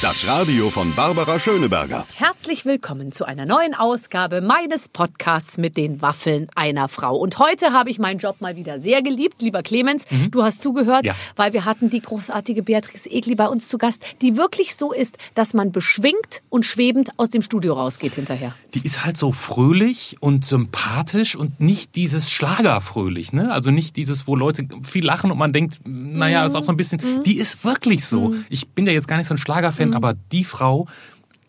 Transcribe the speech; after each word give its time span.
Das 0.00 0.24
Radio 0.28 0.70
von 0.70 0.94
Barbara 0.94 1.40
Schöneberger. 1.40 2.06
Herzlich 2.14 2.64
willkommen 2.64 3.10
zu 3.10 3.24
einer 3.24 3.46
neuen 3.46 3.74
Ausgabe 3.74 4.40
meines 4.40 4.88
Podcasts 4.88 5.58
mit 5.58 5.76
den 5.76 6.00
Waffeln 6.00 6.46
einer 6.54 6.86
Frau. 6.86 7.16
Und 7.16 7.40
heute 7.40 7.72
habe 7.72 7.90
ich 7.90 7.98
meinen 7.98 8.18
Job 8.18 8.40
mal 8.40 8.54
wieder 8.54 8.78
sehr 8.78 9.02
geliebt. 9.02 9.42
Lieber 9.42 9.64
Clemens, 9.64 10.04
du 10.30 10.44
hast 10.44 10.62
zugehört, 10.62 11.04
Ja. 11.04 11.16
weil 11.34 11.52
wir 11.52 11.64
hatten 11.64 11.90
die 11.90 12.00
großartige 12.00 12.62
Beatrice 12.62 13.10
Egli 13.10 13.34
bei 13.34 13.48
uns 13.48 13.66
zu 13.68 13.76
Gast, 13.76 14.02
die 14.22 14.36
wirklich 14.36 14.76
so 14.76 14.92
ist, 14.92 15.18
dass 15.34 15.52
man 15.52 15.72
beschwingt 15.72 16.42
und 16.48 16.64
schwebend 16.64 17.10
aus 17.16 17.30
dem 17.30 17.42
Studio 17.42 17.72
rausgeht 17.74 18.14
hinterher. 18.14 18.54
Die 18.74 18.84
ist 18.84 19.04
halt 19.04 19.16
so 19.16 19.32
fröhlich 19.32 20.16
und 20.20 20.44
sympathisch 20.44 21.34
und 21.34 21.58
nicht 21.58 21.96
dieses 21.96 22.30
Schlagerfröhlich, 22.30 23.32
ne? 23.32 23.50
Also 23.50 23.72
nicht 23.72 23.96
dieses, 23.96 24.28
wo 24.28 24.36
Leute 24.36 24.68
viel 24.84 25.04
lachen 25.04 25.32
und 25.32 25.38
man 25.38 25.52
denkt, 25.52 25.80
naja, 25.84 26.46
ist 26.46 26.54
auch 26.54 26.62
so 26.64 26.70
ein 26.72 26.76
bisschen, 26.76 27.00
die 27.24 27.36
ist 27.38 27.64
wirklich 27.64 28.04
so. 28.06 28.36
Ich 28.48 28.68
bin 28.68 28.86
ja 28.86 28.92
jetzt 28.92 29.08
gar 29.08 29.16
nicht 29.16 29.26
so 29.26 29.34
ein 29.34 29.38
Schlagerfan, 29.38 29.87
aber 29.94 30.14
die 30.14 30.44
Frau, 30.44 30.86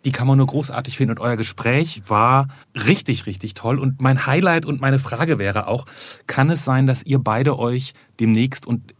die 0.05 0.11
kann 0.11 0.27
man 0.27 0.37
nur 0.37 0.47
großartig 0.47 0.95
finden 0.95 1.11
und 1.11 1.19
euer 1.19 1.35
Gespräch 1.35 2.01
war 2.07 2.47
richtig, 2.73 3.25
richtig 3.25 3.53
toll. 3.53 3.79
Und 3.79 4.01
mein 4.01 4.25
Highlight 4.25 4.65
und 4.65 4.81
meine 4.81 4.99
Frage 4.99 5.37
wäre 5.37 5.67
auch, 5.67 5.85
kann 6.27 6.49
es 6.49 6.63
sein, 6.63 6.87
dass 6.87 7.03
ihr 7.03 7.19
beide 7.19 7.59
euch 7.59 7.93
demnächst 8.19 8.65
und 8.65 8.93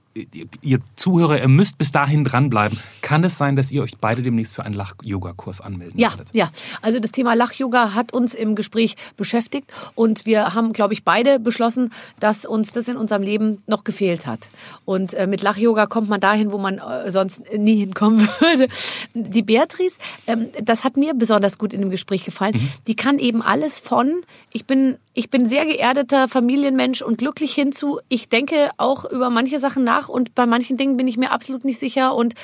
ihr 0.62 0.80
Zuhörer, 0.95 1.40
ihr 1.40 1.48
müsst 1.48 1.77
bis 1.77 1.91
dahin 1.91 2.23
dranbleiben. 2.23 2.77
Kann 3.02 3.23
es 3.23 3.38
sein, 3.38 3.55
dass 3.55 3.72
ihr 3.72 3.81
euch 3.84 3.98
beide 4.00 4.22
demnächst 4.22 4.55
für 4.55 4.63
einen 4.66 4.73
Lach-Yoga-Kurs 4.76 5.62
anmelden 5.62 6.00
Ja, 6.00 6.09
werdet? 6.12 6.30
ja. 6.34 6.50
Also 6.81 7.00
das 7.00 7.12
Thema 7.12 7.36
Lach-Yoga 7.36 7.94
hat 7.94 8.12
uns 8.14 8.34
im 8.34 8.55
Gespräch 8.55 8.95
beschäftigt 9.17 9.72
und 9.95 10.26
wir 10.26 10.53
haben, 10.53 10.73
glaube 10.73 10.94
ich, 10.94 11.03
beide 11.03 11.40
beschlossen, 11.40 11.91
dass 12.20 12.45
uns 12.45 12.72
das 12.72 12.88
in 12.88 12.98
unserem 12.98 13.22
Leben 13.22 13.62
noch 13.67 13.84
gefehlt 13.84 14.26
hat. 14.26 14.50
Und 14.86 15.14
äh, 15.14 15.28
mit 15.28 15.42
Lach-Yoga 15.42 15.86
kommt 15.86 16.09
man 16.09 16.19
dahin, 16.19 16.52
wo 16.52 16.58
man 16.58 16.80
äh, 16.80 17.09
sonst 17.12 17.41
nie 17.58 17.78
hinkommen 17.78 18.19
würde. 18.39 18.67
Die 19.14 19.44
Beatrice, 19.44 19.97
ähm, 20.28 20.47
das 20.62 20.84
hat 20.84 20.97
mir 20.97 21.14
besonders 21.14 21.58
gut 21.58 21.72
in 21.73 21.81
dem 21.81 21.89
Gespräch 21.89 22.25
gefallen. 22.25 22.59
Die 22.88 22.95
kann 22.95 23.19
eben 23.19 23.41
alles 23.41 23.80
von, 23.80 24.22
ich 24.52 24.66
bin, 24.66 24.97
ich 25.14 25.30
bin 25.30 25.45
sehr 25.45 25.66
geerdeter 25.66 26.28
Familienmensch 26.28 27.02
und 27.02 27.17
glücklich 27.19 27.53
hinzu, 27.53 28.00
ich 28.09 28.28
denke 28.30 28.69
auch 28.78 29.06
über 29.06 29.30
manche 29.30 29.59
Sachen 29.59 29.84
nach 29.84 29.98
und 30.08 30.36
bei 30.36 30.45
manchen 30.45 30.78
Dingen 30.78 30.95
bin 30.95 31.08
ich 31.08 31.17
mir 31.17 31.31
absolut 31.31 31.66
nicht 31.66 31.80
sicher 31.80 32.16
und 32.16 32.36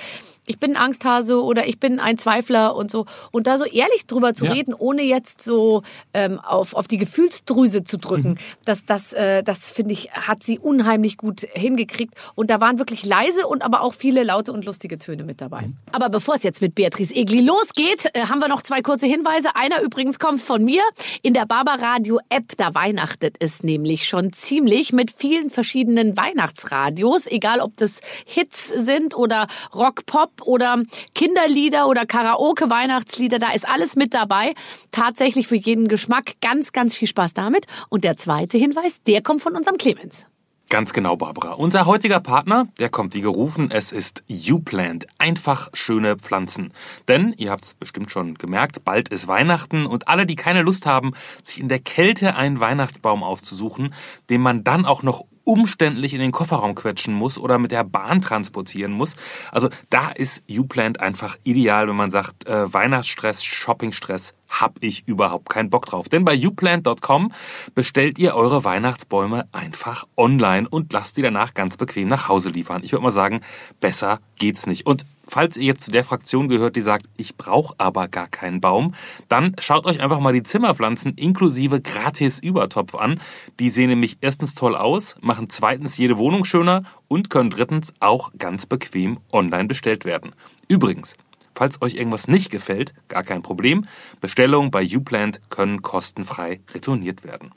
ich 0.46 0.60
bin 0.60 0.76
ein 0.76 0.78
Angsthase 0.82 1.42
oder 1.42 1.68
ich 1.68 1.80
bin 1.80 2.00
ein 2.00 2.18
Zweifler 2.18 2.76
und 2.76 2.92
so. 2.92 3.06
Und 3.32 3.48
da 3.48 3.58
so 3.58 3.66
ehrlich 3.66 4.06
drüber 4.08 4.34
zu 4.34 4.46
Ja. 4.46 4.52
reden, 4.54 4.74
ohne 4.74 5.02
jetzt 5.04 5.42
so 5.44 5.84
ähm, 6.14 6.40
auf, 6.40 6.74
auf 6.74 6.88
die 6.88 6.98
Gefühlsdrüse 6.98 7.84
zu 7.84 7.98
drücken, 7.98 8.30
Mhm. 8.32 8.36
das, 8.66 8.86
das, 8.86 9.14
äh, 9.14 9.44
das 9.44 9.70
finde 9.70 9.94
ich, 9.94 10.12
hat 10.12 10.44
sie 10.44 10.60
unheimlich 10.60 11.18
gut 11.18 11.42
hingekriegt. 11.54 12.14
Und 12.36 12.50
da 12.50 12.62
waren 12.62 12.78
wirklich 12.80 13.06
leise 13.06 13.48
und 13.48 13.64
aber 13.64 13.82
auch 13.82 13.94
viele 13.94 14.24
laute 14.24 14.52
und 14.54 14.66
lustige 14.66 14.98
Töne 14.98 15.24
mit 15.24 15.42
dabei. 15.42 15.62
Mhm. 15.64 15.78
Aber 15.92 16.10
bevor 16.10 16.36
es 16.36 16.44
jetzt 16.44 16.62
mit 16.62 16.76
Beatrice 16.76 17.14
Egli 17.16 17.42
losgeht, 17.42 18.10
äh, 18.14 18.22
haben 18.28 18.40
wir 18.40 18.48
noch 18.48 18.62
zwei 18.62 18.82
kurze 18.82 19.08
Hinweise. 19.08 19.56
Einer 19.56 19.82
übrigens 19.82 20.20
kommt 20.20 20.42
von 20.42 20.64
mir. 20.64 20.82
In 21.22 21.34
der 21.34 21.46
Barbaradio 21.46 22.20
App, 22.30 22.54
da 22.58 22.74
weihnachtet 22.76 23.36
es 23.40 23.64
nämlich 23.64 24.08
schon 24.08 24.32
ziemlich 24.34 24.94
mit 24.94 25.12
vielen 25.12 25.50
verschiedenen 25.50 26.16
Weihnachtsradios, 26.18 27.28
egal 27.28 27.60
ob 27.60 27.76
das 27.78 28.02
Hits 28.26 28.68
sind 28.68 29.16
oder 29.16 29.48
Rock, 29.74 30.06
Pop 30.06 30.35
oder 30.44 30.84
Kinderlieder 31.14 31.88
oder 31.88 32.06
Karaoke 32.06 32.70
Weihnachtslieder, 32.70 33.40
da 33.40 33.52
ist 33.52 33.68
alles 33.68 33.96
mit 33.96 34.14
dabei. 34.14 34.54
Tatsächlich 34.92 35.48
für 35.48 35.56
jeden 35.56 35.88
Geschmack 35.88 36.34
ganz, 36.42 36.72
ganz 36.72 36.96
viel 36.96 37.08
Spaß 37.08 37.34
damit. 37.34 37.66
Und 37.90 38.04
der 38.04 38.18
zweite 38.18 38.58
Hinweis, 38.58 39.02
der 39.04 39.22
kommt 39.22 39.42
von 39.42 39.56
unserem 39.56 39.78
Clemens. 39.78 40.26
Ganz 40.70 40.94
genau, 40.94 41.16
Barbara. 41.16 41.54
Unser 41.54 41.86
heutiger 41.86 42.20
Partner, 42.20 42.68
der 42.80 42.90
kommt 42.90 43.14
wie 43.14 43.22
gerufen, 43.22 43.70
es 43.70 43.92
ist 43.92 44.24
YouPlant. 44.28 45.06
Einfach 45.20 45.70
schöne 45.74 46.18
Pflanzen. 46.18 46.74
Denn, 47.08 47.34
ihr 47.38 47.52
habt 47.52 47.66
es 47.66 47.74
bestimmt 47.76 48.10
schon 48.10 48.34
gemerkt, 48.34 48.84
bald 48.84 49.10
ist 49.10 49.28
Weihnachten 49.28 49.86
und 49.86 50.08
alle, 50.08 50.26
die 50.26 50.36
keine 50.36 50.64
Lust 50.64 50.88
haben, 50.88 51.12
sich 51.44 51.60
in 51.60 51.70
der 51.70 51.80
Kälte 51.80 52.36
einen 52.36 52.60
Weihnachtsbaum 52.60 53.24
auszusuchen, 53.24 53.94
den 54.32 54.42
man 54.42 54.64
dann 54.64 54.86
auch 54.86 55.04
noch 55.04 55.26
umständlich 55.46 56.14
in 56.14 56.20
den 56.20 56.32
Kofferraum 56.32 56.76
quetschen 56.76 57.14
muss 57.14 57.38
oder 57.38 57.58
mit 57.58 57.72
der 57.72 57.84
Bahn 57.84 58.22
transportieren 58.22 58.92
muss. 58.92 59.16
Also 59.52 59.70
da 59.90 60.10
ist 60.10 60.44
YouPlant 60.48 61.00
einfach 61.00 61.38
ideal, 61.44 61.88
wenn 61.88 61.96
man 61.96 62.10
sagt, 62.10 62.48
äh, 62.48 62.74
Weihnachtsstress, 62.74 63.44
Shoppingstress, 63.44 64.34
hab 64.50 64.78
ich 64.82 65.08
überhaupt 65.08 65.50
keinen 65.50 65.70
Bock 65.70 65.86
drauf. 65.86 66.10
Denn 66.10 66.26
bei 66.26 66.36
youplant.com 66.36 67.32
bestellt 67.74 68.20
ihr 68.20 68.36
eure 68.36 68.64
Weihnachtsbäume 68.64 69.48
einfach 69.52 70.06
online 70.18 70.68
und 70.68 70.92
lasst 70.94 71.18
die 71.18 71.22
danach 71.22 71.54
ganz 71.54 71.78
bequem 71.78 72.08
nach 72.08 72.28
Hause 72.28 72.50
liefern. 72.50 72.84
Ich 72.84 72.92
würde 72.92 73.04
mal 73.04 73.12
sagen, 73.12 73.42
besser 73.80 74.20
geht's 74.38 74.68
nicht. 74.68 74.86
Und 74.86 75.06
falls 75.28 75.58
ihr 75.58 75.66
jetzt 75.66 75.84
zu 75.86 75.92
der 75.92 76.04
Fraktion 76.04 76.48
gehört, 76.48 76.76
die 76.76 76.82
sagt, 76.82 77.06
ich 77.18 77.36
brauche 77.36 77.76
aber 77.78 78.08
gar 78.08 78.28
keinen 78.28 78.62
Baum, 78.62 78.94
dann 79.28 79.56
schaut 79.60 79.86
euch 79.86 80.02
einfach 80.02 80.20
mal 80.20 80.34
die 80.34 80.44
Zimmerpflanzen 80.44 81.16
inklusive 81.16 81.82
gratis 81.82 82.40
Übertopf 82.40 82.96
an. 82.96 83.20
Die 83.60 83.70
sehen 83.70 83.90
nämlich 83.90 84.18
erstens 84.22 84.56
toll 84.56 84.76
aus, 84.76 85.16
machen 85.22 85.50
zweitens 85.50 85.98
jede 85.98 86.18
Wohnung 86.18 86.46
schöner 86.46 86.84
und 87.08 87.30
können 87.30 87.50
drittens 87.50 87.94
auch 88.00 88.32
ganz 88.38 88.66
bequem 88.66 89.20
online 89.32 89.66
bestellt 89.66 90.06
werden. 90.06 90.34
Übrigens, 90.68 91.16
Falls 91.58 91.82
euch 91.82 91.96
irgendwas 91.96 92.28
nicht 92.28 92.52
gefällt, 92.52 92.94
gar 93.08 93.24
kein 93.24 93.42
Problem. 93.42 93.86
Bestellungen 94.20 94.72
bei 94.72 94.84
Uplant 94.84 95.40
können 95.50 95.82
kostenfrei 95.82 96.60
retourniert 96.74 97.24
werden. 97.24 97.52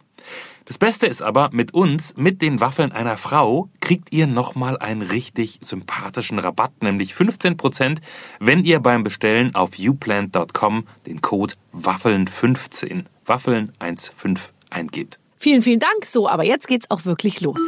Das 0.69 0.77
Beste 0.77 1.06
ist 1.06 1.23
aber, 1.23 1.49
mit 1.51 1.73
uns, 1.73 2.15
mit 2.19 2.43
den 2.43 2.61
Waffeln 2.61 2.93
einer 2.93 3.17
Frau, 3.17 3.71
kriegt 3.81 4.12
ihr 4.12 4.27
nochmal 4.27 4.77
einen 4.77 5.01
richtig 5.01 5.61
sympathischen 5.62 6.39
Rabatt, 6.39 6.83
nämlich 6.83 7.15
15%, 7.15 8.01
wenn 8.39 8.62
ihr 8.62 8.79
beim 8.81 9.03
Bestellen 9.03 9.55
auf 9.55 9.79
uplant.com 9.79 10.87
den 11.06 11.23
Code 11.23 11.55
Waffeln15, 11.73 13.05
Waffeln15 13.25 14.51
eingebt. 14.69 15.19
Vielen, 15.39 15.62
vielen 15.62 15.81
Dank. 15.81 16.05
So, 16.05 16.29
aber 16.29 16.45
jetzt 16.45 16.69
geht's 16.69 16.91
auch 16.91 17.06
wirklich 17.06 17.41
los. 17.41 17.62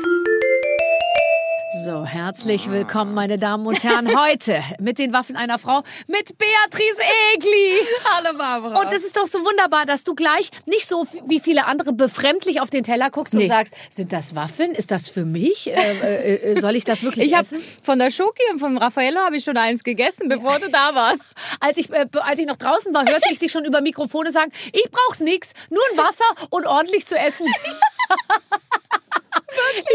So, 1.73 2.05
herzlich 2.05 2.69
willkommen, 2.69 3.15
meine 3.15 3.39
Damen 3.39 3.65
und 3.65 3.85
Herren, 3.85 4.09
heute 4.21 4.61
mit 4.81 4.99
den 4.99 5.13
Waffen 5.13 5.37
einer 5.37 5.57
Frau, 5.57 5.85
mit 6.09 6.37
Beatrice 6.37 7.01
Egli. 7.33 7.79
Hallo 8.13 8.37
Barbara. 8.37 8.81
Und 8.81 8.93
es 8.93 9.05
ist 9.05 9.17
doch 9.17 9.29
so 9.29 9.39
wunderbar, 9.45 9.87
dass 9.87 10.03
du 10.03 10.17
gleich 10.17 10.51
nicht 10.67 10.89
so 10.89 11.07
wie 11.27 11.39
viele 11.39 11.67
andere 11.67 11.93
befremdlich 11.93 12.61
auf 12.61 12.71
den 12.71 12.83
Teller 12.83 13.09
guckst 13.11 13.35
und 13.35 13.41
Nee. 13.41 13.47
sagst, 13.47 13.75
sind 13.89 14.13
das 14.13 14.35
Waffeln? 14.35 14.73
Ist 14.73 14.91
das 14.91 15.09
für 15.09 15.25
mich? 15.25 15.69
Äh, 15.69 15.75
äh, 15.75 16.35
äh, 16.55 16.61
soll 16.61 16.75
ich 16.75 16.83
das 16.83 17.05
wirklich 17.05 17.27
ich 17.27 17.35
habe 17.35 17.45
essen? 17.45 17.63
von 17.83 18.01
der 18.01 18.11
Schoki 18.11 18.43
und 18.51 18.59
vom 18.59 18.77
Raffaello 18.77 19.21
habe 19.21 19.37
ich 19.37 19.45
schon 19.45 19.57
eins 19.57 19.85
gegessen, 19.85 20.29
bevor 20.29 20.59
du 20.59 20.69
da 20.71 20.93
warst. 20.97 21.23
Als 21.61 21.79
ich, 21.79 21.89
äh, 21.93 22.07
als 22.15 22.41
ich 22.41 22.47
noch 22.47 22.57
draußen 22.57 22.93
war, 22.93 23.05
hörte 23.09 23.29
ich 23.31 23.39
dich 23.39 23.53
schon 23.53 23.65
über 23.65 23.81
Mikrofone 23.81 24.33
sagen, 24.33 24.51
ich 24.73 24.91
brauch's 24.91 25.21
nix, 25.21 25.53
nur 25.69 25.83
ein 25.93 25.99
Wasser 25.99 26.49
und 26.51 26.67
ordentlich 26.67 27.07
zu 27.07 27.17
essen. 27.17 27.47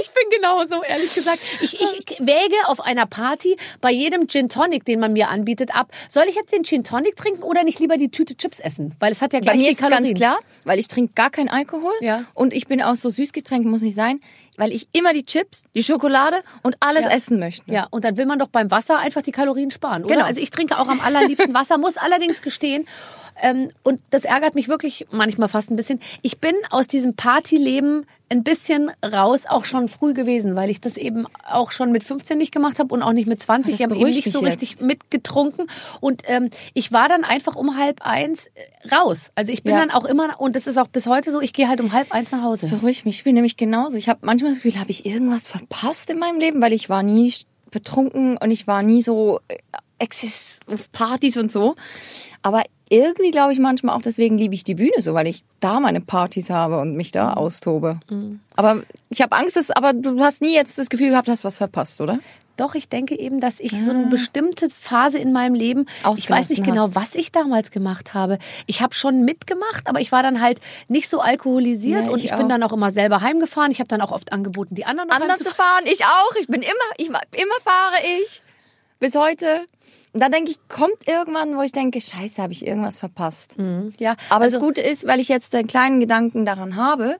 Ich 0.01 0.07
bin 0.13 0.29
genauso, 0.39 0.83
ehrlich 0.83 1.13
gesagt. 1.13 1.39
Ich, 1.61 1.73
ich 1.79 2.19
wäge 2.19 2.55
auf 2.67 2.81
einer 2.81 3.05
Party 3.05 3.57
bei 3.81 3.91
jedem 3.91 4.27
Gin 4.27 4.49
Tonic, 4.49 4.85
den 4.85 4.99
man 4.99 5.13
mir 5.13 5.29
anbietet, 5.29 5.75
ab. 5.75 5.91
Soll 6.09 6.25
ich 6.27 6.35
jetzt 6.35 6.51
den 6.51 6.63
Gin 6.63 6.83
Tonic 6.83 7.15
trinken 7.15 7.43
oder 7.43 7.63
nicht 7.63 7.79
lieber 7.79 7.97
die 7.97 8.09
Tüte 8.09 8.35
Chips 8.35 8.59
essen? 8.59 8.95
Weil 8.99 9.11
es 9.11 9.21
hat 9.21 9.33
ja 9.33 9.39
Bei 9.39 9.43
gleich 9.45 9.57
mir 9.57 9.63
viel 9.63 9.71
ist 9.73 9.79
Kalorien. 9.81 10.03
ganz 10.05 10.17
klar, 10.17 10.37
weil 10.63 10.79
ich 10.79 10.87
trinke 10.87 11.13
gar 11.13 11.29
keinen 11.29 11.49
Alkohol 11.49 11.93
Ja. 12.01 12.23
und 12.33 12.53
ich 12.53 12.67
bin 12.67 12.81
auch 12.81 12.95
so 12.95 13.09
Süßgetränke 13.09 13.67
muss 13.67 13.81
nicht 13.81 13.95
sein, 13.95 14.19
weil 14.57 14.71
ich 14.71 14.87
immer 14.93 15.11
die 15.13 15.25
Chips, 15.25 15.63
die 15.75 15.83
Schokolade 15.83 16.41
und 16.63 16.77
alles 16.79 17.05
Ja. 17.05 17.11
essen 17.11 17.39
möchte. 17.39 17.63
Ja, 17.71 17.87
und 17.91 18.05
dann 18.05 18.17
will 18.17 18.25
man 18.25 18.39
doch 18.39 18.47
beim 18.47 18.71
Wasser 18.71 18.97
einfach 18.99 19.21
die 19.21 19.31
Kalorien 19.31 19.71
sparen, 19.71 20.05
oder? 20.05 20.15
Genau. 20.15 20.25
Also 20.25 20.39
ich 20.41 20.49
trinke 20.49 20.79
auch 20.79 20.87
am 20.87 20.99
allerliebsten 21.01 21.53
Wasser, 21.53 21.77
muss 21.77 21.97
allerdings 21.97 22.41
gestehen, 22.41 22.87
ähm, 23.41 23.69
und 23.83 24.01
das 24.09 24.23
ärgert 24.25 24.55
mich 24.55 24.67
wirklich 24.67 25.05
manchmal 25.11 25.49
fast 25.49 25.71
ein 25.71 25.75
bisschen. 25.75 25.99
Ich 26.21 26.39
bin 26.39 26.53
aus 26.69 26.87
diesem 26.87 27.15
Partyleben 27.15 28.05
ein 28.29 28.43
bisschen 28.43 28.89
raus, 29.05 29.43
auch 29.47 29.65
schon 29.65 29.87
früh 29.87 30.13
gewesen, 30.13 30.55
weil 30.55 30.69
ich 30.71 30.81
das 30.81 30.97
eben 30.97 31.27
auch 31.47 31.71
schon 31.71 31.91
mit 31.91 32.03
15 32.03 32.37
nicht 32.39 32.51
gemacht 32.51 32.79
habe 32.79 32.91
und 32.93 33.03
auch 33.03 33.11
nicht 33.13 33.27
mit 33.27 33.39
20. 33.41 33.73
Das 33.73 33.79
Ich 33.79 33.83
habe 33.85 33.95
eben 33.95 34.05
nicht 34.09 34.31
so 34.31 34.41
mich 34.41 34.51
richtig 34.51 34.71
jetzt. 34.71 34.81
mitgetrunken. 34.81 35.67
Und 36.01 36.23
ähm, 36.25 36.49
ich 36.73 36.91
war 36.91 37.07
dann 37.07 37.23
einfach 37.23 37.55
um 37.55 37.77
halb 37.77 38.01
eins 38.01 38.47
äh, 38.55 38.95
raus. 38.95 39.31
Also 39.35 39.51
ich 39.51 39.61
bin 39.61 39.73
Ja. 39.73 39.79
dann 39.81 39.91
auch 39.91 40.05
immer, 40.05 40.39
und 40.41 40.55
das 40.55 40.65
ist 40.65 40.77
auch 40.77 40.87
bis 40.87 41.05
heute 41.05 41.29
so, 41.31 41.39
ich 41.39 41.53
gehe 41.53 41.67
halt 41.69 41.81
um 41.81 41.93
halb 41.93 42.11
eins 42.13 42.31
nach 42.31 42.41
Hause. 42.41 42.67
Beruhig 42.67 43.05
mich, 43.05 43.17
ich 43.17 43.23
bin 43.25 43.35
nämlich 43.35 43.57
genauso. 43.57 43.95
Ich 43.97 44.09
habe 44.09 44.21
manchmal 44.23 44.51
das 44.53 44.61
Gefühl, 44.63 44.79
habe 44.79 44.89
ich 44.91 45.05
irgendwas 45.05 45.47
verpasst 45.47 46.09
in 46.09 46.17
meinem 46.17 46.39
Leben, 46.39 46.61
weil 46.63 46.73
ich 46.73 46.89
war 46.89 47.03
nie 47.03 47.31
betrunken 47.69 48.37
und 48.37 48.49
ich 48.49 48.65
war 48.65 48.81
nie 48.81 49.03
so 49.03 49.39
äh, 49.49 49.57
Exzess 49.99 50.59
auf 50.71 50.91
Partys 50.91 51.37
und 51.37 51.51
so. 51.51 51.75
Aber 52.41 52.63
irgendwie 52.89 53.31
glaube 53.31 53.53
ich 53.53 53.59
manchmal 53.59 53.95
auch, 53.95 54.01
deswegen 54.01 54.37
liebe 54.37 54.55
ich 54.55 54.63
die 54.63 54.75
Bühne 54.75 54.99
so, 54.99 55.13
weil 55.13 55.27
ich 55.27 55.43
da 55.59 55.79
meine 55.79 56.01
Partys 56.01 56.49
habe 56.49 56.79
und 56.79 56.95
mich 56.95 57.11
da 57.11 57.33
austobe. 57.33 57.99
Aber 58.55 58.83
ich 59.09 59.21
habe 59.21 59.35
Angst, 59.35 59.55
dass, 59.55 59.71
aber 59.71 59.93
du 59.93 60.19
hast 60.19 60.41
nie 60.41 60.53
jetzt 60.53 60.77
das 60.77 60.89
Gefühl 60.89 61.09
gehabt, 61.09 61.27
hast 61.27 61.43
was 61.43 61.57
verpasst, 61.57 62.01
oder? 62.01 62.19
Doch, 62.57 62.73
ich 62.73 62.87
denke 62.87 63.19
eben, 63.19 63.41
dass 63.41 63.59
ich 63.59 63.71
so 63.83 63.91
eine 63.91 64.05
bestimmte 64.07 64.69
Phase 64.69 65.19
in 65.19 65.33
meinem 65.33 65.55
Leben, 65.55 65.87
ich 66.15 66.29
weiß 66.29 66.49
nicht 66.51 66.63
genau, 66.63 66.83
hast. 66.83 66.95
was 66.95 67.15
ich 67.15 67.33
damals 67.33 67.69
gemacht 67.69 68.13
habe. 68.13 68.39
Ich 68.65 68.81
habe 68.81 68.93
schon 68.93 69.25
mitgemacht, 69.25 69.87
aber 69.87 69.99
ich 69.99 70.13
war 70.13 70.23
dann 70.23 70.39
halt 70.39 70.61
nicht 70.87 71.09
so 71.09 71.19
alkoholisiert 71.19 72.05
Ja, 72.05 72.11
und 72.13 72.19
ich 72.19 72.31
ich 72.31 72.35
bin 72.37 72.47
dann 72.47 72.63
auch 72.63 72.71
immer 72.71 72.91
selber 72.91 73.19
heimgefahren. 73.19 73.71
Ich 73.71 73.79
habe 73.79 73.89
dann 73.89 73.99
auch 73.99 74.11
oft 74.11 74.31
angeboten, 74.31 74.73
die 74.73 74.85
anderen 74.85 75.11
Anderen 75.11 75.35
zu 75.35 75.51
fahren, 75.51 75.83
ich 75.85 76.05
auch. 76.05 76.35
Ich 76.39 76.47
bin 76.47 76.61
immer, 76.61 76.71
ich 76.97 77.07
immer 77.07 77.59
fahre 77.61 77.97
ich. 78.21 78.41
Bis 79.05 79.13
heute. 79.13 79.61
Und 80.13 80.19
dann 80.19 80.31
denke 80.31 80.49
ich, 80.49 80.57
kommt 80.67 81.07
irgendwann, 81.07 81.55
wo 81.55 81.61
ich 81.61 81.71
denke, 81.71 82.01
scheiße, 82.01 82.41
habe 82.41 82.53
ich 82.53 82.65
irgendwas 82.65 82.97
verpasst. 82.97 83.55
Ja, 83.99 84.15
Aber 84.29 84.45
also, 84.45 84.57
das 84.57 84.65
Gute 84.65 84.81
ist, 84.81 85.05
weil 85.05 85.19
ich 85.19 85.27
jetzt 85.27 85.53
den 85.53 85.67
kleinen 85.67 85.99
Gedanken 85.99 86.43
daran 86.43 86.75
habe, 86.75 87.17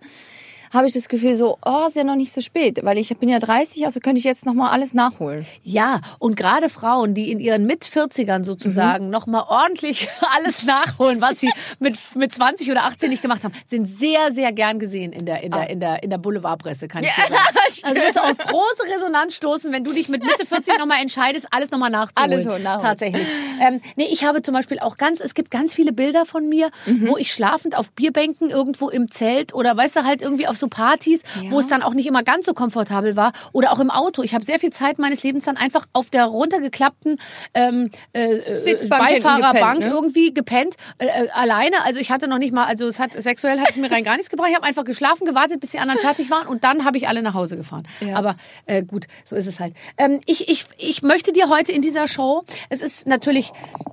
habe 0.75 0.86
ich 0.88 0.94
das 0.94 1.07
Gefühl 1.10 1.36
so, 1.36 1.57
oh, 1.66 1.86
ist 1.88 1.95
ja 1.95 2.04
noch 2.04 2.16
nicht 2.16 2.31
so 2.31 2.42
spät, 2.42 2.80
weil 2.83 2.98
ich 2.98 3.10
bin 3.18 3.30
ja 3.30 3.39
30, 3.39 3.86
also 3.86 4.00
könnte 4.00 4.19
ich 4.19 4.25
jetzt 4.25 4.45
noch 4.45 4.54
mal 4.54 4.69
alles 4.69 4.94
nachholen. 4.94 5.45
Ja, 5.63 6.01
und 6.19 6.36
gerade 6.36 6.69
Frauen, 6.69 7.13
die 7.16 7.31
in 7.31 7.39
ihren 7.39 7.66
Mit-40ern 7.66 8.39
Mhm. 8.39 8.44
sozusagen 8.44 9.10
noch 9.10 9.25
mal 9.27 9.44
ordentlich 9.48 10.07
alles 10.36 10.63
nachholen, 10.63 11.22
was 11.22 11.39
sie 11.39 11.50
mit, 11.80 11.98
mit 12.16 12.33
20 12.33 12.69
oder 12.72 12.83
18 12.83 13.10
nicht 13.10 13.22
gemacht 13.22 13.44
haben, 13.44 13.54
sind 13.66 13.86
sehr, 13.86 14.31
sehr 14.33 14.51
gern 14.51 14.77
gesehen 14.77 15.12
in 15.13 15.25
der, 15.25 15.42
in 15.44 15.51
der, 15.51 15.69
in 15.69 15.80
der, 15.80 16.04
in 16.04 16.10
der 16.10 16.18
Boulevardpresse, 16.18 16.88
kann 16.88 17.04
ich 17.04 17.10
dir 17.13 17.22
sagen. 17.22 17.36
Also 17.83 17.95
wirst 18.01 18.16
du 18.16 18.22
auf 18.22 18.38
große 18.38 18.94
Resonanz 18.95 19.36
stoßen, 19.36 19.72
wenn 19.72 19.83
du 19.83 19.92
dich 19.94 20.07
mit 20.10 20.24
Mitte 20.24 20.45
40 20.45 20.77
noch 20.77 20.86
mal 20.86 21.01
entscheidest, 21.01 21.48
alles 21.51 21.72
noch 21.72 21.80
mal 21.80 21.89
nachzuholen. 21.89 22.31
Alles 22.33 22.45
so 22.45 22.57
nachholen. 22.57 22.81
Tatsächlich. 22.81 23.25
Ähm, 23.62 23.81
nee, 23.95 24.07
ich 24.12 24.24
habe 24.24 24.42
zum 24.42 24.54
Beispiel 24.54 24.80
auch 24.80 24.98
ganz, 24.98 25.19
es 25.19 25.33
gibt 25.33 25.51
ganz 25.51 25.74
viele 25.74 25.92
Bilder 25.94 26.25
von 26.25 26.48
mir, 26.48 26.69
Mhm. 26.86 27.07
wo 27.07 27.18
ich 27.18 27.31
schlafend 27.33 27.77
auf 27.77 27.92
Bierbänken 27.94 28.50
irgendwo 28.50 28.89
im 28.89 29.10
Zelt 29.12 29.54
oder 29.54 29.75
weißt 29.75 29.95
du 29.95 30.04
halt 30.04 30.22
irgendwie 30.22 30.48
auf 30.48 30.57
so 30.57 30.65
Partys, 30.68 31.22
wo 31.50 31.60
es 31.60 31.68
dann 31.68 31.82
auch 31.82 31.94
nicht 31.94 32.08
immer 32.08 32.24
ganz 32.24 32.46
so 32.46 32.54
komfortabel 32.54 33.16
war 33.16 33.32
oder 33.52 33.72
auch 33.72 33.80
im 33.80 33.90
Auto. 33.90 34.24
Ich 34.24 34.34
habe 34.34 34.44
sehr 34.44 34.60
viel 34.60 34.72
Zeit 34.72 35.00
meines 35.00 35.24
Lebens 35.24 35.46
dann 35.46 35.58
einfach 35.58 35.86
auf 35.94 36.10
der 36.10 36.26
runtergeklappten 36.26 37.18
ähm, 37.54 37.92
äh, 38.14 38.40
hinten 38.42 38.90
Beifahrerbank 38.90 39.80
ne? 39.80 39.88
irgendwie 39.88 40.34
gepennt, 40.34 40.76
äh, 40.98 41.06
äh, 41.08 41.30
alleine. 41.32 41.84
Also 41.84 42.00
ich 42.00 42.12
hatte 42.12 42.28
noch 42.28 42.38
nicht 42.38 42.54
mal, 42.54 42.66
also 42.66 42.86
es 42.88 43.00
hat 43.00 43.14
sexuell 43.14 43.60
hat 43.60 43.70
es 43.72 43.76
mir 43.76 43.92
rein 43.92 44.04
gar 44.04 44.16
nichts 44.16 44.30
gebracht. 44.30 44.50
Ich 44.50 44.56
habe 44.56 44.66
einfach 44.66 44.84
geschlafen, 44.84 45.26
gewartet, 45.26 45.60
bis 45.60 45.72
die 45.72 45.80
anderen 45.80 46.00
fertig 46.00 46.30
waren 46.30 46.48
und 46.48 46.64
dann 46.64 46.86
habe 46.86 46.98
ich 46.98 47.08
alle 47.08 47.22
nach 47.22 47.34
Hause 47.34 47.58
gefahren. 47.58 47.88
Ja. 48.02 48.16
Aber 48.16 48.36
äh, 48.66 48.84
gut, 48.84 49.06
so 49.24 49.36
ist 49.36 49.48
es 49.48 49.60
halt. 49.60 49.74
Ähm, 49.98 50.22
ich, 50.26 50.50
ich, 50.50 50.66
ich 50.78 51.02
möchte 51.02 51.32
dir 51.34 51.50
heute 51.50 51.72
in 51.72 51.82
dieser 51.82 52.08
Show, 52.08 52.44
es 52.70 52.82
ist 52.82 53.08
natürlich 53.08 53.52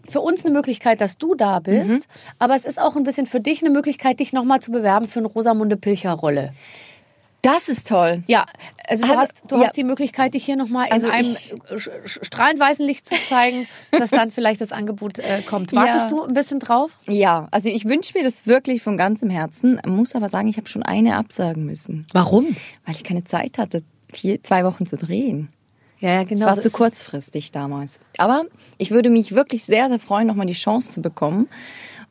für 0.09 0.21
uns 0.21 0.45
eine 0.45 0.53
Möglichkeit, 0.53 1.01
dass 1.01 1.19
du 1.19 1.35
da 1.35 1.61
bist, 1.61 1.89
Mhm. 1.89 2.01
aber 2.39 2.55
es 2.55 2.65
ist 2.65 2.81
auch 2.81 2.97
ein 2.97 3.03
bisschen 3.03 3.27
für 3.27 3.41
dich 3.41 3.63
eine 3.63 3.71
Möglichkeit, 3.71 4.21
dich 4.21 4.33
nochmal 4.33 4.61
zu 4.61 4.71
bewerben 4.71 5.09
für 5.09 5.19
eine 5.21 5.29
Rosamunde 5.29 5.77
Pilcher 5.77 6.13
Rolle. 6.13 6.52
Das 7.45 7.69
ist 7.69 7.89
toll. 7.89 8.23
Ja, 8.29 8.47
also 8.87 9.05
du, 9.05 9.11
Also, 9.11 9.21
hast, 9.21 9.43
du 9.49 9.57
ja. 9.57 9.65
hast 9.65 9.77
die 9.77 9.83
Möglichkeit, 9.83 10.35
dich 10.35 10.45
hier 10.45 10.55
nochmal 10.55 10.87
in 10.87 10.93
Also 10.93 11.09
einem 11.11 11.29
ich- 11.29 11.53
sch- 11.73 11.91
sch- 12.05 12.25
strahlend 12.25 12.61
weißen 12.61 12.87
Licht 12.87 13.05
zu 13.05 13.17
zeigen, 13.17 13.67
dass 13.91 14.11
dann 14.11 14.31
vielleicht 14.31 14.61
das 14.61 14.71
Angebot 14.71 15.19
äh, 15.19 15.43
kommt. 15.45 15.73
Wartest 15.75 16.05
Ja. 16.05 16.11
du 16.11 16.23
ein 16.23 16.35
bisschen 16.35 16.61
drauf? 16.61 16.93
Ja, 17.09 17.49
also 17.51 17.69
ich 17.69 17.85
wünsche 17.87 18.17
mir 18.17 18.23
das 18.23 18.47
wirklich 18.47 18.81
von 18.83 18.97
ganzem 18.97 19.29
Herzen, 19.29 19.81
muss 19.87 20.15
aber 20.15 20.29
sagen, 20.29 20.47
ich 20.47 20.57
habe 20.57 20.69
schon 20.69 20.85
eine 20.85 21.17
absagen 21.17 21.65
müssen, 21.67 22.07
Warum? 22.13 22.47
weil 22.87 22.95
ich 22.95 23.03
keine 23.03 23.25
Zeit 23.25 23.59
hatte, 23.59 23.83
vier, 24.13 24.41
zwei 24.45 24.65
Wochen 24.65 24.87
zu 24.87 24.97
drehen. 24.97 25.49
Ja, 25.99 26.11
ja, 26.11 26.23
genau. 26.25 26.43
Es 26.43 26.47
war 26.47 26.55
so 26.55 26.61
zu 26.63 26.71
kurzfristig 26.71 27.51
damals. 27.51 27.99
Aber 28.19 28.45
ich 28.79 28.93
würde 28.93 29.11
mich 29.11 29.35
wirklich 29.35 29.65
sehr, 29.65 29.89
sehr 29.89 29.99
freuen, 29.99 30.29
nochmal 30.29 30.47
die 30.47 30.53
Chance 30.53 30.93
zu 30.93 31.03
bekommen 31.03 31.49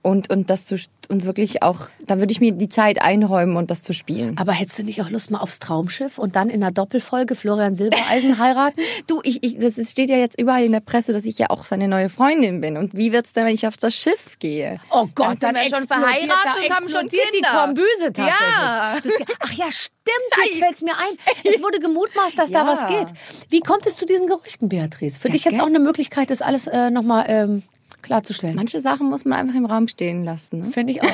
und, 0.04 0.30
und 0.32 0.50
das 0.50 0.66
zu, 0.66 0.78
und 1.10 1.26
wirklich 1.26 1.62
auch, 1.62 1.88
da 2.06 2.18
würde 2.18 2.32
ich 2.32 2.40
mir 2.40 2.52
die 2.54 2.70
Zeit 2.70 3.02
einräumen 3.02 3.56
und 3.56 3.70
das 3.70 3.84
zu 3.84 3.94
spielen. 3.94 4.38
Aber 4.38 4.52
hättest 4.52 4.80
du 4.80 4.84
nicht 4.84 5.02
auch 5.02 5.10
Lust 5.10 5.30
mal 5.30 5.40
aufs 5.40 5.60
Traumschiff 5.60 6.18
und 6.18 6.36
dann 6.36 6.50
in 6.50 6.64
einer 6.64 6.72
Doppelfolge 6.72 7.36
Florian 7.36 7.76
Silbereisen 7.76 8.38
heiraten? 8.40 8.82
Du, 9.08 9.20
ich, 9.24 9.44
ich, 9.44 9.58
das 9.60 9.76
steht 9.92 10.10
ja 10.10 10.18
jetzt 10.18 10.40
überall 10.40 10.64
in 10.64 10.72
der 10.72 10.80
Presse, 10.80 11.14
dass 11.14 11.26
ich 11.26 11.38
ja 11.38 11.50
auch 11.50 11.66
seine 11.66 11.88
neue 11.88 12.10
Freundin 12.10 12.62
bin. 12.62 12.78
Und 12.78 12.96
wie 12.96 13.12
wird's 13.12 13.34
denn, 13.34 13.46
wenn 13.46 13.54
ich 13.54 13.68
auf 13.68 13.78
das 13.78 13.94
Schiff 13.96 14.38
gehe? 14.40 14.80
Oh 14.92 15.08
Gott, 15.14 15.38
dann 15.42 15.56
sind 15.56 15.66
wir 15.72 15.78
schon 15.78 15.88
verheiratet 15.88 16.30
da 16.46 16.54
und 16.66 16.76
haben 16.76 16.90
schon 16.90 17.08
Kinder. 17.08 17.26
die 17.34 17.42
Kombüse 17.44 18.14
tatsächlich. 18.14 18.32
Ja. 18.58 18.96
Das, 19.04 19.12
ach 19.42 19.54
ja, 19.54 19.66
stimmt, 19.72 20.46
jetzt 20.46 20.58
fällt's 20.60 20.82
mir 20.82 20.94
ein. 20.94 21.18
Es 21.54 21.62
wurde 21.62 21.80
gemutmaßt, 21.80 22.38
dass 22.40 22.52
da 22.52 22.62
Ja. 22.62 22.68
was 22.68 22.88
geht. 22.88 23.18
Wie 23.50 23.60
kommt 23.60 23.86
es 23.86 23.98
zu 23.98 24.06
diesen 24.06 24.28
Gerüchten, 24.28 24.70
Beatrice? 24.70 25.20
Für 25.20 25.28
Ja, 25.28 25.34
dich 25.34 25.44
jetzt 25.46 25.54
gell? 25.56 25.62
auch 25.62 25.68
eine 25.68 25.80
Möglichkeit, 25.80 26.30
das 26.30 26.42
alles 26.42 26.68
äh, 26.68 26.90
nochmal 26.90 27.26
ähm, 27.28 27.64
klarzustellen. 28.02 28.56
Manche 28.56 28.82
Sachen 28.82 29.10
muss 29.10 29.26
man 29.26 29.40
einfach 29.40 29.56
im 29.56 29.66
Raum 29.66 29.88
stehen 29.88 30.24
lassen. 30.24 30.60
Ne? 30.60 30.72
Finde 30.72 30.94
ich 30.94 31.02
auch. 31.02 31.08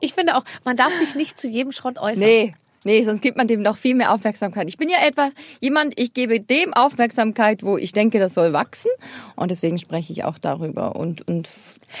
ich 0.00 0.14
finde 0.14 0.36
auch, 0.36 0.44
man 0.64 0.76
darf 0.76 0.92
sich 0.92 1.14
nicht 1.14 1.38
zu 1.38 1.48
jedem 1.48 1.72
Schrott 1.72 1.98
äußern. 1.98 2.20
Nee. 2.20 2.54
Nee, 2.84 3.02
sonst 3.02 3.20
gibt 3.22 3.36
man 3.36 3.46
dem 3.48 3.62
noch 3.62 3.76
viel 3.76 3.94
mehr 3.94 4.12
Aufmerksamkeit. 4.12 4.68
Ich 4.68 4.76
bin 4.78 4.88
ja 4.88 4.98
etwas 5.06 5.30
jemand, 5.60 5.98
ich 5.98 6.14
gebe 6.14 6.40
dem 6.40 6.72
Aufmerksamkeit, 6.74 7.62
wo 7.62 7.76
ich 7.76 7.92
denke, 7.92 8.18
das 8.18 8.34
soll 8.34 8.52
wachsen. 8.52 8.90
Und 9.36 9.50
deswegen 9.50 9.78
spreche 9.78 10.12
ich 10.12 10.24
auch 10.24 10.38
darüber 10.38 10.96
und, 10.96 11.26
und 11.28 11.48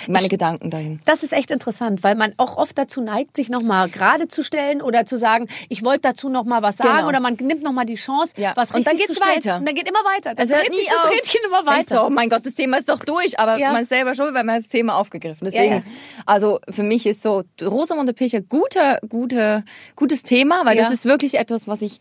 meine 0.06 0.28
Gedanken 0.28 0.70
dahin. 0.70 1.00
Das 1.04 1.22
ist 1.22 1.32
echt 1.32 1.50
interessant, 1.50 2.02
weil 2.02 2.14
man 2.14 2.32
auch 2.36 2.56
oft 2.56 2.76
dazu 2.78 3.00
neigt, 3.00 3.36
sich 3.36 3.48
nochmal 3.48 3.88
gerade 3.88 4.28
zu 4.28 4.42
stellen 4.44 4.82
oder 4.82 5.06
zu 5.06 5.16
sagen, 5.16 5.48
ich 5.68 5.82
wollte 5.84 6.02
dazu 6.02 6.28
nochmal 6.28 6.62
was 6.62 6.76
sagen 6.76 6.96
Genau. 6.98 7.08
oder 7.08 7.20
man 7.20 7.34
nimmt 7.34 7.62
nochmal 7.62 7.84
die 7.86 7.94
Chance, 7.96 8.34
Ja. 8.36 8.52
was 8.54 8.70
Und 8.72 8.86
dann 8.86 8.96
geht's 8.96 9.16
stellen. 9.16 9.36
weiter. 9.36 9.56
Und 9.58 9.66
dann 9.66 9.74
geht 9.74 9.88
immer 9.88 9.98
weiter. 10.04 10.34
Dann 10.34 10.44
Es 10.46 10.52
hört 10.52 10.62
dreht 10.66 10.74
sich 10.74 10.86
das 10.88 10.96
auf. 11.04 11.10
Rädchen 11.10 11.40
immer 11.46 11.66
weiter. 11.66 11.96
du, 11.96 12.06
oh 12.06 12.10
mein 12.10 12.28
Gott, 12.28 12.44
das 12.46 12.54
Thema 12.54 12.76
ist 12.78 12.88
doch 12.88 13.00
durch, 13.00 13.38
aber 13.38 13.56
Ja. 13.58 13.72
man 13.72 13.82
ist 13.82 13.88
selber 13.88 14.14
schon, 14.14 14.32
weil 14.34 14.44
man 14.44 14.56
das 14.58 14.68
Thema 14.68 14.96
aufgegriffen. 14.96 15.44
Deswegen, 15.44 15.74
ja. 15.74 15.82
also 16.26 16.60
für 16.70 16.82
mich 16.82 17.06
ist 17.06 17.22
so 17.22 17.42
Rosamunde 17.62 18.12
Pilcher 18.12 18.40
guter, 18.42 18.98
guter, 19.08 19.64
gutes 19.96 20.22
Thema, 20.22 20.64
weil 20.64 20.77
Ja. 20.78 20.84
das 20.84 20.92
ist 20.92 21.04
wirklich 21.04 21.34
etwas, 21.34 21.68
was 21.68 21.82
ich 21.82 21.98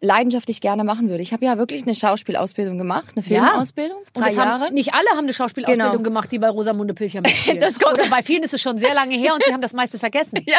leidenschaftlich 0.00 0.60
gerne 0.60 0.84
machen 0.84 1.08
würde. 1.08 1.22
Ich 1.24 1.32
habe 1.32 1.44
ja 1.44 1.58
wirklich 1.58 1.82
eine 1.82 1.92
Schauspielausbildung 1.94 2.78
gemacht, 2.78 3.14
eine 3.16 3.24
Filmausbildung, 3.24 3.96
Und 3.98 4.06
drei 4.24 4.32
Jahre. 4.32 4.66
Haben, 4.66 4.74
nicht 4.74 4.94
alle 4.94 5.08
haben 5.10 5.24
eine 5.24 5.32
Schauspielausbildung 5.32 5.90
Genau. 5.90 6.02
gemacht, 6.02 6.30
die 6.30 6.38
bei 6.38 6.48
Rosamunde 6.48 6.94
Pilcher 6.94 7.20
mitspielen. 7.22 7.58
Das 7.60 7.80
kommt- 7.80 7.94
Oder 7.98 8.08
bei 8.08 8.22
vielen 8.22 8.44
ist 8.44 8.54
es 8.54 8.62
schon 8.62 8.78
sehr 8.78 8.94
lange 8.94 9.16
her 9.16 9.34
und 9.34 9.42
sie 9.44 9.52
haben 9.52 9.60
das 9.62 9.72
meiste 9.72 9.98
vergessen. 9.98 10.40
Ja. 10.46 10.58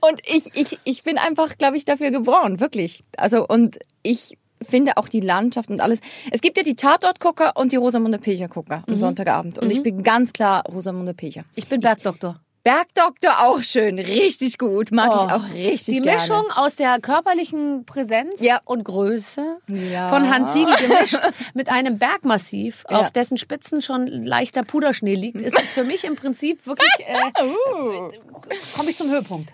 Und 0.00 0.20
ich, 0.26 0.50
ich, 0.54 0.78
ich 0.84 1.04
bin 1.04 1.16
einfach, 1.16 1.56
glaube 1.58 1.76
ich, 1.76 1.84
dafür 1.84 2.10
geboren, 2.10 2.58
wirklich. 2.58 3.04
Also, 3.16 3.46
und 3.46 3.78
ich 4.02 4.36
finde 4.62 4.96
auch 4.96 5.08
die 5.08 5.20
Landschaft 5.20 5.70
und 5.70 5.80
alles. 5.80 6.00
Es 6.32 6.40
gibt 6.40 6.56
ja 6.58 6.62
die 6.64 6.74
Tatortgucker 6.76 7.52
und 7.56 7.70
die 7.72 7.76
Rosamunde 7.76 8.18
Pilcher-Gucker 8.18 8.78
Mhm. 8.78 8.84
am 8.88 8.96
Sonntagabend. 8.96 9.58
Und 9.60 9.70
ich 9.70 9.82
bin 9.82 10.02
ganz 10.02 10.32
klar 10.32 10.64
Rosamunde 10.66 11.14
Pilcher. 11.14 11.44
Ich 11.54 11.68
bin 11.68 11.80
Bergdoktor. 11.80 12.40
Bergdoktor 12.62 13.46
auch 13.46 13.62
schön, 13.62 13.98
richtig 13.98 14.58
gut, 14.58 14.92
mag 14.92 15.10
Oh, 15.10 15.24
ich 15.26 15.32
auch 15.32 15.54
richtig 15.54 15.96
Die 15.96 16.02
gerne. 16.02 16.20
Mischung 16.20 16.44
aus 16.54 16.76
der 16.76 17.00
körperlichen 17.00 17.86
Präsenz 17.86 18.40
Ja. 18.42 18.60
und 18.66 18.84
Größe 18.84 19.56
Ja. 19.66 20.08
von 20.08 20.28
Hans 20.28 20.52
Siegel 20.52 20.74
gemischt 20.76 21.18
mit 21.54 21.70
einem 21.70 21.98
Bergmassiv, 21.98 22.84
Ja. 22.90 22.98
auf 22.98 23.10
dessen 23.12 23.38
Spitzen 23.38 23.80
schon 23.80 24.06
leichter 24.08 24.62
Puderschnee 24.62 25.14
liegt, 25.14 25.40
ist 25.40 25.56
es 25.58 25.72
für 25.72 25.84
mich 25.84 26.04
im 26.04 26.16
Prinzip 26.16 26.66
wirklich, 26.66 26.90
äh, 26.98 27.16
Uh. 27.42 28.10
komme 28.76 28.90
ich 28.90 28.96
zum 28.96 29.08
Höhepunkt. 29.10 29.52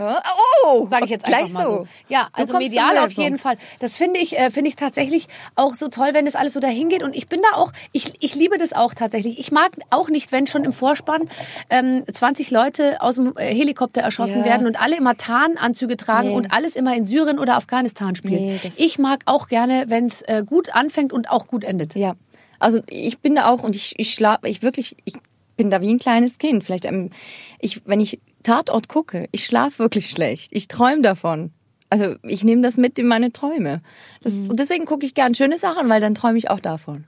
Oh, 0.65 0.87
Sage 0.89 1.05
ich 1.05 1.11
jetzt 1.13 1.25
gleich 1.27 1.43
einfach 1.43 1.59
mal 1.61 1.65
so. 1.65 1.77
so. 1.83 1.89
Ja, 2.09 2.29
also 2.33 2.57
medial 2.59 2.99
auf 2.99 3.13
jeden 3.13 3.39
Fall. 3.39 3.57
Das 3.79 3.97
finde 3.97 4.19
ich, 4.19 4.37
äh, 4.37 4.51
finde 4.51 4.69
ich 4.69 4.75
tatsächlich 4.77 5.29
auch 5.55 5.75
so 5.75 5.87
toll, 5.89 6.09
wenn 6.13 6.25
das 6.25 6.35
alles 6.35 6.55
so 6.55 6.61
dahin 6.61 6.89
geht. 6.89 7.05
Und 7.05 7.15
ich 7.15 7.29
bin 7.29 7.41
da 7.53 7.57
auch, 7.57 7.73
ich, 7.93 8.13
ich 8.21 8.35
liebe 8.35 8.59
das 8.59 8.73
auch 8.73 8.95
tatsächlich. 8.95 9.39
Ich 9.39 9.53
mag 9.53 9.71
auch 9.91 10.09
nicht, 10.09 10.33
wenn 10.33 10.49
schon 10.49 10.65
im 10.65 10.73
Vorspann 10.73 11.29
ähm, 11.71 12.03
20 12.13 12.51
Leute 12.51 12.96
aus 13.01 13.17
dem 13.17 13.35
äh, 13.37 13.55
Helikopter 13.55 14.01
erschossen 14.03 14.41
Ja. 14.41 14.45
werden 14.47 14.67
und 14.67 14.81
alle 14.81 14.97
immer 14.97 15.17
Tarnanzüge 15.17 15.97
tragen 15.97 16.29
Nee. 16.29 16.35
und 16.35 16.53
alles 16.53 16.77
immer 16.77 16.95
in 16.97 17.05
Syrien 17.07 17.39
oder 17.39 17.57
Afghanistan 17.57 18.15
spielen. 18.15 18.47
Nee, 18.47 18.61
ich 18.77 18.99
mag 18.99 19.21
auch 19.27 19.49
gerne, 19.49 19.85
wenn 19.89 20.07
es 20.07 20.23
äh, 20.23 20.43
gut 20.47 20.75
anfängt 20.75 21.13
und 21.13 21.31
auch 21.31 21.47
gut 21.47 21.65
endet. 21.65 21.95
Ja, 21.95 22.15
also 22.59 22.81
ich 22.89 23.19
bin 23.19 23.35
da 23.35 23.49
auch 23.49 23.63
und 23.63 23.77
ich, 23.77 23.95
ich 23.99 24.15
schlafe, 24.15 24.49
ich 24.49 24.63
wirklich, 24.63 24.97
ich 25.05 25.15
bin 25.57 25.71
da 25.71 25.81
wie 25.81 25.91
ein 25.91 25.99
kleines 25.99 26.39
Kind. 26.39 26.65
Vielleicht, 26.65 26.85
ähm, 26.85 27.11
ich, 27.59 27.83
wenn 27.87 28.01
ich 28.01 28.21
Tatort 28.43 28.89
gucke, 28.89 29.29
ich 29.33 29.45
schlafe 29.45 29.79
wirklich 29.81 30.11
schlecht. 30.11 30.51
Ich 30.53 30.69
träume 30.69 31.03
davon. 31.03 31.51
Also 31.89 32.17
ich 32.23 32.45
nehme 32.45 32.63
das 32.63 32.77
mit 32.77 32.99
in 32.99 33.07
meine 33.07 33.33
Träume. 33.33 33.81
Das, 34.23 34.35
Mhm. 34.35 34.51
Und 34.51 34.59
deswegen 34.61 34.85
gucke 34.87 35.07
ich 35.07 35.15
gern 35.15 35.35
schöne 35.35 35.57
Sachen, 35.59 35.89
weil 35.89 36.01
dann 36.01 36.15
träume 36.15 36.37
ich 36.39 36.51
auch 36.51 36.61
davon. 36.61 37.05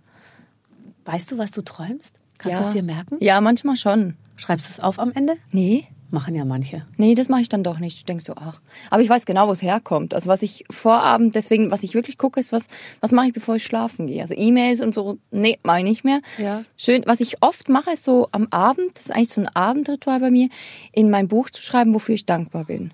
Weißt 1.05 1.31
du, 1.33 1.39
was 1.39 1.51
du 1.51 1.63
träumst? 1.63 2.15
Kannst 2.39 2.59
ja. 2.59 2.63
du 2.63 2.69
es 2.69 2.75
dir 2.75 2.83
merken? 2.83 3.17
Ja, 3.21 3.41
manchmal 3.41 3.77
schon. 3.77 4.17
Schreibst 4.39 4.69
du 4.69 4.73
es 4.73 4.81
auf 4.81 4.99
am 4.99 5.13
Ende? 5.13 5.37
Nee. 5.51 5.85
Machen 6.11 6.35
ja 6.35 6.47
manche. 6.47 6.87
Nee, 6.97 7.15
das 7.15 7.29
mache 7.29 7.43
ich 7.43 7.51
dann 7.51 7.63
doch 7.63 7.81
nicht. 7.81 7.97
Ich 7.99 8.05
denk 8.07 8.23
so, 8.23 8.33
ach. 8.35 8.63
Aber 8.89 9.03
ich 9.03 9.11
weiß 9.11 9.27
genau, 9.27 9.49
wo 9.49 9.53
es 9.53 9.61
herkommt. 9.61 10.15
Also 10.15 10.31
was 10.31 10.43
ich 10.43 10.65
vorabend, 10.71 11.35
deswegen, 11.35 11.71
was 11.71 11.83
ich 11.83 11.93
wirklich 11.93 12.17
gucke, 12.17 12.41
ist, 12.41 12.51
was, 12.51 12.67
was 13.01 13.13
mache 13.13 13.27
ich, 13.27 13.33
bevor 13.35 13.57
ich 13.57 13.65
schlafen 13.65 14.07
gehe. 14.07 14.23
Also 14.23 14.35
E-Mails 14.35 14.81
und 14.81 14.95
so, 14.95 15.19
nee, 15.31 15.59
mache 15.65 15.81
ich 15.81 15.85
nicht 15.85 16.05
mehr. 16.05 16.23
Ja. 16.39 16.63
Schön, 16.79 17.03
was 17.05 17.21
ich 17.21 17.43
oft 17.43 17.69
mache, 17.69 17.91
ist 17.91 18.05
so 18.05 18.29
am 18.33 18.47
Abend, 18.51 18.93
das 18.95 19.07
ist 19.07 19.11
eigentlich 19.11 19.29
so 19.29 19.43
ein 19.43 19.49
Abendritual 19.49 20.21
bei 20.21 20.31
mir, 20.31 20.49
in 20.93 21.11
mein 21.11 21.29
Buch 21.29 21.51
zu 21.51 21.61
schreiben, 21.61 21.93
wofür 21.93 22.15
ich 22.15 22.25
dankbar 22.25 22.65
bin. 22.65 22.93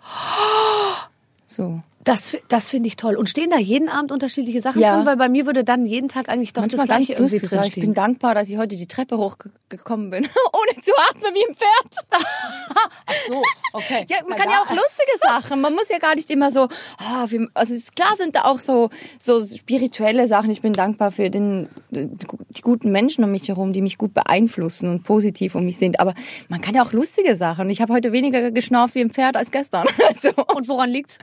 So. 1.46 1.82
Das, 2.04 2.36
das 2.48 2.68
finde 2.68 2.86
ich 2.88 2.96
toll. 2.96 3.16
Und 3.16 3.28
stehen 3.30 3.50
da 3.50 3.58
jeden 3.58 3.88
Abend 3.88 4.12
unterschiedliche 4.12 4.60
Sachen 4.60 4.80
Ja. 4.80 4.96
drin? 4.96 5.06
Weil 5.06 5.16
bei 5.16 5.28
mir 5.30 5.46
würde 5.46 5.64
dann 5.64 5.86
jeden 5.86 6.08
Tag 6.08 6.28
eigentlich 6.28 6.52
doch 6.52 6.62
Manchmal 6.62 6.86
das 6.86 6.96
Gleiche 6.96 7.12
irgendwie 7.14 7.38
so, 7.38 7.44
Ich 7.46 7.50
drinstehen. 7.50 7.82
bin 7.86 7.94
dankbar, 7.94 8.34
dass 8.34 8.48
ich 8.50 8.58
heute 8.58 8.76
die 8.76 8.86
Treppe 8.86 9.16
hochgekommen 9.16 10.10
bin, 10.10 10.24
ohne 10.52 10.80
zu 10.82 10.92
atmen 11.10 11.32
wie 11.34 11.48
ein 11.48 11.54
Pferd. 11.54 12.04
so, 13.28 13.42
okay. 13.72 14.04
Ja, 14.08 14.18
man 14.28 14.36
kann 14.38 14.50
ja 14.50 14.60
auch 14.62 14.68
lustige 14.70 15.18
Sachen. 15.22 15.60
Man 15.60 15.72
muss 15.74 15.88
ja 15.88 15.98
gar 15.98 16.14
nicht 16.14 16.28
immer 16.30 16.50
so, 16.50 16.68
ah, 16.98 17.24
wie, 17.28 17.48
also 17.54 17.74
klar 17.96 18.14
sind 18.16 18.34
da 18.36 18.44
auch 18.44 18.60
so, 18.60 18.90
so 19.18 19.44
spirituelle 19.44 20.28
Sachen. 20.28 20.50
Ich 20.50 20.60
bin 20.60 20.74
dankbar 20.74 21.10
für 21.10 21.30
den, 21.30 21.68
die 21.90 22.60
guten 22.62 22.92
Menschen 22.92 23.24
um 23.24 23.30
mich 23.32 23.48
herum, 23.48 23.72
die 23.72 23.80
mich 23.82 23.96
gut 23.98 24.12
beeinflussen 24.14 24.90
und 24.90 25.04
positiv 25.04 25.54
um 25.54 25.64
mich 25.64 25.78
sind. 25.78 26.00
Aber 26.00 26.14
man 26.48 26.60
kann 26.60 26.74
ja 26.74 26.84
auch 26.84 26.92
lustige 26.92 27.34
Sachen. 27.34 27.70
Ich 27.70 27.80
habe 27.80 27.92
heute 27.94 28.12
weniger 28.12 28.50
geschnauft 28.50 28.94
wie 28.94 29.00
ein 29.00 29.10
Pferd 29.10 29.36
als 29.36 29.50
gestern. 29.50 29.86
Also, 30.06 30.30
Und 30.54 30.68
woran 30.68 30.90
liegt's? 30.90 31.18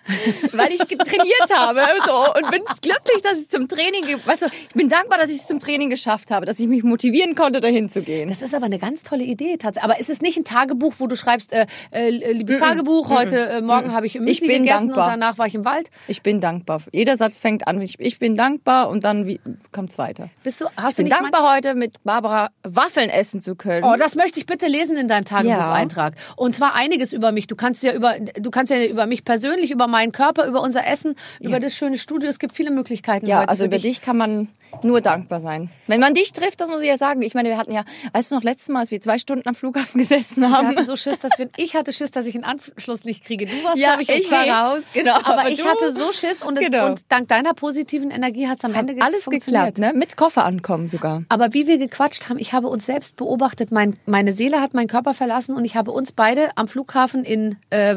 weil 0.53 0.70
ich 0.73 0.97
trainiert 0.97 1.49
habe 1.55 1.81
so, 2.05 2.33
und 2.35 2.51
bin 2.51 2.61
glücklich, 2.81 3.21
dass 3.23 3.39
ich 3.39 3.49
zum 3.49 3.67
Training, 3.67 4.03
weißt 4.25 4.43
du, 4.43 4.45
ich 4.47 4.75
bin 4.75 4.89
dankbar, 4.89 5.17
dass 5.17 5.29
ich 5.29 5.37
es 5.37 5.47
zum 5.47 5.59
Training 5.59 5.89
geschafft 5.89 6.31
habe, 6.31 6.45
dass 6.45 6.59
ich 6.59 6.67
mich 6.67 6.83
motivieren 6.83 7.35
konnte, 7.35 7.59
dahin 7.59 7.89
zu 7.89 8.01
gehen. 8.01 8.29
Das 8.29 8.41
ist 8.41 8.53
aber 8.53 8.65
eine 8.65 8.79
ganz 8.79 9.03
tolle 9.03 9.23
Idee 9.23 9.57
tatsächlich. 9.57 9.83
Aber 9.83 9.99
ist 9.99 10.09
es 10.09 10.21
nicht 10.21 10.37
ein 10.37 10.45
Tagebuch, 10.45 10.95
wo 10.99 11.07
du 11.07 11.15
schreibst, 11.15 11.53
äh, 11.53 11.65
äh, 11.91 12.09
liebes 12.09 12.57
Tagebuch, 12.57 13.09
heute 13.09 13.37
äh, 13.37 13.61
Morgen 13.61 13.93
habe 13.93 14.05
ich 14.05 14.15
Müsli 14.15 14.31
Ich 14.31 14.39
bin 14.41 14.63
gegessen 14.63 14.87
dankbar. 14.87 15.05
und 15.05 15.11
danach 15.11 15.37
war 15.37 15.47
ich 15.47 15.55
im 15.55 15.65
Wald? 15.65 15.89
Ich 16.07 16.21
bin 16.21 16.41
dankbar. 16.41 16.81
Jeder 16.91 17.17
Satz 17.17 17.37
fängt 17.37 17.67
an, 17.67 17.81
ich, 17.81 17.99
ich 17.99 18.19
bin 18.19 18.35
dankbar 18.35 18.89
und 18.89 19.03
dann 19.03 19.27
wie, 19.27 19.39
kommt's 19.71 19.97
weiter. 19.97 20.29
Bist 20.43 20.61
du, 20.61 20.65
hast 20.77 20.91
Ich 20.91 20.95
du 20.97 21.03
bin 21.03 21.11
dankbar, 21.11 21.55
heute 21.55 21.75
mit 21.75 22.03
Barbara 22.03 22.49
Waffeln 22.63 23.09
essen 23.09 23.41
zu 23.41 23.55
können. 23.55 23.83
Oh, 23.85 23.95
das 23.97 24.15
möchte 24.15 24.39
ich 24.39 24.45
bitte 24.45 24.67
lesen 24.67 24.97
in 24.97 25.07
deinem 25.07 25.25
Tagebucheintrag. 25.25 26.15
Und 26.35 26.55
zwar 26.55 26.73
einiges 26.75 27.13
über 27.13 27.31
mich. 27.31 27.47
Du 27.47 27.55
kannst 27.55 27.83
ja 27.83 27.93
über, 27.93 28.15
du 28.19 28.51
kannst 28.51 28.71
ja 28.71 28.83
über 28.85 29.05
mich 29.05 29.25
persönlich, 29.25 29.71
über 29.71 29.87
meinen 29.87 30.11
Körper, 30.11 30.47
über 30.47 30.60
unser 30.61 30.85
Essen, 30.87 31.15
über 31.39 31.59
das 31.59 31.75
schöne 31.75 31.97
Studio. 31.97 32.29
Es 32.29 32.39
gibt 32.39 32.55
viele 32.55 32.71
Möglichkeiten 32.71 33.25
ja, 33.25 33.39
heute 33.39 33.49
also 33.49 33.65
über 33.65 33.77
dich 33.77 34.01
kann 34.01 34.17
man 34.17 34.47
nur 34.83 35.01
dankbar 35.01 35.41
sein. 35.41 35.69
Wenn 35.87 35.99
man 35.99 36.13
dich 36.13 36.31
trifft, 36.33 36.61
das 36.61 36.69
muss 36.69 36.81
ich 36.81 36.87
ja 36.87 36.97
sagen. 36.97 37.21
Ich 37.21 37.33
meine, 37.33 37.49
wir 37.49 37.57
hatten 37.57 37.71
ja, 37.73 37.83
weißt 38.13 38.31
du 38.31 38.35
noch, 38.35 38.43
letztes 38.43 38.69
Mal, 38.69 38.79
als 38.79 38.91
wir 38.91 39.01
zwei 39.01 39.17
Stunden 39.17 39.47
am 39.47 39.55
Flughafen 39.55 39.97
gesessen 39.99 40.41
Wir 40.41 40.51
haben. 40.51 40.67
hatten 40.69 40.85
so 40.85 40.95
Schiss, 40.95 41.19
dass 41.19 41.37
wir, 41.37 41.49
ich 41.57 41.75
hatte 41.75 41.91
Schiss, 41.93 42.11
dass 42.11 42.25
ich 42.25 42.35
einen 42.35 42.43
Anschluss 42.45 43.03
nicht 43.03 43.23
kriege. 43.23 43.45
Du 43.45 43.63
warst, 43.63 43.77
Ja, 43.77 43.89
glaube 43.95 44.03
ich, 44.03 44.09
okay. 44.09 44.19
ich 44.21 44.31
war 44.31 44.47
raus, 44.47 44.83
genau. 44.93 45.15
Aber, 45.15 45.39
Aber 45.41 45.49
ich 45.49 45.65
hatte 45.65 45.91
so 45.91 46.11
Schiss 46.13 46.41
und, 46.43 46.57
Genau. 46.59 46.85
und 46.87 47.01
dank 47.09 47.27
deiner 47.27 47.53
positiven 47.53 48.11
Energie 48.11 48.47
hat 48.47 48.57
es 48.59 48.63
am 48.65 48.73
Ende 48.73 48.95
Alles 49.01 49.23
funktioniert. 49.23 49.75
geklappt, 49.75 49.93
ne? 49.93 49.97
Mit 49.99 50.15
Koffer 50.17 50.45
ankommen 50.45 50.87
sogar. 50.87 51.23
Aber 51.29 51.53
wie 51.53 51.67
wir 51.67 51.77
gequatscht 51.77 52.29
haben, 52.29 52.39
ich 52.39 52.53
habe 52.53 52.67
uns 52.67 52.85
selbst 52.85 53.15
beobachtet. 53.17 53.71
Mein, 53.71 53.97
meine 54.05 54.31
Seele 54.33 54.61
hat 54.61 54.73
meinen 54.73 54.87
Körper 54.87 55.13
verlassen 55.13 55.55
und 55.55 55.65
ich 55.65 55.75
habe 55.75 55.91
uns 55.91 56.11
beide 56.11 56.49
am 56.55 56.67
Flughafen 56.67 57.23
in 57.25 57.57
äh, 57.71 57.91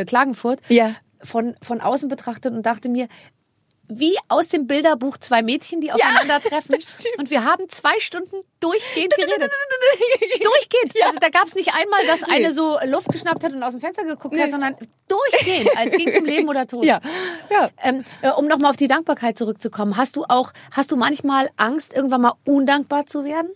äh, 0.00 0.04
Klagenfurt 0.04 0.60
Ja. 0.68 0.94
Von, 1.22 1.56
von 1.62 1.80
außen 1.80 2.08
betrachtet 2.08 2.54
und 2.54 2.64
dachte 2.64 2.88
mir, 2.88 3.08
wie 3.90 4.16
aus 4.28 4.48
dem 4.48 4.66
Bilderbuch 4.68 5.16
zwei 5.16 5.42
Mädchen, 5.42 5.80
die 5.80 5.90
aufeinandertreffen. 5.90 6.76
stimmt. 6.80 7.18
und 7.18 7.30
wir 7.30 7.44
haben 7.44 7.68
zwei 7.68 7.98
Stunden 7.98 8.36
durchgehend 8.60 9.14
geredet. 9.16 9.50
durchgehend. 10.42 10.94
Also 11.04 11.18
da 11.18 11.28
gab 11.28 11.46
es 11.46 11.56
nicht 11.56 11.74
einmal, 11.74 12.06
dass 12.06 12.22
eine 12.22 12.52
so 12.52 12.78
Luft 12.84 13.08
geschnappt 13.08 13.42
hat 13.42 13.52
und 13.52 13.62
aus 13.62 13.72
dem 13.72 13.80
Fenster 13.80 14.04
geguckt 14.04 14.38
hat, 14.38 14.50
sondern 14.50 14.76
durchgehend, 15.08 15.76
als 15.76 15.92
ging 15.92 16.08
es 16.08 16.16
um 16.16 16.24
Leben 16.24 16.48
oder 16.48 16.66
Tod. 16.66 16.84
Ja, 16.84 17.00
ja. 17.50 17.68
Ähm, 17.82 18.04
äh, 18.22 18.30
um 18.30 18.46
nochmal 18.46 18.70
auf 18.70 18.76
die 18.76 18.86
Dankbarkeit 18.88 19.36
zurückzukommen, 19.36 19.96
hast 19.96 20.14
du 20.14 20.24
auch, 20.28 20.52
hast 20.70 20.92
du 20.92 20.96
manchmal 20.96 21.50
Angst, 21.56 21.92
irgendwann 21.92 22.22
mal 22.22 22.34
undankbar 22.46 23.06
zu 23.06 23.24
werden? 23.24 23.50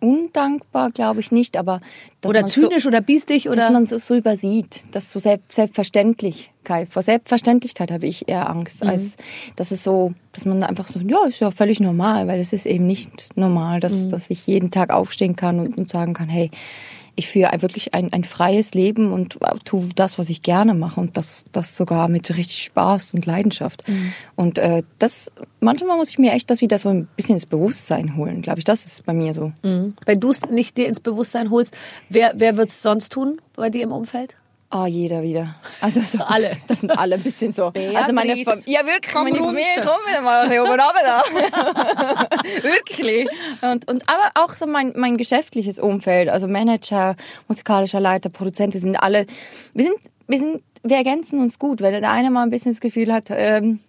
Undankbar 0.00 0.90
glaube 0.90 1.20
ich 1.20 1.30
nicht, 1.30 1.56
aber 1.56 1.80
dass 2.20 2.30
Oder 2.30 2.40
man 2.40 2.48
so- 2.50 2.62
zynisch 2.68 2.86
oder 2.86 3.00
biestig 3.00 3.48
oder? 3.48 3.56
dass 3.56 3.70
man 3.70 3.86
so, 3.86 3.98
so 3.98 4.14
übersieht, 4.14 4.84
das 4.92 5.12
so 5.12 5.18
Selbst 5.18 5.54
Selbstverständlichkeit, 5.54 6.88
vor 6.88 7.02
Selbstverständlichkeit 7.02 7.90
habe 7.90 8.06
ich 8.06 8.28
eher 8.28 8.48
Angst, 8.48 8.82
als 8.82 9.16
dass 9.56 9.70
es 9.70 9.84
so, 9.84 10.12
dass 10.32 10.44
man 10.46 10.62
einfach 10.62 10.88
so, 10.88 11.00
ja, 11.00 11.24
ist 11.26 11.40
ja 11.40 11.50
völlig 11.50 11.80
normal, 11.80 12.26
weil 12.28 12.40
es 12.40 12.52
ist 12.52 12.66
eben 12.66 12.86
nicht 12.86 13.36
normal, 13.36 13.80
dass, 13.80 14.08
dass 14.08 14.30
ich 14.30 14.46
jeden 14.46 14.70
Tag 14.70 14.90
aufstehen 14.92 15.36
kann 15.36 15.60
und, 15.60 15.76
und 15.78 15.90
sagen 15.90 16.14
kann, 16.14 16.28
hey, 16.28 16.50
ich 17.20 17.28
führe 17.28 17.50
wirklich 17.62 17.94
ein, 17.94 18.12
ein 18.12 18.24
freies 18.24 18.74
Leben 18.74 19.12
und 19.12 19.38
tue 19.64 19.88
das, 19.94 20.18
was 20.18 20.28
ich 20.28 20.42
gerne 20.42 20.74
mache 20.74 21.00
und 21.00 21.16
das, 21.16 21.44
das 21.52 21.76
sogar 21.76 22.08
mit 22.08 22.28
richtig 22.36 22.62
Spaß 22.64 23.14
und 23.14 23.26
Leidenschaft. 23.26 23.84
Und 24.36 24.58
äh, 24.58 24.82
das, 24.98 25.30
manchmal 25.60 25.96
muss 25.96 26.10
ich 26.10 26.18
mir 26.18 26.32
echt 26.32 26.50
das 26.50 26.60
wieder 26.60 26.78
so 26.78 26.88
ein 26.88 27.06
bisschen 27.16 27.34
ins 27.36 27.46
Bewusstsein 27.46 28.16
holen, 28.16 28.42
glaube 28.42 28.58
ich, 28.58 28.64
das 28.64 28.84
ist 28.86 29.04
bei 29.04 29.12
mir 29.12 29.34
so. 29.34 29.52
Wenn 30.06 30.18
du 30.18 30.30
es 30.30 30.48
nicht 30.48 30.76
dir 30.76 30.88
ins 30.88 31.00
Bewusstsein 31.00 31.50
holst, 31.50 31.76
wer, 32.08 32.32
wer 32.36 32.56
wird 32.56 32.70
es 32.70 32.82
sonst 32.82 33.12
tun 33.12 33.40
bei 33.54 33.70
dir 33.70 33.82
im 33.82 33.92
Umfeld? 33.92 34.36
Ah, 34.72 34.86
jeder 34.86 35.24
wieder. 35.24 35.56
Also 35.80 36.00
das, 36.00 36.20
Alle. 36.20 36.56
Das 36.68 36.80
sind 36.80 36.96
alle 36.96 37.16
ein 37.16 37.22
bisschen 37.22 37.50
so. 37.50 37.72
also 37.74 38.12
meine 38.12 38.34
Beatrice, 38.34 38.62
Familie, 38.62 38.80
ja 38.80 38.86
wirklich, 38.86 39.14
meine 39.14 39.30
runter. 39.30 39.44
Familie, 39.46 39.74
komm 39.76 40.08
wieder 40.08 40.20
mal 40.20 40.48
hier 40.48 40.62
oben 40.62 40.70
runter 40.70 40.94
da. 41.04 41.22
wirklich. 42.62 43.28
Und, 43.62 43.90
und 43.90 44.08
aber 44.08 44.30
auch 44.34 44.54
so 44.54 44.66
mein, 44.66 44.92
mein 44.96 45.16
geschäftliches 45.16 45.80
Umfeld, 45.80 46.28
also 46.28 46.46
Manager, 46.46 47.16
musikalischer 47.48 47.98
Leiter, 47.98 48.30
Produzenten 48.30 48.78
sind 48.78 48.94
alle, 48.94 49.26
wir 49.74 49.84
sind, 49.84 49.96
wir 50.28 50.38
sind, 50.38 50.62
wir 50.84 50.96
ergänzen 50.96 51.40
uns 51.40 51.58
gut. 51.58 51.80
Wenn 51.80 52.00
der 52.00 52.08
eine 52.08 52.30
mal 52.30 52.44
ein 52.44 52.50
bisschen 52.50 52.70
das 52.70 52.80
Gefühl 52.80 53.12
hat, 53.12 53.24
ähm, 53.30 53.80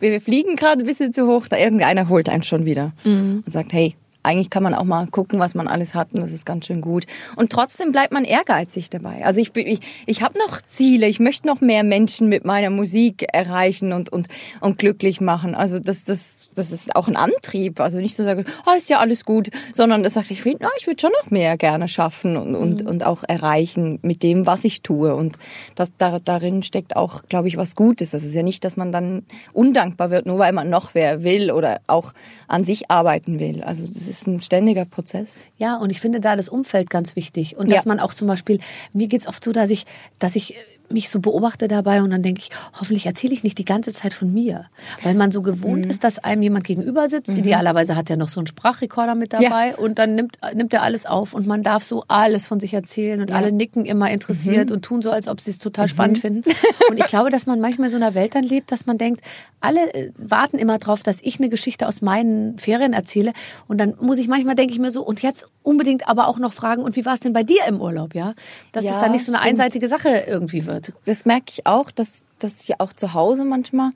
wir, 0.00 0.10
wir 0.10 0.20
fliegen 0.20 0.56
gerade 0.56 0.82
ein 0.82 0.86
bisschen 0.86 1.14
zu 1.14 1.26
hoch, 1.26 1.48
da 1.48 1.56
irgendeiner 1.56 2.10
holt 2.10 2.28
einen 2.28 2.42
schon 2.42 2.66
wieder 2.66 2.92
und 3.06 3.44
sagt, 3.46 3.72
hey, 3.72 3.96
eigentlich 4.24 4.50
kann 4.50 4.62
man 4.62 4.74
auch 4.74 4.84
mal 4.84 5.06
gucken, 5.06 5.38
was 5.38 5.54
man 5.54 5.68
alles 5.68 5.94
hat 5.94 6.12
und 6.12 6.20
das 6.20 6.32
ist 6.32 6.44
ganz 6.44 6.66
schön 6.66 6.80
gut. 6.80 7.04
Und 7.36 7.52
trotzdem 7.52 7.92
bleibt 7.92 8.12
man 8.12 8.24
ehrgeizig 8.24 8.90
dabei. 8.90 9.24
Also 9.24 9.40
ich, 9.40 9.52
bin- 9.52 9.66
ich, 9.66 9.80
ich 10.06 10.22
habe 10.22 10.38
noch 10.38 10.60
Ziele, 10.62 11.06
ich 11.06 11.20
möchte 11.20 11.46
noch 11.46 11.60
mehr 11.60 11.84
Menschen 11.84 12.28
mit 12.28 12.44
meiner 12.44 12.70
Musik 12.70 13.26
erreichen 13.32 13.92
und, 13.92 14.10
und, 14.10 14.28
und 14.60 14.78
glücklich 14.78 15.20
machen. 15.20 15.54
Also 15.54 15.78
das, 15.78 16.04
das, 16.04 16.43
das 16.54 16.72
ist 16.72 16.94
auch 16.96 17.08
ein 17.08 17.16
Antrieb. 17.16 17.80
Also 17.80 17.98
nicht 17.98 18.16
zu 18.16 18.24
sagen, 18.24 18.44
oh, 18.66 18.76
ist 18.76 18.90
ja 18.90 18.98
alles 18.98 19.24
gut, 19.24 19.50
sondern 19.72 20.02
das 20.02 20.14
sagt, 20.14 20.30
ich 20.30 20.44
will, 20.44 20.56
na, 20.60 20.68
ich 20.78 20.86
würde 20.86 21.00
schon 21.00 21.12
noch 21.22 21.30
mehr 21.30 21.56
gerne 21.56 21.88
schaffen 21.88 22.36
und, 22.36 22.54
und, 22.54 22.82
und 22.86 23.04
auch 23.04 23.24
erreichen 23.26 23.98
mit 24.02 24.22
dem, 24.22 24.46
was 24.46 24.64
ich 24.64 24.82
tue. 24.82 25.14
Und 25.14 25.36
das, 25.74 25.92
da, 25.98 26.18
darin 26.18 26.62
steckt 26.62 26.96
auch, 26.96 27.22
glaube 27.28 27.48
ich, 27.48 27.56
was 27.56 27.74
Gutes. 27.74 28.10
Das 28.10 28.24
ist 28.24 28.34
ja 28.34 28.42
nicht, 28.42 28.64
dass 28.64 28.76
man 28.76 28.92
dann 28.92 29.24
undankbar 29.52 30.10
wird, 30.10 30.26
nur 30.26 30.38
weil 30.38 30.52
man 30.52 30.70
noch 30.70 30.94
wer 30.94 31.24
will 31.24 31.50
oder 31.50 31.80
auch 31.86 32.12
an 32.48 32.64
sich 32.64 32.90
arbeiten 32.90 33.38
will. 33.38 33.62
Also 33.62 33.86
das 33.86 34.08
ist 34.08 34.26
ein 34.26 34.42
ständiger 34.42 34.84
Prozess. 34.84 35.42
Ja, 35.58 35.76
und 35.76 35.90
ich 35.90 36.00
finde 36.00 36.20
da 36.20 36.36
das 36.36 36.48
Umfeld 36.48 36.90
ganz 36.90 37.16
wichtig. 37.16 37.56
Und 37.56 37.68
Ja. 37.70 37.76
dass 37.76 37.86
man 37.86 38.00
auch 38.00 38.14
zum 38.14 38.28
Beispiel, 38.28 38.60
mir 38.92 39.08
geht's 39.08 39.26
oft 39.26 39.42
so, 39.42 39.52
dass 39.52 39.70
ich, 39.70 39.84
dass 40.18 40.36
ich 40.36 40.54
mich 40.90 41.08
so 41.10 41.20
beobachte 41.20 41.66
dabei 41.68 42.02
und 42.02 42.10
dann 42.10 42.22
denke 42.22 42.40
ich, 42.40 42.50
hoffentlich 42.78 43.06
erzähle 43.06 43.32
ich 43.34 43.42
nicht 43.42 43.58
die 43.58 43.64
ganze 43.64 43.92
Zeit 43.92 44.12
von 44.14 44.32
mir. 44.32 44.66
Weil 45.02 45.14
man 45.14 45.32
so 45.32 45.40
Mhm. 45.40 45.44
gewohnt 45.44 45.86
ist, 45.86 46.04
dass 46.04 46.18
einem 46.18 46.42
jemand 46.42 46.64
gegenüber 46.66 47.08
sitzt. 47.08 47.34
Idealerweise 47.34 47.96
hat 47.96 48.10
er 48.10 48.16
noch 48.16 48.28
so 48.28 48.40
einen 48.40 48.46
Sprachrekorder 48.46 49.14
mit 49.14 49.32
dabei 49.32 49.74
und 49.76 49.98
dann 49.98 50.14
nimmt, 50.14 50.38
nimmt 50.54 50.72
er 50.74 50.82
alles 50.82 51.06
auf 51.06 51.32
und 51.34 51.46
man 51.46 51.62
darf 51.62 51.84
so 51.84 52.04
alles 52.08 52.46
von 52.46 52.60
sich 52.60 52.74
erzählen 52.74 53.20
und 53.20 53.32
alle 53.32 53.50
nicken 53.52 53.84
immer 53.86 54.10
interessiert 54.10 54.68
Mhm. 54.68 54.76
und 54.76 54.82
tun 54.84 55.02
so, 55.02 55.10
als 55.10 55.26
ob 55.28 55.40
sie 55.40 55.50
es 55.50 55.58
total 55.58 55.88
spannend 55.88 56.18
finden. 56.18 56.42
Und 56.90 56.98
ich 56.98 57.06
glaube, 57.06 57.30
dass 57.30 57.46
man 57.46 57.60
manchmal 57.60 57.86
in 57.86 57.90
so 57.92 57.96
einer 57.96 58.14
Welt 58.14 58.34
dann 58.34 58.44
lebt, 58.44 58.70
dass 58.70 58.84
man 58.86 58.98
denkt, 58.98 59.22
alle 59.60 59.92
äh, 59.94 60.10
warten 60.18 60.58
immer 60.58 60.78
drauf, 60.78 61.02
dass 61.02 61.20
ich 61.22 61.38
eine 61.40 61.48
Geschichte 61.48 61.88
aus 61.88 62.02
meinen 62.02 62.58
Ferien 62.58 62.92
erzähle 62.92 63.32
und 63.68 63.78
dann 63.78 63.94
muss 64.00 64.18
ich 64.18 64.28
manchmal 64.28 64.54
denke 64.54 64.72
ich 64.74 64.78
mir 64.78 64.90
so 64.90 65.02
und 65.02 65.22
jetzt 65.22 65.48
unbedingt 65.62 66.06
aber 66.08 66.28
auch 66.28 66.38
noch 66.38 66.52
fragen 66.52 66.82
und 66.82 66.94
wie 66.96 67.06
war 67.06 67.14
es 67.14 67.20
denn 67.20 67.32
bei 67.32 67.42
dir 67.42 67.60
im 67.66 67.80
Urlaub, 67.80 68.14
ja? 68.14 68.34
Dass 68.72 68.84
es 68.84 68.90
Ja, 68.90 69.00
dann 69.00 69.12
nicht 69.12 69.24
so 69.24 69.32
eine 69.32 69.38
stimmt. 69.38 69.52
einseitige 69.60 69.88
Sache 69.88 70.24
irgendwie 70.26 70.66
wird. 70.66 70.73
Das 71.04 71.24
merke 71.24 71.46
ich 71.50 71.66
auch, 71.66 71.90
dass, 71.90 72.24
dass 72.38 72.62
ich 72.68 72.80
auch 72.80 72.92
zu 72.92 73.14
Hause 73.14 73.44
manchmal, 73.44 73.90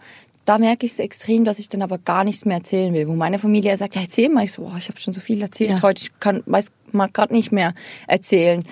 da 0.44 0.58
merke 0.58 0.87
ich 0.87 0.92
es 0.92 0.99
extrem, 0.99 1.44
dass 1.44 1.58
ich 1.58 1.68
dann 1.68 1.82
aber 1.82 1.99
gar 1.99 2.25
nichts 2.25 2.44
mehr 2.47 2.56
erzählen 2.58 2.94
will. 2.94 3.06
Wo 3.08 3.14
meine 3.14 3.38
Familie 3.38 3.76
sagt, 3.76 3.97
ja, 3.97 4.02
erzähl 4.02 4.28
mal. 4.30 4.44
Ich 4.44 4.52
so, 4.52 4.62
boah, 4.62 4.76
ich 4.78 4.88
habe 4.88 4.99
schon 4.99 5.12
so 5.12 5.20
viel 5.20 5.42
erzählt 5.42 5.70
Ja. 5.70 5.82
heute, 5.82 6.02
ich 6.02 6.18
kann, 6.20 6.42
weiß, 6.47 6.68
mag 6.92 7.12
gerade 7.12 7.35
nicht 7.35 7.52
mehr 7.52 7.75
erzählen. 8.06 8.64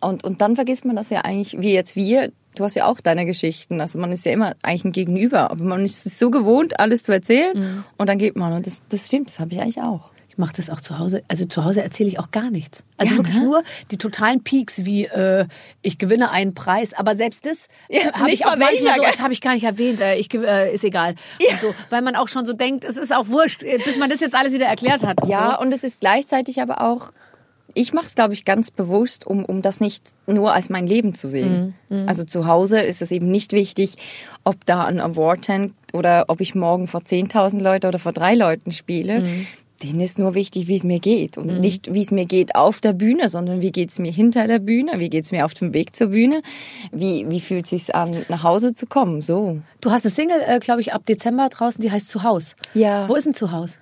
Und, 0.00 0.22
und 0.22 0.40
dann 0.40 0.54
vergisst 0.54 0.84
man 0.84 0.94
das 0.96 1.10
ja 1.10 1.22
eigentlich, 1.22 1.58
wie 1.60 1.72
jetzt 1.72 1.96
wir, 1.96 2.30
du 2.56 2.62
hast 2.64 2.76
ja 2.76 2.86
auch 2.86 3.00
deine 3.00 3.26
Geschichten. 3.26 3.80
Also 3.80 3.98
man 3.98 4.12
ist 4.12 4.24
ja 4.24 4.32
immer 4.32 4.54
eigentlich 4.62 4.84
ein 4.84 4.92
Gegenüber, 4.92 5.50
aber 5.50 5.64
man 5.64 5.82
ist 5.84 6.06
es 6.06 6.18
so 6.20 6.30
gewohnt, 6.30 6.78
alles 6.78 7.02
zu 7.02 7.10
erzählen 7.12 7.56
Mhm. 7.58 7.84
und 7.96 8.08
dann 8.08 8.18
geht 8.18 8.36
man. 8.36 8.52
Und 8.52 8.66
das, 8.66 8.80
das 8.90 9.06
stimmt, 9.06 9.26
das 9.28 9.40
habe 9.40 9.52
ich 9.54 9.60
eigentlich 9.60 9.80
auch. 9.80 10.10
Ich 10.34 10.38
mache 10.38 10.52
das 10.56 10.68
auch 10.68 10.80
zu 10.80 10.98
Hause. 10.98 11.22
Also 11.28 11.44
zu 11.44 11.64
Hause 11.64 11.82
erzähle 11.82 12.08
ich 12.08 12.18
auch 12.18 12.32
gar 12.32 12.50
nichts. 12.50 12.82
Also 12.96 13.12
Ja, 13.12 13.18
wirklich 13.18 13.36
ne? 13.36 13.44
nur 13.44 13.62
die 13.92 13.98
totalen 13.98 14.42
Peaks, 14.42 14.84
wie 14.84 15.04
äh, 15.04 15.46
ich 15.82 15.96
gewinne 15.98 16.32
einen 16.32 16.54
Preis. 16.54 16.92
Aber 16.92 17.14
selbst 17.14 17.46
das 17.46 17.68
Ja, 17.88 18.12
habe 18.14 18.32
ich 18.32 18.44
auch 18.44 18.50
mal 18.50 18.58
manchmal 18.58 18.84
welcher, 18.84 18.94
so, 18.96 19.02
das 19.02 19.22
habe 19.22 19.32
ich 19.32 19.40
gar 19.40 19.54
nicht 19.54 19.62
erwähnt. 19.64 20.00
Äh, 20.00 20.16
ich 20.16 20.32
äh, 20.34 20.74
ist 20.74 20.82
egal. 20.84 21.14
Und 21.50 21.60
so, 21.60 21.74
weil 21.90 22.02
man 22.02 22.16
auch 22.16 22.26
schon 22.26 22.44
so 22.44 22.52
denkt, 22.52 22.82
es 22.82 22.96
ist 22.96 23.14
auch 23.14 23.28
wurscht, 23.28 23.62
äh, 23.62 23.78
bis 23.84 23.96
man 23.96 24.10
das 24.10 24.18
jetzt 24.18 24.34
alles 24.34 24.52
wieder 24.52 24.66
erklärt 24.66 25.04
hat. 25.06 25.22
und 25.22 25.28
Ja, 25.28 25.54
so. 25.56 25.62
und 25.64 25.72
es 25.72 25.84
ist 25.84 26.00
gleichzeitig 26.00 26.60
aber 26.60 26.80
auch, 26.80 27.12
ich 27.74 27.92
mache 27.92 28.06
es, 28.06 28.14
glaube 28.16 28.34
ich, 28.34 28.44
ganz 28.44 28.70
bewusst, 28.70 29.26
um, 29.26 29.44
um 29.44 29.62
das 29.62 29.78
nicht 29.80 30.04
nur 30.26 30.52
als 30.52 30.68
mein 30.68 30.86
Leben 30.86 31.14
zu 31.14 31.28
sehen. 31.28 31.74
Also 32.06 32.24
zu 32.24 32.46
Hause 32.46 32.80
ist 32.80 33.02
es 33.02 33.10
eben 33.10 33.30
nicht 33.30 33.52
wichtig, 33.52 33.94
ob 34.44 34.64
da 34.66 34.84
ein 34.84 35.00
Award 35.00 35.48
hängt 35.48 35.74
oder 35.92 36.24
ob 36.28 36.40
ich 36.40 36.54
morgen 36.54 36.86
vor 36.86 37.00
10.000 37.00 37.60
Leute 37.60 37.88
oder 37.88 37.98
vor 37.98 38.12
drei 38.12 38.34
Leuten 38.34 38.70
spiele. 38.72 39.24
Denen 39.82 40.00
ist 40.00 40.18
nur 40.18 40.34
wichtig, 40.34 40.68
wie 40.68 40.76
es 40.76 40.84
mir 40.84 41.00
geht. 41.00 41.36
Mhm. 41.36 41.42
Und 41.42 41.60
nicht, 41.60 41.92
wie 41.92 42.00
es 42.00 42.10
mir 42.10 42.26
geht 42.26 42.54
auf 42.54 42.80
der 42.80 42.92
Bühne, 42.92 43.28
sondern 43.28 43.60
wie 43.60 43.72
geht's 43.72 43.98
mir 43.98 44.12
hinter 44.12 44.46
der 44.46 44.58
Bühne, 44.58 44.98
wie 44.98 45.10
geht's 45.10 45.32
mir 45.32 45.44
auf 45.44 45.54
dem 45.54 45.74
Weg 45.74 45.96
zur 45.96 46.08
Bühne, 46.08 46.42
wie, 46.92 47.28
wie 47.28 47.40
fühlt 47.40 47.66
sich's 47.66 47.90
an, 47.90 48.24
nach 48.28 48.42
Hause 48.42 48.74
zu 48.74 48.86
kommen, 48.86 49.20
so. 49.20 49.60
Du 49.80 49.90
hast 49.90 50.04
eine 50.04 50.12
Single, 50.12 50.40
äh, 50.46 50.58
glaube 50.58 50.80
ich, 50.80 50.92
ab 50.92 51.04
Dezember 51.06 51.48
draußen, 51.48 51.82
die 51.82 51.90
heißt 51.90 52.08
Zuhaus. 52.08 52.56
Ja. 52.74 53.08
Wo 53.08 53.14
ist 53.14 53.24
denn 53.24 53.34
Zuhaus? 53.34 53.78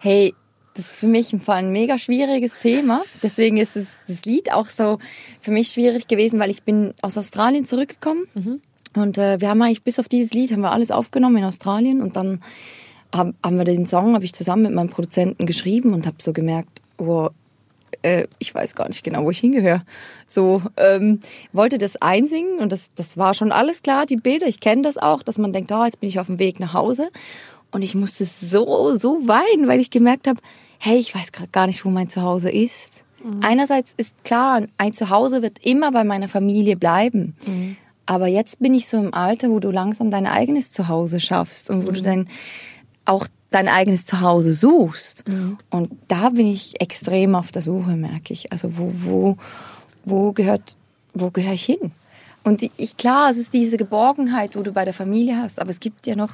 Hey, 0.00 0.34
das 0.74 0.88
ist 0.88 0.96
für 0.96 1.06
mich 1.06 1.32
im 1.32 1.40
Fall 1.40 1.58
ein 1.58 1.70
mega 1.70 1.98
schwieriges 1.98 2.58
Thema. 2.58 3.02
Deswegen 3.22 3.58
ist 3.58 3.76
es, 3.76 3.92
das 4.08 4.24
Lied 4.24 4.52
auch 4.52 4.66
so 4.66 4.98
für 5.40 5.52
mich 5.52 5.68
schwierig 5.68 6.08
gewesen, 6.08 6.40
weil 6.40 6.50
ich 6.50 6.64
bin 6.64 6.94
aus 7.00 7.16
Australien 7.16 7.64
zurückgekommen. 7.64 8.26
Und 8.96 9.18
äh, 9.18 9.40
wir 9.40 9.48
haben 9.48 9.62
eigentlich 9.62 9.84
bis 9.84 9.98
auf 9.98 10.08
dieses 10.08 10.32
Lied 10.32 10.52
haben 10.52 10.62
wir 10.62 10.72
alles 10.72 10.90
aufgenommen 10.90 11.36
in 11.36 11.44
Australien 11.44 12.02
und 12.02 12.16
dann 12.16 12.40
haben, 13.14 13.34
haben 13.42 13.56
wir 13.56 13.64
den 13.64 13.86
Song 13.86 14.14
habe 14.14 14.24
ich 14.24 14.34
zusammen 14.34 14.64
mit 14.64 14.74
meinem 14.74 14.90
Produzenten 14.90 15.46
geschrieben 15.46 15.92
und 15.94 16.06
habe 16.06 16.16
so 16.20 16.32
gemerkt, 16.32 16.82
oh, 16.98 17.28
äh, 18.02 18.26
ich 18.38 18.54
weiß 18.54 18.74
gar 18.74 18.88
nicht 18.88 19.04
genau, 19.04 19.24
wo 19.24 19.30
ich 19.30 19.38
hingehöre. 19.38 19.82
So 20.26 20.62
ähm, 20.76 21.20
wollte 21.52 21.78
das 21.78 21.96
einsingen 21.96 22.58
und 22.58 22.72
das 22.72 22.92
das 22.94 23.16
war 23.16 23.34
schon 23.34 23.52
alles 23.52 23.82
klar, 23.82 24.06
die 24.06 24.16
Bilder. 24.16 24.46
Ich 24.46 24.60
kenne 24.60 24.82
das 24.82 24.98
auch, 24.98 25.22
dass 25.22 25.38
man 25.38 25.52
denkt, 25.52 25.72
oh, 25.72 25.84
jetzt 25.84 26.00
bin 26.00 26.08
ich 26.08 26.18
auf 26.18 26.26
dem 26.26 26.38
Weg 26.38 26.60
nach 26.60 26.74
Hause 26.74 27.08
und 27.70 27.82
ich 27.82 27.94
musste 27.94 28.24
so 28.24 28.94
so 28.94 29.26
weinen, 29.28 29.68
weil 29.68 29.80
ich 29.80 29.90
gemerkt 29.90 30.26
habe, 30.26 30.40
hey, 30.78 30.98
ich 30.98 31.14
weiß 31.14 31.32
gerade 31.32 31.50
gar 31.50 31.66
nicht, 31.66 31.84
wo 31.84 31.90
mein 31.90 32.10
Zuhause 32.10 32.50
ist. 32.50 33.04
Einerseits 33.40 33.94
ist 33.96 34.22
klar, 34.22 34.66
ein 34.76 34.92
Zuhause 34.92 35.40
wird 35.40 35.64
immer 35.64 35.90
bei 35.92 36.04
meiner 36.04 36.28
Familie 36.28 36.76
bleiben. 36.76 37.34
Aber 38.06 38.26
jetzt 38.26 38.58
bin 38.60 38.74
ich 38.74 38.86
so 38.86 38.98
im 38.98 39.14
Alter, 39.14 39.48
wo 39.48 39.60
du 39.60 39.70
langsam 39.70 40.10
dein 40.10 40.26
eigenes 40.26 40.72
Zuhause 40.72 41.20
schaffst 41.20 41.70
und 41.70 41.86
wo 41.86 41.90
du 41.90 42.02
dein 42.02 42.28
auch 43.04 43.26
dein 43.50 43.68
eigenes 43.68 44.04
Zuhause 44.06 44.52
suchst. 44.52 45.24
Und 45.70 45.90
da 46.08 46.30
bin 46.30 46.46
ich 46.46 46.80
extrem 46.80 47.34
auf 47.34 47.52
der 47.52 47.62
Suche, 47.62 47.92
merke 47.92 48.32
ich. 48.32 48.50
Also 48.52 48.76
wo, 48.76 48.90
wo, 48.92 49.36
wo 50.04 50.32
gehört, 50.32 50.76
wo 51.12 51.30
gehöre 51.30 51.54
ich 51.54 51.64
hin? 51.64 51.92
Und 52.42 52.68
ich, 52.76 52.96
klar, 52.96 53.30
es 53.30 53.38
ist 53.38 53.54
diese 53.54 53.76
Geborgenheit, 53.76 54.56
wo 54.56 54.62
du 54.62 54.72
bei 54.72 54.84
der 54.84 54.92
Familie 54.92 55.38
hast, 55.38 55.60
aber 55.60 55.70
es 55.70 55.80
gibt 55.80 56.06
ja 56.06 56.14
noch 56.14 56.32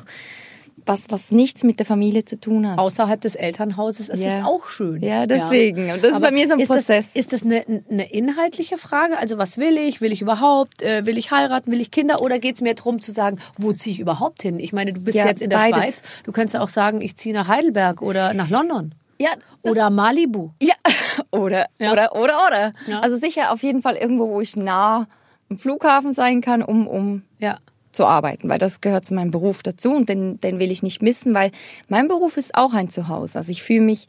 was, 0.87 1.07
was 1.11 1.31
nichts 1.31 1.63
mit 1.65 1.79
der 1.79 1.87
Familie 1.87 2.25
zu 2.25 2.39
tun 2.41 2.69
hat. 2.71 2.79
Außerhalb 2.79 3.21
des 3.21 3.35
Elternhauses 3.35 4.09
ist 4.09 4.21
Ja. 4.21 4.39
es 4.39 4.45
auch 4.45 4.67
schön. 4.67 5.03
Ja, 5.03 5.27
deswegen. 5.27 5.91
Und 5.91 6.03
das 6.03 6.11
ist 6.13 6.17
Aber 6.17 6.27
bei 6.27 6.31
mir 6.33 6.47
so 6.47 6.55
ein 6.55 6.61
ist 6.61 6.69
Prozess. 6.69 7.13
Das, 7.13 7.17
ist 7.17 7.33
das 7.33 7.43
eine, 7.45 7.65
eine 7.91 8.11
inhaltliche 8.13 8.77
Frage? 8.79 9.19
Also 9.19 9.39
was 9.39 9.59
will 9.59 9.77
ich? 9.79 10.01
Will 10.01 10.13
ich 10.13 10.23
überhaupt? 10.23 10.83
Äh, 10.83 11.07
will 11.07 11.19
ich 11.19 11.31
heiraten? 11.31 11.71
Will 11.71 11.81
ich 11.81 11.91
Kinder? 11.91 12.21
Oder 12.23 12.39
geht 12.39 12.57
es 12.57 12.61
mir 12.63 12.75
darum 12.75 13.01
zu 13.01 13.13
sagen, 13.13 13.39
wo 13.59 13.73
ziehe 13.73 13.95
ich 13.95 14.01
überhaupt 14.01 14.43
hin? 14.43 14.59
Ich 14.61 14.73
meine, 14.73 14.93
du 14.93 15.01
bist 15.01 15.17
Ja, 15.17 15.27
jetzt 15.27 15.43
in 15.43 15.51
der 15.51 15.59
beides. 15.59 15.85
Schweiz. 15.85 16.03
Du 16.25 16.33
könntest 16.33 16.55
ja 16.55 16.61
auch 16.63 16.69
sagen, 16.69 17.01
ich 17.01 17.17
ziehe 17.17 17.35
nach 17.35 17.49
Heidelberg 17.49 18.03
oder 18.03 18.35
nach 18.35 18.49
London. 18.51 18.95
ja, 19.19 19.31
Oder 19.63 19.91
Malibu. 19.91 20.51
Ja, 20.63 20.75
oder, 21.31 21.67
Ja. 21.79 21.93
oder, 21.93 22.15
oder, 22.17 22.47
oder. 22.47 22.73
Ja. 22.87 23.01
Also 23.01 23.17
sicher 23.17 23.53
auf 23.53 23.63
jeden 23.63 23.83
Fall 23.83 23.97
irgendwo, 23.97 24.29
wo 24.31 24.41
ich 24.41 24.57
nah 24.57 25.07
am 25.51 25.59
Flughafen 25.59 26.15
sein 26.15 26.41
kann, 26.41 26.63
um, 26.63 26.87
um 26.87 27.23
Ja. 27.39 27.59
Zu 27.93 28.05
arbeiten, 28.07 28.49
weil 28.49 28.59
das 28.59 28.81
gehört 28.81 29.05
zu 29.05 29.15
meinem 29.15 29.31
Beruf 29.31 29.63
dazu 29.63 29.93
und 29.95 30.09
den, 30.09 30.39
den 30.41 30.59
will 30.59 30.71
ich 30.71 30.83
nicht 30.83 31.03
missen, 31.03 31.35
weil 31.35 31.51
mein 31.89 32.09
Beruf 32.09 32.37
ist 32.37 32.55
auch 32.55 32.73
ein 32.75 32.89
Zuhause. 32.89 33.39
Also 33.39 33.51
ich 33.51 33.63
fühle 33.63 33.81
mich 33.83 34.07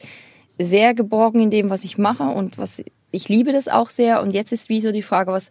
sehr 0.59 0.93
geborgen 0.93 1.39
in 1.39 1.49
dem, 1.49 1.69
was 1.69 1.83
ich 1.83 1.97
mache 1.97 2.23
und 2.23 2.57
was 2.57 2.83
ich 3.11 3.27
liebe 3.29 3.51
das 3.51 3.67
auch 3.67 3.89
sehr. 3.89 4.21
Und 4.21 4.31
jetzt 4.31 4.51
ist 4.51 4.69
wie 4.69 4.79
so 4.81 4.91
die 4.91 5.01
Frage, 5.01 5.31
was, 5.31 5.49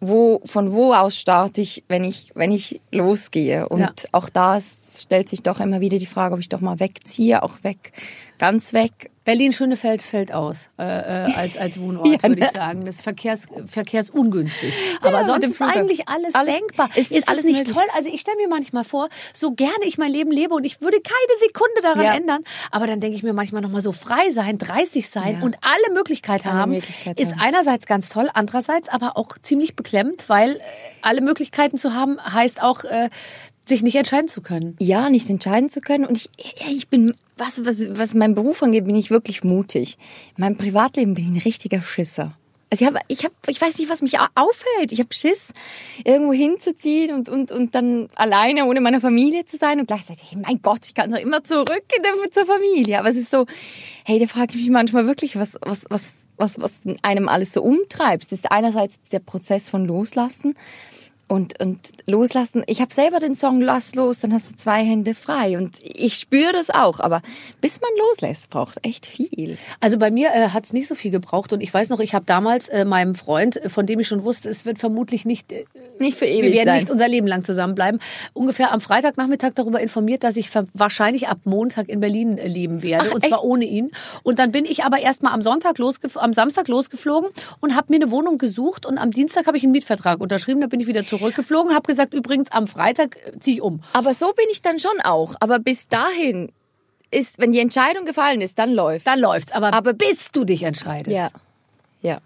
wo, 0.00 0.40
von 0.44 0.72
wo 0.72 0.92
aus 0.92 1.16
starte 1.18 1.60
ich, 1.60 1.84
wenn 1.88 2.04
ich, 2.04 2.30
wenn 2.34 2.52
ich 2.52 2.80
losgehe? 2.92 3.68
Und 3.68 3.80
Ja. 3.80 3.92
auch 4.12 4.28
da 4.28 4.56
ist, 4.56 5.02
stellt 5.02 5.28
sich 5.28 5.42
doch 5.42 5.60
immer 5.60 5.80
wieder 5.80 5.98
die 5.98 6.06
Frage, 6.06 6.34
ob 6.34 6.40
ich 6.40 6.48
doch 6.48 6.60
mal 6.60 6.80
wegziehe, 6.80 7.42
auch 7.42 7.62
weg, 7.62 7.92
ganz 8.46 8.72
weg. 8.72 9.10
Berlin-Schönefeld 9.24 10.02
fällt 10.02 10.32
aus 10.34 10.68
äh, 10.78 10.82
äh, 10.82 11.32
als, 11.34 11.56
als 11.56 11.80
Wohnort, 11.80 12.06
Ja, 12.22 12.22
würde 12.28 12.34
ich 12.34 12.40
ne? 12.40 12.50
sagen. 12.52 12.84
Das 12.84 12.96
ist 12.96 13.00
Verkehrs, 13.00 13.46
verkehrsungünstig. 13.64 14.74
Aber 15.00 15.20
Ja, 15.20 15.24
sonst 15.24 15.44
ist 15.48 15.62
eigentlich 15.62 16.08
alles, 16.08 16.34
Alles- 16.34 16.56
denkbar. 16.56 16.90
es 16.94 17.10
ist 17.10 17.12
ist 17.12 17.28
alles 17.28 17.40
es 17.40 17.46
nicht 17.46 17.58
möglich. 17.60 17.74
toll? 17.74 17.84
Also 17.96 18.10
ich 18.12 18.20
stelle 18.20 18.36
mir 18.36 18.48
manchmal 18.48 18.84
vor, 18.84 19.08
so 19.32 19.52
gerne 19.52 19.72
ich 19.86 19.96
mein 19.96 20.10
Leben 20.12 20.30
lebe 20.30 20.54
und 20.54 20.64
ich 20.64 20.82
würde 20.82 20.98
keine 21.00 21.38
Sekunde 21.40 21.80
daran 21.82 22.02
Ja. 22.04 22.14
ändern. 22.14 22.44
Aber 22.70 22.86
dann 22.86 23.00
denke 23.00 23.16
ich 23.16 23.22
mir 23.22 23.32
manchmal 23.32 23.62
nochmal 23.62 23.80
so 23.80 23.92
frei 23.92 24.28
sein, 24.28 24.58
30 24.58 25.08
sein 25.08 25.42
und 25.42 25.56
alle 25.62 25.94
Möglichkeiten 25.94 26.52
haben, 26.52 26.72
Möglichkeiten 26.72 27.22
ist 27.22 27.32
haben. 27.32 27.40
einerseits 27.40 27.86
ganz 27.86 28.10
toll, 28.10 28.28
andererseits 28.34 28.90
aber 28.90 29.16
auch 29.16 29.28
ziemlich 29.40 29.74
beklemmt, 29.74 30.28
weil 30.28 30.56
äh, 30.56 30.60
alle 31.00 31.22
Möglichkeiten 31.22 31.78
zu 31.78 31.94
haben 31.94 32.18
heißt 32.22 32.62
auch, 32.62 32.84
äh, 32.84 33.08
sich 33.66 33.82
nicht 33.82 33.96
entscheiden 33.96 34.28
zu 34.28 34.40
können. 34.40 34.76
ja, 34.78 35.08
nicht 35.10 35.28
entscheiden 35.30 35.68
zu 35.70 35.80
können. 35.80 36.04
Und 36.04 36.16
ich, 36.16 36.30
ich 36.70 36.88
bin, 36.88 37.14
was, 37.36 37.64
was, 37.64 37.76
was 37.98 38.14
meinen 38.14 38.34
Beruf 38.34 38.62
angeht, 38.62 38.84
bin 38.84 38.94
ich 38.96 39.10
wirklich 39.10 39.44
mutig. 39.44 39.96
In 40.36 40.42
meinem 40.42 40.56
Privatleben 40.56 41.14
bin 41.14 41.24
ich 41.24 41.30
ein 41.30 41.42
richtiger 41.44 41.80
Schisser. 41.80 42.36
Also 42.70 42.82
ich 42.84 42.88
habe, 42.90 42.98
ich 43.06 43.24
habe, 43.24 43.34
ich 43.46 43.60
weiß 43.60 43.78
nicht, 43.78 43.88
was 43.88 44.02
mich 44.02 44.18
au- 44.18 44.26
aufhält. 44.34 44.90
Ich 44.90 44.98
habe 44.98 45.14
Schiss, 45.14 45.50
irgendwo 46.04 46.32
hinzuziehen 46.32 47.14
und, 47.14 47.28
und, 47.28 47.52
und 47.52 47.74
dann 47.74 48.08
alleine 48.16 48.64
ohne 48.66 48.80
meine 48.80 49.00
Familie 49.00 49.44
zu 49.44 49.56
sein 49.58 49.78
und 49.78 49.86
gleichzeitig, 49.86 50.24
hey, 50.32 50.40
mein 50.44 50.60
Gott, 50.60 50.80
ich 50.84 50.94
kann 50.94 51.10
doch 51.10 51.18
immer 51.18 51.44
zurück 51.44 51.84
in 51.96 52.02
der, 52.02 52.30
zur 52.32 52.46
Familie. 52.46 52.98
Aber 52.98 53.10
es 53.10 53.16
ist 53.16 53.30
so, 53.30 53.46
hey, 54.04 54.18
da 54.18 54.26
frage 54.26 54.54
ich 54.54 54.62
mich 54.62 54.70
manchmal 54.70 55.06
wirklich, 55.06 55.36
was, 55.36 55.56
was, 55.60 55.82
was, 55.88 56.26
was, 56.36 56.58
was 56.60 56.72
einem 57.02 57.28
alles 57.28 57.52
so 57.52 57.62
umtreibt. 57.62 58.24
Es 58.24 58.32
ist 58.32 58.50
einerseits 58.50 58.98
der 59.12 59.20
Prozess 59.20 59.68
von 59.68 59.86
Loslassen, 59.86 60.54
und, 61.34 61.60
und 61.60 61.80
loslassen. 62.06 62.62
Ich 62.66 62.80
habe 62.80 62.94
selber 62.94 63.18
den 63.18 63.34
Song 63.34 63.60
Lass 63.60 63.94
los, 63.94 64.20
dann 64.20 64.32
hast 64.32 64.52
du 64.52 64.56
zwei 64.56 64.84
Hände 64.84 65.14
frei. 65.14 65.58
Und 65.58 65.78
ich 65.82 66.14
spüre 66.14 66.52
das 66.52 66.70
auch. 66.70 67.00
Aber 67.00 67.22
bis 67.60 67.80
man 67.80 67.90
loslässt, 67.98 68.50
braucht 68.50 68.78
echt 68.82 69.06
viel. 69.06 69.58
Also 69.80 69.98
bei 69.98 70.10
mir 70.10 70.30
äh, 70.32 70.50
hat 70.50 70.64
es 70.64 70.72
nicht 70.72 70.86
so 70.86 70.94
viel 70.94 71.10
gebraucht 71.10 71.52
und 71.52 71.60
ich 71.60 71.74
weiß 71.74 71.88
noch, 71.88 71.98
ich 71.98 72.14
habe 72.14 72.24
damals 72.24 72.68
äh, 72.68 72.84
meinem 72.84 73.16
Freund, 73.16 73.56
äh, 73.56 73.68
von 73.68 73.84
dem 73.86 73.98
ich 73.98 74.06
schon 74.06 74.24
wusste, 74.24 74.48
es 74.48 74.64
wird 74.64 74.78
vermutlich 74.78 75.24
nicht, 75.24 75.50
äh, 75.50 75.64
Nicht 75.98 76.16
für 76.16 76.26
wir 76.26 76.32
ewig 76.32 76.54
werden 76.54 76.68
sein. 76.68 76.76
nicht 76.76 76.90
unser 76.90 77.08
Leben 77.08 77.26
lang 77.26 77.42
zusammenbleiben, 77.42 78.00
ungefähr 78.32 78.72
am 78.72 78.80
Freitagnachmittag 78.80 79.52
darüber 79.54 79.80
informiert, 79.80 80.22
dass 80.22 80.36
ich 80.36 80.50
wahrscheinlich 80.72 81.26
ab 81.28 81.38
Montag 81.44 81.88
in 81.88 81.98
Berlin 81.98 82.38
äh, 82.38 82.46
leben 82.46 82.82
werde 82.82 83.08
Ach, 83.10 83.14
und 83.14 83.24
zwar 83.24 83.42
ohne 83.42 83.64
ihn. 83.64 83.90
Und 84.22 84.38
dann 84.38 84.52
bin 84.52 84.64
ich 84.64 84.84
aber 84.84 85.00
erstmal 85.00 85.32
am 85.32 85.42
Sonntag 85.42 85.78
losgef 85.78 86.16
am 86.16 86.32
Samstag 86.32 86.68
losgeflogen 86.68 87.30
und 87.60 87.74
habe 87.74 87.92
mir 87.92 87.96
eine 87.96 88.12
Wohnung 88.12 88.38
gesucht 88.38 88.86
und 88.86 88.98
am 88.98 89.10
Dienstag 89.10 89.48
habe 89.48 89.56
ich 89.56 89.64
einen 89.64 89.72
Mietvertrag 89.72 90.20
unterschrieben, 90.20 90.60
da 90.60 90.68
bin 90.68 90.78
ich 90.78 90.86
wieder 90.86 91.04
zurückgeflogen 91.24 91.74
habe 91.74 91.86
gesagt, 91.86 92.14
übrigens 92.14 92.50
am 92.52 92.66
Freitag 92.66 93.16
äh, 93.26 93.38
ziehe 93.38 93.56
ich 93.56 93.62
um. 93.62 93.80
Aber 93.92 94.14
so 94.14 94.32
bin 94.32 94.46
ich 94.50 94.62
dann 94.62 94.78
schon 94.78 95.00
auch. 95.02 95.34
Aber 95.40 95.58
bis 95.58 95.88
dahin 95.88 96.52
ist, 97.10 97.38
wenn 97.38 97.52
die 97.52 97.60
Entscheidung 97.60 98.04
gefallen 98.04 98.40
ist, 98.40 98.58
dann 98.58 98.72
läuft. 98.72 99.06
Dann 99.06 99.20
läuft's, 99.20 99.52
aber, 99.52 99.72
Aber- 99.72 99.92
bis 99.92 100.30
du 100.32 100.44
dich 100.44 100.62
entscheidest. 100.62 101.16
Ja. 101.16 101.28
Ja. 102.02 102.18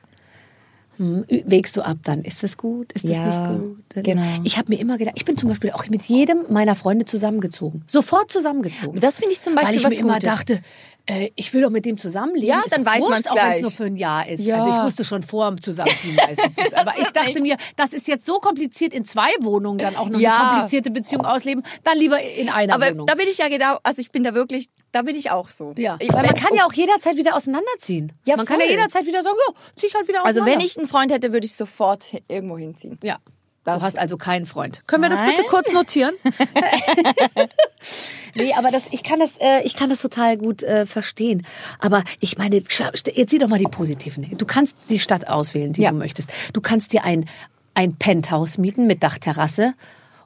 Hm, 0.98 1.24
Wägst 1.28 1.76
du 1.76 1.82
ab 1.82 1.98
dann? 2.04 2.22
Ist 2.22 2.42
das 2.42 2.56
gut? 2.56 2.92
Ist 2.92 3.04
das 3.08 3.16
Ja, 3.16 3.50
nicht 3.52 3.60
gut? 3.94 4.04
genau. 4.04 4.22
Ich 4.44 4.58
habe 4.58 4.72
mir 4.72 4.78
immer 4.80 4.98
gedacht, 4.98 5.14
ich 5.16 5.24
bin 5.24 5.36
zum 5.38 5.48
Beispiel 5.48 5.70
auch 5.70 5.86
mit 5.88 6.02
jedem 6.02 6.44
meiner 6.50 6.74
Freunde 6.74 7.04
zusammengezogen. 7.04 7.84
Sofort 7.86 8.30
zusammengezogen. 8.32 9.00
Das 9.00 9.18
finde 9.18 9.32
ich 9.32 9.40
zum 9.40 9.54
Beispiel 9.54 9.70
Weil 9.70 9.76
ich 9.78 9.84
was 9.84 9.90
mir 9.94 10.00
immer 10.00 10.18
dachte, 10.18 10.60
äh, 11.06 11.30
ich 11.36 11.54
will 11.54 11.62
doch 11.62 11.70
mit 11.70 11.84
dem 11.86 11.96
zusammenleben. 11.98 12.48
Ja, 12.48 12.62
dann 12.68 12.84
weiß 12.84 13.00
wurscht, 13.00 13.10
man's 13.10 13.26
Auch 13.28 13.36
wenn 13.36 13.52
es 13.52 13.60
nur 13.62 13.70
für 13.70 13.84
ein 13.84 13.96
Jahr 13.96 14.28
ist. 14.28 14.40
Ja. 14.44 14.56
Also 14.56 14.68
ich 14.70 14.82
wusste 14.84 15.04
schon 15.04 15.22
vor 15.22 15.48
dem 15.48 15.60
Zusammenziehen 15.60 16.16
meistens. 16.16 16.58
Ist. 16.58 16.74
Aber 16.76 16.92
ich 16.98 17.08
dachte 17.12 17.40
mir, 17.40 17.56
das 17.76 17.92
ist 17.92 18.08
jetzt 18.08 18.26
so 18.26 18.34
kompliziert, 18.40 18.92
in 18.92 19.04
zwei 19.04 19.30
Wohnungen 19.40 19.78
dann 19.78 19.96
auch 19.96 20.08
noch 20.08 20.18
Ja. 20.20 20.34
eine 20.40 20.48
komplizierte 20.50 20.90
Beziehung 20.90 21.24
ausleben. 21.24 21.62
Dann 21.84 21.96
lieber 21.96 22.20
in 22.20 22.48
einer 22.48 22.74
Aber 22.74 22.90
Wohnung. 22.90 23.06
da 23.06 23.14
bin 23.14 23.26
ich 23.30 23.38
ja 23.38 23.48
genau, 23.48 23.78
also 23.84 24.02
ich 24.02 24.10
bin 24.10 24.22
da 24.24 24.34
wirklich, 24.34 24.66
da 24.92 25.02
bin 25.02 25.16
ich 25.16 25.30
auch 25.30 25.48
so. 25.48 25.74
ja, 25.76 25.96
ich, 26.00 26.12
weil 26.12 26.24
man 26.24 26.34
kann 26.34 26.54
ja 26.54 26.64
auch 26.66 26.72
jederzeit 26.72 27.16
wieder 27.16 27.36
auseinanderziehen. 27.36 28.12
Ja, 28.26 28.36
man 28.36 28.46
kann 28.46 28.58
ja 28.60 28.66
voll. 28.66 28.74
jederzeit 28.74 29.06
wieder 29.06 29.22
sagen, 29.22 29.36
ja, 29.48 29.54
zieh 29.76 29.86
ich 29.86 29.94
halt 29.94 30.08
wieder 30.08 30.24
Also 30.24 30.40
auseinander. 30.40 30.60
wenn 30.60 30.66
ich 30.66 30.76
einen 30.78 30.88
Freund 30.88 31.12
hätte, 31.12 31.32
würde 31.32 31.46
ich 31.46 31.54
sofort 31.54 32.06
irgendwo 32.28 32.58
hinziehen. 32.58 32.98
Ja. 33.02 33.18
Das- 33.64 33.80
du 33.80 33.84
hast 33.84 33.98
also 33.98 34.16
keinen 34.16 34.46
Freund. 34.46 34.82
Können 34.86 35.02
wir 35.02 35.10
das 35.10 35.18
Nein. 35.18 35.34
bitte 35.34 35.42
kurz 35.46 35.72
notieren? 35.72 36.14
nee, 38.34 38.52
aber 38.54 38.70
das, 38.70 38.88
ich 38.92 39.02
kann 39.02 39.20
das, 39.20 39.36
äh, 39.40 39.62
ich 39.64 39.74
kann 39.74 39.90
das 39.90 40.00
total 40.00 40.36
gut 40.36 40.62
äh, 40.62 40.86
verstehen. 40.86 41.46
Aber 41.78 42.04
ich 42.20 42.38
meine, 42.38 42.56
jetzt 42.56 43.30
sieh 43.30 43.38
doch 43.38 43.48
mal 43.48 43.58
die 43.58 43.64
positiven. 43.66 44.22
Dinge. 44.22 44.36
Du 44.36 44.46
kannst 44.46 44.76
die 44.88 44.98
Stadt 44.98 45.28
auswählen, 45.28 45.72
die 45.72 45.82
Ja. 45.82 45.90
du 45.90 45.96
möchtest. 45.96 46.30
Du 46.52 46.60
kannst 46.60 46.92
dir 46.92 47.04
ein, 47.04 47.28
ein 47.74 47.96
Penthouse 47.96 48.58
mieten 48.58 48.86
mit 48.86 49.02
Dachterrasse. 49.02 49.74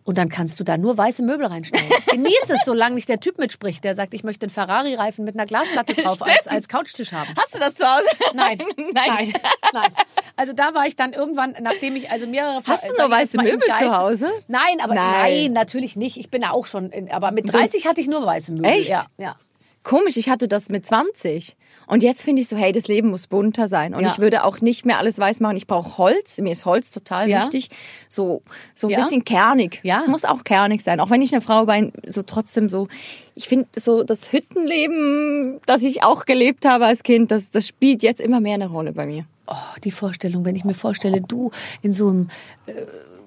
Und 0.05 0.19
dann 0.19 0.29
kannst 0.29 0.59
du 0.59 0.65
da 0.65 0.77
nur 0.77 0.97
weiße 0.97 1.23
Möbel 1.23 1.47
reinstellen. 1.47 1.89
Genieß 2.11 2.49
es, 2.49 2.65
solange 2.65 2.97
nicht 2.97 3.09
der 3.09 3.21
Typ 3.21 3.39
mitspricht, 3.39 3.85
der 3.85 3.95
sagt, 3.95 4.15
ich 4.15 4.25
möchte 4.25 4.47
einen 4.47 4.51
Ferrari-Reifen 4.51 5.25
mit 5.25 5.37
einer 5.37 5.47
Glasplatte 5.47 5.95
drauf 5.95 6.21
als, 6.27 6.49
als 6.49 6.69
Couchtisch 6.69 7.13
haben. 7.13 7.33
Hast 7.39 7.55
du 7.55 7.59
das 7.61 7.77
zu 7.77 7.87
Hause? 7.87 8.09
Nein, 8.35 8.59
nein. 8.77 8.93
nein, 8.95 9.33
nein. 9.73 9.93
Also 10.37 10.53
da 10.53 10.75
war 10.75 10.87
ich 10.87 10.97
dann 10.97 11.13
irgendwann, 11.13 11.55
nachdem 11.61 11.95
ich 11.95 12.11
also 12.11 12.27
mehrere. 12.27 12.63
Hast 12.67 12.91
du 12.91 12.95
nur 12.99 13.11
weiße 13.11 13.37
Möbel 13.39 13.61
zu 13.79 13.97
Hause? 13.97 14.31
Nein, 14.49 14.81
aber 14.83 14.95
Nein. 14.95 15.43
nein. 15.45 15.53
natürlich 15.53 15.97
nicht. 15.97 16.17
Ich 16.17 16.31
bin 16.31 16.43
da 16.43 16.51
auch 16.51 16.67
schon. 16.67 16.91
In, 16.91 17.11
aber 17.11 17.31
mit 17.31 17.53
30 17.53 17.87
hatte 17.87 18.01
ich 18.01 18.09
nur 18.09 18.25
weiße 18.25 18.53
Möbel. 18.53 18.71
Echt? 18.71 18.91
Ja, 18.91 19.05
ja. 19.19 19.37
Komisch, 19.85 20.17
ich 20.17 20.29
hatte 20.29 20.49
das 20.49 20.69
mit 20.69 20.87
20. 20.87 21.57
Und 21.87 22.03
jetzt 22.03 22.23
finde 22.25 22.43
ich 22.43 22.49
so, 22.49 22.57
hey, 22.57 22.73
das 22.73 22.89
Leben 22.89 23.11
muss 23.11 23.27
bunter 23.27 23.69
sein. 23.69 23.95
Und 23.95 24.03
Ja. 24.03 24.13
ich 24.13 24.19
würde 24.19 24.45
auch 24.45 24.61
nicht 24.61 24.87
mehr 24.87 24.99
alles 24.99 25.19
weiß 25.19 25.41
machen. 25.41 25.57
Ich 25.57 25.67
brauche 25.67 25.99
Holz. 25.99 26.39
Mir 26.41 26.53
ist 26.53 26.65
Holz 26.67 26.91
total 26.91 27.29
Ja. 27.29 27.43
wichtig. 27.43 27.69
So, 28.09 28.43
so 28.75 28.87
ein 28.87 28.93
Ja. 28.93 29.01
bisschen 29.01 29.25
kernig. 29.25 29.81
Ja. 29.83 30.05
Muss 30.07 30.25
auch 30.25 30.45
kernig 30.45 30.83
sein. 30.83 31.01
Auch 31.01 31.11
wenn 31.11 31.23
ich 31.23 31.33
eine 31.33 31.43
Frau 31.43 31.67
bin, 31.67 31.93
so 32.07 32.23
trotzdem 32.23 32.69
so, 32.69 32.89
ich 33.35 33.49
finde 33.49 33.67
so 33.79 34.05
das 34.05 34.33
Hüttenleben, 34.33 35.61
das 35.67 35.83
ich 35.83 36.03
auch 36.03 36.25
gelebt 36.25 36.65
habe 36.65 36.87
als 36.87 37.03
Kind, 37.03 37.31
das, 37.31 37.51
das 37.51 37.67
spielt 37.67 38.03
jetzt 38.03 38.21
immer 38.21 38.41
mehr 38.41 38.55
eine 38.55 38.69
Rolle 38.69 38.93
bei 38.93 39.07
mir. 39.07 39.25
Oh, 39.47 39.55
die 39.85 39.91
Vorstellung, 39.91 40.45
wenn 40.45 40.57
ich 40.57 40.65
mir 40.65 40.75
vorstelle, 40.75 41.21
du 41.21 41.51
in 41.83 41.93
so 41.93 42.09
einem 42.09 42.29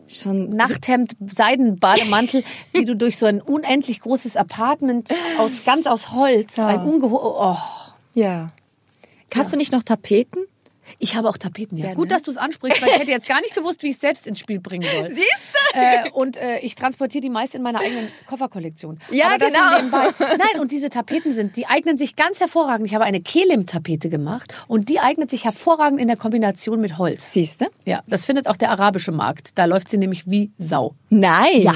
Schon 0.07 0.49
Nachthemd, 0.49 1.13
Seidenbademantel, 1.25 2.43
die 2.77 2.85
du 2.85 2.95
durch 2.95 3.17
so 3.17 3.25
ein 3.25 3.41
unendlich 3.41 4.01
großes 4.01 4.37
Apartment 4.37 5.09
aus 5.39 5.65
ganz 5.65 5.87
aus 5.87 6.11
Holz, 6.11 6.57
Ja. 6.57 6.67
ein 6.67 6.81
ungeheuer. 6.81 7.57
Oh. 7.57 7.84
Ja. 8.15 8.51
Hast 9.33 9.53
du 9.53 9.57
nicht 9.57 9.71
noch 9.71 9.83
Tapeten? 9.83 10.45
Ich 10.99 11.15
habe 11.15 11.29
auch 11.29 11.37
Tapeten, 11.37 11.77
ja. 11.77 11.87
Ja, 11.87 11.93
Gut, 11.93 12.07
ne? 12.09 12.13
dass 12.13 12.23
du 12.23 12.31
es 12.31 12.37
ansprichst, 12.37 12.81
weil 12.81 12.89
ich 12.89 12.99
hätte 12.99 13.11
jetzt 13.11 13.27
gar 13.27 13.41
nicht 13.41 13.55
gewusst, 13.55 13.83
wie 13.83 13.87
ich 13.87 13.95
es 13.95 14.01
selbst 14.01 14.27
ins 14.27 14.39
Spiel 14.39 14.59
bringen 14.59 14.87
soll. 14.95 15.09
Siehst 15.15 15.27
du? 15.73 15.79
Äh, 15.79 16.09
und 16.11 16.37
äh, 16.37 16.59
ich 16.59 16.75
transportiere 16.75 17.21
die 17.21 17.29
meist 17.29 17.55
in 17.55 17.61
meiner 17.61 17.79
eigenen 17.79 18.09
Kofferkollektion. 18.27 18.99
Ja, 19.11 19.33
Aber 19.33 19.47
genau. 19.47 20.11
Nein, 20.19 20.61
und 20.61 20.71
diese 20.71 20.89
Tapeten 20.89 21.31
sind, 21.31 21.57
die 21.57 21.65
eignen 21.65 21.97
sich 21.97 22.15
ganz 22.15 22.39
hervorragend. 22.39 22.87
Ich 22.87 22.93
habe 22.95 23.03
eine 23.03 23.19
Kelim-Tapete 23.19 24.09
gemacht 24.09 24.53
und 24.67 24.87
die 24.87 24.99
eignet 24.99 25.31
sich 25.31 25.43
hervorragend 25.43 25.99
in 25.99 26.07
der 26.07 26.17
Kombination 26.17 26.79
mit 26.79 26.97
Holz. 26.97 27.33
Siehst 27.33 27.61
du? 27.61 27.65
Ja, 27.85 28.03
das 28.07 28.23
findet 28.25 28.47
auch 28.47 28.55
der 28.55 28.69
arabische 28.69 29.11
Markt. 29.11 29.57
Da 29.57 29.65
läuft 29.65 29.89
sie 29.89 29.97
nämlich 29.97 30.29
wie 30.29 30.51
Sau. 30.57 30.93
Nein. 31.09 31.61
Ja. 31.61 31.73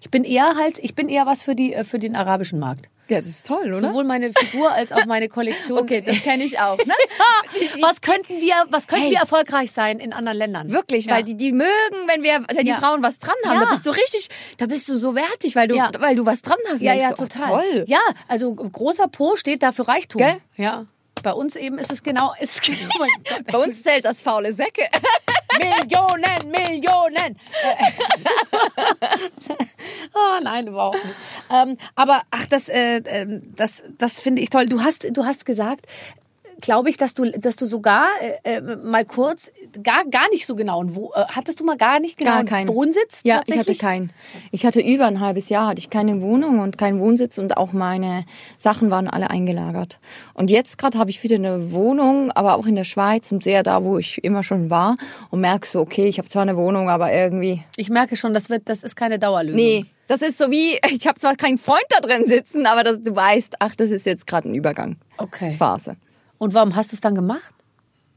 Ich 0.00 0.10
bin 0.10 0.24
eher 0.24 0.54
halt, 0.56 0.78
ich 0.78 0.94
bin 0.94 1.08
eher 1.08 1.26
was 1.26 1.42
für 1.42 1.54
die, 1.54 1.74
äh, 1.74 1.84
für 1.84 1.98
den 1.98 2.16
arabischen 2.16 2.58
Markt. 2.58 2.88
Ja, 3.08 3.16
das 3.16 3.26
ist 3.26 3.46
toll, 3.46 3.68
oder? 3.68 3.80
Sowohl 3.88 4.04
meine 4.04 4.32
Figur 4.32 4.70
als 4.70 4.92
auch 4.92 5.06
meine 5.06 5.28
Kollektion. 5.30 5.78
Okay, 5.78 6.02
das 6.02 6.22
kenne 6.22 6.44
ich 6.44 6.60
auch. 6.60 6.76
Ne? 6.76 6.92
was 7.80 8.00
könnten 8.02 8.40
wir, 8.40 8.52
was 8.70 8.86
könnten 8.86 9.04
Hey. 9.04 9.12
wir 9.12 9.18
erfolgreich 9.20 9.72
sein 9.72 9.98
in 9.98 10.12
anderen 10.12 10.36
Ländern? 10.36 10.70
Wirklich, 10.70 11.06
Ja. 11.06 11.14
weil 11.16 11.22
die, 11.22 11.34
die 11.36 11.52
mögen, 11.52 11.68
wenn 12.06 12.22
wir, 12.22 12.44
wenn 12.52 12.64
die 12.64 12.70
Ja. 12.72 12.78
Frauen 12.78 13.02
was 13.02 13.18
dran 13.18 13.34
haben, 13.46 13.54
Ja. 13.60 13.64
da 13.64 13.70
bist 13.70 13.86
du 13.86 13.90
richtig, 13.90 14.28
da 14.58 14.66
bist 14.66 14.88
du 14.88 14.96
so 14.96 15.14
wertig, 15.14 15.56
weil 15.56 15.68
du, 15.68 15.76
weil 16.00 16.14
du 16.16 16.26
was 16.26 16.42
dran 16.42 16.58
hast. 16.70 16.82
Ja, 16.82 16.92
ja, 16.94 17.08
du, 17.08 17.22
oh, 17.22 17.26
total. 17.26 17.48
toll. 17.48 17.84
Ja, 17.86 18.00
also 18.28 18.54
großer 18.54 19.08
Po 19.08 19.36
steht 19.36 19.62
da 19.62 19.72
für 19.72 19.88
Reichtum. 19.88 20.18
Gell? 20.20 20.36
Ja. 20.56 20.84
Bei 21.22 21.32
uns 21.32 21.56
eben 21.56 21.78
ist 21.78 21.92
es 21.92 22.02
genau, 22.02 22.34
ist 22.40 22.62
genau 22.62 22.94
mein 22.98 23.10
Gott. 23.28 23.44
Bei 23.52 23.58
uns 23.58 23.82
zählt 23.82 24.04
das 24.04 24.22
faule 24.22 24.52
Säcke. 24.52 24.82
Millionen, 25.58 26.50
Millionen. 26.50 27.36
oh 30.14 30.40
nein, 30.42 30.68
überhaupt 30.68 31.04
nicht. 31.04 31.16
Ähm, 31.50 31.76
aber 31.96 32.22
ach, 32.30 32.46
das, 32.46 32.68
äh, 32.68 33.02
ähm, 33.06 33.42
das, 33.56 33.82
das 33.98 34.20
finde 34.20 34.42
ich 34.42 34.50
toll. 34.50 34.66
Du 34.66 34.82
hast, 34.82 35.06
du 35.10 35.24
hast 35.24 35.44
gesagt, 35.46 35.86
glaube 36.60 36.90
ich, 36.90 36.96
dass 36.96 37.14
du, 37.14 37.30
dass 37.30 37.56
du 37.56 37.66
sogar 37.66 38.06
äh, 38.42 38.56
äh, 38.56 38.60
mal 38.60 39.04
kurz, 39.04 39.50
gar, 39.82 40.04
gar 40.04 40.28
nicht 40.30 40.46
so 40.46 40.56
genau, 40.56 40.82
wo, 40.86 41.12
äh, 41.14 41.24
hattest 41.28 41.60
du 41.60 41.64
mal 41.64 41.76
gar 41.76 42.00
nicht 42.00 42.18
genau 42.18 42.30
Gar 42.30 42.38
einen 42.38 42.48
keinen. 42.48 42.68
Wohnsitz? 42.68 43.20
Ja, 43.24 43.42
ich 43.46 43.58
hatte 43.58 43.74
keinen. 43.74 44.10
Ich 44.50 44.66
hatte 44.66 44.80
über 44.80 45.06
ein 45.06 45.20
halbes 45.20 45.48
Jahr 45.48 45.68
hatte 45.68 45.78
ich 45.78 45.90
keine 45.90 46.20
Wohnung 46.20 46.60
und 46.60 46.78
keinen 46.78 47.00
Wohnsitz 47.00 47.38
und 47.38 47.56
auch 47.56 47.72
meine 47.72 48.24
Sachen 48.58 48.90
waren 48.90 49.08
alle 49.08 49.30
eingelagert. 49.30 50.00
Und 50.34 50.50
jetzt 50.50 50.78
gerade 50.78 50.98
habe 50.98 51.10
ich 51.10 51.22
wieder 51.22 51.36
eine 51.36 51.72
Wohnung, 51.72 52.30
aber 52.32 52.56
auch 52.56 52.66
in 52.66 52.76
der 52.76 52.84
Schweiz 52.84 53.30
und 53.30 53.44
sehr 53.44 53.62
da, 53.62 53.84
wo 53.84 53.98
ich 53.98 54.22
immer 54.24 54.42
schon 54.42 54.70
war 54.70 54.96
und 55.30 55.40
merke 55.40 55.66
so, 55.66 55.80
okay, 55.80 56.08
ich 56.08 56.18
habe 56.18 56.28
zwar 56.28 56.42
eine 56.42 56.56
Wohnung, 56.56 56.90
aber 56.90 57.12
irgendwie 57.12 57.62
Ich 57.76 57.90
merke 57.90 58.16
schon, 58.16 58.34
das 58.34 58.50
wird, 58.50 58.68
das 58.68 58.82
ist 58.82 58.96
keine 58.96 59.18
Dauerlösung. 59.18 59.56
Nee, 59.56 59.84
das 60.08 60.22
ist 60.22 60.38
so 60.38 60.50
wie, 60.50 60.78
ich 60.90 61.06
habe 61.06 61.18
zwar 61.18 61.36
keinen 61.36 61.58
Freund 61.58 61.86
da 61.90 62.00
drin 62.00 62.26
sitzen, 62.26 62.66
aber 62.66 62.82
das, 62.82 63.02
du 63.02 63.14
weißt, 63.14 63.56
ach, 63.60 63.76
das 63.76 63.90
ist 63.90 64.06
jetzt 64.06 64.26
gerade 64.26 64.48
ein 64.48 64.54
Übergang. 64.54 64.96
Okay. 65.18 65.44
Das 65.44 65.52
ist 65.52 65.58
Phase. 65.58 65.96
Und 66.38 66.54
warum 66.54 66.76
hast 66.76 66.92
du 66.92 66.96
es 66.96 67.00
dann 67.00 67.14
gemacht? 67.14 67.52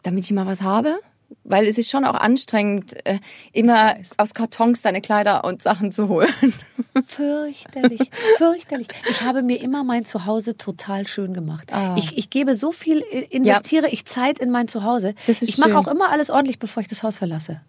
Damit 0.03 0.23
ich 0.23 0.31
mal 0.31 0.45
was 0.45 0.61
habe. 0.61 0.99
Weil 1.45 1.65
es 1.65 1.77
ist 1.77 1.89
schon 1.89 2.03
auch 2.03 2.15
anstrengend, 2.15 3.05
äh, 3.05 3.17
immer 3.53 3.95
aus 4.17 4.33
Kartons 4.33 4.81
deine 4.81 4.99
Kleider 4.99 5.45
und 5.45 5.63
Sachen 5.63 5.93
zu 5.93 6.09
holen. 6.09 6.27
Fürchterlich, 7.07 8.11
fürchterlich. 8.37 8.87
Ich 9.09 9.21
habe 9.21 9.41
mir 9.41 9.61
immer 9.61 9.85
mein 9.85 10.03
Zuhause 10.03 10.57
total 10.57 11.07
schön 11.07 11.33
gemacht. 11.33 11.71
Ah. 11.71 11.95
Ich, 11.97 12.17
ich 12.17 12.29
gebe 12.29 12.53
so 12.53 12.73
viel, 12.73 12.99
äh, 13.11 13.21
investiere 13.29 13.87
ich 13.89 14.05
Zeit 14.05 14.39
in 14.39 14.51
mein 14.51 14.67
Zuhause. 14.67 15.15
Das 15.25 15.41
ist 15.41 15.49
ich 15.49 15.57
mache 15.57 15.77
auch 15.77 15.87
immer 15.87 16.09
alles 16.09 16.29
ordentlich, 16.29 16.59
bevor 16.59 16.81
ich 16.81 16.89
das 16.89 17.01
Haus 17.01 17.15
verlasse. 17.15 17.61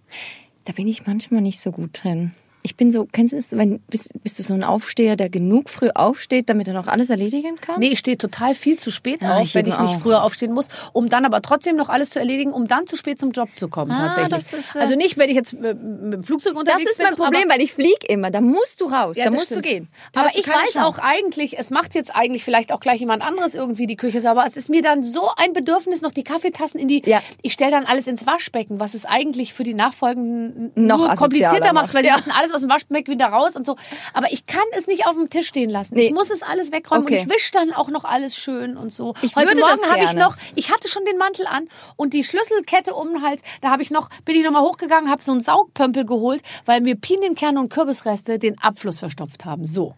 Da 0.64 0.72
bin 0.72 0.88
ich 0.88 1.06
manchmal 1.06 1.40
nicht 1.40 1.60
so 1.60 1.70
gut 1.70 2.02
drin. 2.02 2.34
Ich 2.64 2.76
bin 2.76 2.92
so, 2.92 3.06
kennst 3.10 3.32
du 3.32 3.36
das, 3.36 3.50
wenn, 3.52 3.80
bist, 3.90 4.12
bist 4.22 4.38
du 4.38 4.42
so 4.44 4.54
ein 4.54 4.62
Aufsteher, 4.62 5.16
der 5.16 5.28
genug 5.28 5.68
früh 5.68 5.88
aufsteht, 5.94 6.48
damit 6.48 6.68
er 6.68 6.74
noch 6.74 6.86
alles 6.86 7.10
erledigen 7.10 7.56
kann? 7.60 7.80
Nee, 7.80 7.88
ich 7.88 7.98
stehe 7.98 8.16
total 8.16 8.54
viel 8.54 8.78
zu 8.78 8.90
spät 8.92 9.20
Ja, 9.20 9.36
auf, 9.38 9.42
ich 9.44 9.54
wenn 9.56 9.66
ich 9.66 9.76
nicht 9.78 9.94
auch. 9.96 10.00
früher 10.00 10.22
aufstehen 10.22 10.52
muss, 10.52 10.68
um 10.92 11.08
dann 11.08 11.24
aber 11.24 11.42
trotzdem 11.42 11.74
noch 11.76 11.88
alles 11.88 12.10
zu 12.10 12.20
erledigen, 12.20 12.52
um 12.52 12.68
dann 12.68 12.86
zu 12.86 12.96
spät 12.96 13.18
zum 13.18 13.32
Job 13.32 13.48
zu 13.56 13.68
kommen 13.68 13.90
Ah, 13.90 14.06
tatsächlich. 14.06 14.30
das 14.30 14.52
ist, 14.52 14.76
äh, 14.76 14.78
also 14.78 14.94
nicht, 14.94 15.18
wenn 15.18 15.28
ich 15.28 15.34
jetzt 15.34 15.54
äh, 15.54 15.74
mit 15.74 16.12
dem 16.12 16.22
Flugzeug 16.22 16.52
das 16.54 16.60
unterwegs 16.60 16.92
ist 16.92 16.98
mein 16.98 17.14
bin, 17.14 17.24
Problem, 17.24 17.48
weil 17.48 17.60
ich 17.60 17.72
flieg 17.74 18.08
immer. 18.08 18.30
Da 18.30 18.40
musst 18.40 18.80
du 18.80 18.84
raus, 18.86 19.16
Ja, 19.16 19.24
da 19.24 19.30
das 19.30 19.40
musst 19.40 19.46
stimmt. 19.46 19.64
du 19.66 19.68
gehen. 19.68 19.88
Da 20.12 20.20
Aber 20.20 20.30
ich 20.34 20.46
weiß 20.46 20.72
Chance. 20.74 20.84
auch 20.86 20.98
eigentlich, 21.04 21.58
es 21.58 21.70
macht 21.70 21.96
jetzt 21.96 22.14
eigentlich 22.14 22.44
vielleicht 22.44 22.70
auch 22.72 22.78
gleich 22.80 23.00
jemand 23.00 23.26
anderes 23.26 23.54
irgendwie 23.56 23.88
die 23.88 23.96
Küche 23.96 24.20
sauber. 24.20 24.44
Es 24.46 24.56
ist 24.56 24.68
mir 24.68 24.82
dann 24.82 25.02
so 25.02 25.28
ein 25.36 25.52
Bedürfnis, 25.52 26.00
noch 26.00 26.12
die 26.12 26.22
Kaffeetassen 26.24 26.78
in 26.78 26.86
die. 26.86 27.02
Ja. 27.06 27.20
Ich 27.42 27.54
stelle 27.54 27.72
dann 27.72 27.86
alles 27.86 28.06
ins 28.06 28.24
Waschbecken, 28.26 28.78
was 28.78 28.94
es 28.94 29.04
eigentlich 29.04 29.52
für 29.52 29.64
die 29.64 29.74
Nachfolgenden 29.74 30.70
Noch 30.76 30.98
nur 30.98 31.08
komplizierter 31.16 31.72
macht, 31.72 31.92
weil 31.94 32.04
sie 32.04 32.12
müssen 32.12 32.30
alles 32.30 32.51
aus 32.54 32.60
dem 32.60 32.70
Waschbecken 32.70 33.12
wieder 33.12 33.26
raus 33.26 33.56
und 33.56 33.66
so. 33.66 33.76
Aber 34.14 34.30
ich 34.32 34.46
kann 34.46 34.62
es 34.76 34.86
nicht 34.86 35.06
auf 35.06 35.14
dem 35.14 35.30
Tisch 35.30 35.48
stehen 35.48 35.70
lassen. 35.70 35.94
Nee. 35.94 36.06
Ich 36.06 36.12
muss 36.12 36.30
es 36.30 36.42
alles 36.42 36.72
wegräumen 36.72 37.04
Okay. 37.04 37.20
und 37.20 37.26
ich 37.28 37.34
wische 37.34 37.52
dann 37.52 37.72
auch 37.72 37.88
noch 37.88 38.04
alles 38.04 38.36
schön 38.36 38.76
und 38.76 38.92
so. 38.92 39.14
Ich 39.22 39.36
Heute 39.36 39.56
Morgen 39.56 39.84
habe 39.90 40.04
ich 40.04 40.12
noch, 40.14 40.36
ich 40.54 40.70
hatte 40.72 40.88
schon 40.88 41.04
den 41.04 41.18
Mantel 41.18 41.46
an 41.46 41.68
und 41.96 42.12
die 42.14 42.24
Schlüsselkette 42.24 42.94
um 42.94 43.08
den 43.12 43.22
Hals. 43.22 43.42
Da 43.60 43.70
habe 43.70 43.82
ich 43.82 43.90
noch, 43.90 44.08
bin 44.24 44.36
ich 44.36 44.44
noch 44.44 44.52
mal 44.52 44.62
hochgegangen, 44.62 45.10
habe 45.10 45.22
so 45.22 45.32
einen 45.32 45.40
Saugpömpel 45.40 46.04
geholt, 46.04 46.42
weil 46.66 46.80
mir 46.80 46.96
Pinienkerne 46.96 47.58
und 47.60 47.68
Kürbisreste 47.70 48.38
den 48.38 48.58
Abfluss 48.60 48.98
verstopft 48.98 49.44
haben. 49.44 49.64
So. 49.64 49.94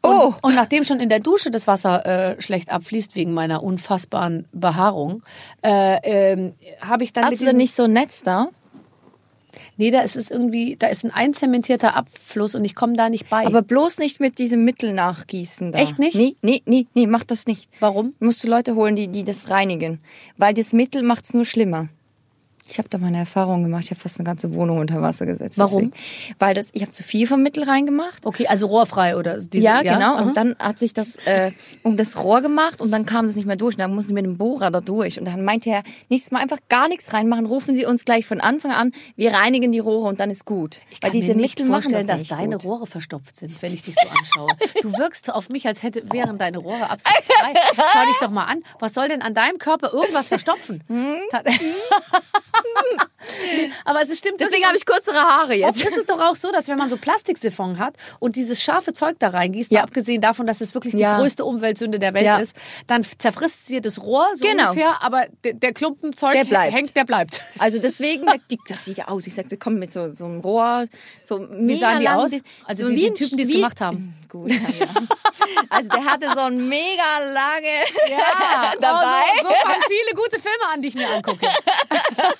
Und, 0.00 0.10
Oh. 0.14 0.34
und 0.42 0.54
nachdem 0.54 0.84
schon 0.84 1.00
in 1.00 1.08
der 1.08 1.18
Dusche 1.18 1.50
das 1.50 1.66
Wasser 1.66 2.06
äh, 2.36 2.40
schlecht 2.40 2.70
abfließt 2.70 3.16
wegen 3.16 3.34
meiner 3.34 3.64
unfassbaren 3.64 4.46
Behaarung, 4.52 5.22
äh, 5.62 6.32
ähm, 6.32 6.54
habe 6.80 7.02
ich 7.02 7.12
dann 7.12 7.24
Hast 7.24 7.40
du 7.40 7.44
denn 7.44 7.56
nicht 7.56 7.74
so 7.74 7.82
ein 7.82 7.92
Netz 7.92 8.22
da? 8.22 8.46
Nee, 9.78 9.90
da 9.90 10.00
ist 10.00 10.16
es 10.16 10.30
irgendwie, 10.30 10.76
da 10.76 10.88
ist 10.88 11.04
ein 11.04 11.10
einzementierter 11.10 11.96
Abfluss 11.96 12.54
und 12.54 12.64
ich 12.64 12.74
komme 12.74 12.94
da 12.94 13.08
nicht 13.08 13.30
bei. 13.30 13.46
Aber 13.46 13.62
bloß 13.62 13.98
nicht 13.98 14.20
mit 14.20 14.38
diesem 14.38 14.64
Mittel 14.64 14.92
nachgießen 14.92 15.72
da. 15.72 15.78
Echt 15.78 15.98
nicht? 15.98 16.14
Nee, 16.14 16.36
nee, 16.42 16.62
nee, 16.66 16.86
nee, 16.92 17.06
mach 17.06 17.24
das 17.24 17.46
nicht. 17.46 17.70
Warum? 17.80 18.14
Musst 18.20 18.44
du 18.44 18.48
Leute 18.48 18.74
holen, 18.74 18.94
die, 18.94 19.08
die 19.08 19.24
das 19.24 19.48
reinigen. 19.48 20.00
Weil 20.36 20.52
das 20.52 20.72
Mittel 20.74 21.02
macht's 21.02 21.32
nur 21.32 21.46
schlimmer. 21.46 21.88
Ich 22.68 22.78
habe 22.78 22.88
da 22.88 22.98
meine 22.98 23.18
Erfahrung 23.18 23.62
gemacht. 23.62 23.84
Ich 23.84 23.90
habe 23.90 24.00
fast 24.00 24.18
eine 24.20 24.26
ganze 24.26 24.52
Wohnung 24.54 24.78
unter 24.78 25.00
Wasser 25.00 25.24
gesetzt. 25.24 25.58
Warum? 25.58 25.90
Deswegen. 25.90 26.36
Weil 26.38 26.54
das, 26.54 26.66
ich 26.72 26.82
habe 26.82 26.92
zu 26.92 27.02
viel 27.02 27.26
vom 27.26 27.42
Mittel 27.42 27.64
reingemacht. 27.64 28.26
okay, 28.26 28.46
also 28.46 28.66
rohrfrei 28.66 29.16
oder 29.16 29.38
diese, 29.40 29.64
ja, 29.64 29.82
genau. 29.82 30.16
aha. 30.16 30.22
Und 30.22 30.36
dann 30.36 30.54
hat 30.58 30.78
sich 30.78 30.92
das 30.92 31.16
äh, 31.24 31.50
um 31.82 31.96
das 31.96 32.18
Rohr 32.18 32.42
gemacht 32.42 32.82
und 32.82 32.90
dann 32.90 33.06
kam 33.06 33.26
das 33.26 33.36
nicht 33.36 33.46
mehr 33.46 33.56
durch. 33.56 33.76
Und 33.76 33.80
dann 33.80 33.94
mussten 33.94 34.14
wir 34.14 34.22
mit 34.22 34.26
dem 34.26 34.36
Bohrer 34.36 34.70
da 34.70 34.80
durch. 34.80 35.18
Und 35.18 35.24
dann 35.24 35.44
meinte 35.44 35.70
er, 35.70 35.82
nächstes 36.08 36.30
Mal 36.30 36.40
einfach 36.40 36.58
gar 36.68 36.88
nichts 36.88 37.12
reinmachen. 37.12 37.46
Rufen 37.46 37.74
Sie 37.74 37.86
uns 37.86 38.04
gleich 38.04 38.26
von 38.26 38.40
Anfang 38.40 38.72
an. 38.72 38.92
Wir 39.16 39.32
reinigen 39.32 39.72
die 39.72 39.78
Rohre 39.78 40.06
und 40.08 40.20
dann 40.20 40.30
ist 40.30 40.44
gut. 40.44 40.80
Ich 40.90 41.02
Weil 41.02 41.10
kann 41.10 41.18
diese 41.18 41.34
mir 41.34 41.42
nicht 41.42 41.58
Mittel 41.58 41.70
machen 41.70 41.82
vorstellen, 41.84 42.06
das 42.06 42.26
dass 42.26 42.38
deine 42.38 42.56
gut. 42.56 42.64
Rohre 42.64 42.86
verstopft 42.86 43.36
sind, 43.36 43.62
wenn 43.62 43.72
ich 43.72 43.82
dich 43.82 43.94
so 43.94 44.08
anschaue. 44.08 44.50
Du 44.82 44.92
wirkst 44.98 45.32
auf 45.32 45.48
mich, 45.48 45.66
als 45.66 45.82
hätte, 45.82 46.02
wären 46.12 46.36
deine 46.38 46.58
Rohre 46.58 46.90
absolut 46.90 47.22
frei. 47.24 47.54
Schau 47.74 48.04
dich 48.06 48.18
doch 48.20 48.30
mal 48.30 48.44
an. 48.44 48.62
Was 48.78 48.94
soll 48.94 49.08
denn 49.08 49.22
an 49.22 49.34
deinem 49.34 49.58
Körper 49.58 49.92
irgendwas 49.92 50.28
verstopfen? 50.28 50.82
Aber 53.84 54.00
es 54.02 54.16
stimmt. 54.18 54.40
Deswegen 54.40 54.64
habe 54.66 54.76
ich 54.76 54.84
kürzere 54.84 55.16
Haare 55.18 55.54
Jetzt 55.54 55.80
jetzt. 55.80 55.90
ist 55.92 55.98
es 55.98 56.06
doch 56.06 56.20
auch 56.20 56.34
so, 56.34 56.50
dass 56.52 56.68
wenn 56.68 56.78
man 56.78 56.88
so 56.90 56.96
Plastiksiphon 56.96 57.78
hat 57.78 57.94
und 58.18 58.36
dieses 58.36 58.62
scharfe 58.62 58.92
Zeug 58.92 59.16
da 59.18 59.28
reingießt, 59.28 59.70
Ja. 59.72 59.82
abgesehen 59.82 60.20
davon, 60.20 60.46
dass 60.46 60.60
es 60.60 60.74
wirklich 60.74 60.94
die 60.94 61.00
Ja. 61.00 61.18
größte 61.18 61.44
Umweltsünde 61.44 61.98
der 61.98 62.14
Welt 62.14 62.24
Ja. 62.26 62.38
ist, 62.38 62.56
dann 62.86 63.02
zerfrisst 63.04 63.66
sie 63.66 63.80
das 63.80 64.00
Rohr 64.02 64.26
so 64.34 64.44
Genau. 64.46 64.70
ungefähr, 64.70 65.02
aber 65.02 65.26
der, 65.44 65.54
der 65.54 65.72
Klumpen 65.72 66.14
Zeug 66.14 66.32
Der 66.34 66.44
bleibt. 66.44 66.74
hängt, 66.74 66.96
der 66.96 67.04
bleibt. 67.04 67.42
Also 67.58 67.78
deswegen, 67.78 68.26
die, 68.50 68.58
das 68.68 68.84
sieht 68.84 68.98
ja 68.98 69.08
aus. 69.08 69.26
Ich 69.26 69.34
sag, 69.34 69.48
sie 69.50 69.56
kommen 69.56 69.78
mit 69.78 69.90
so, 69.92 70.12
so 70.14 70.24
einem 70.24 70.40
Rohr, 70.40 70.86
so 71.24 71.46
Wie 71.50 71.74
sahen 71.76 72.00
die 72.00 72.08
aus? 72.08 72.32
Also 72.64 72.88
die- 72.88 72.96
die 72.96 73.06
ein 73.06 73.14
Typen, 73.14 73.36
die 73.36 73.42
es 73.44 73.50
gemacht 73.50 73.80
haben. 73.80 74.14
Gut. 74.28 74.52
Also 75.70 75.88
der 75.88 76.04
hatte 76.04 76.26
so 76.34 76.40
ein 76.40 76.68
mega 76.68 77.18
lange 77.32 77.78
Ja, 78.10 78.72
dabei. 78.78 79.22
Oh, 79.40 79.42
so, 79.42 79.48
so 79.48 79.54
fangen 79.54 79.82
viele 79.88 80.14
gute 80.22 80.38
Filme 80.38 80.64
an, 80.72 80.82
die 80.82 80.88
ich 80.88 80.94
mir 80.94 81.08
angucke. 81.08 81.48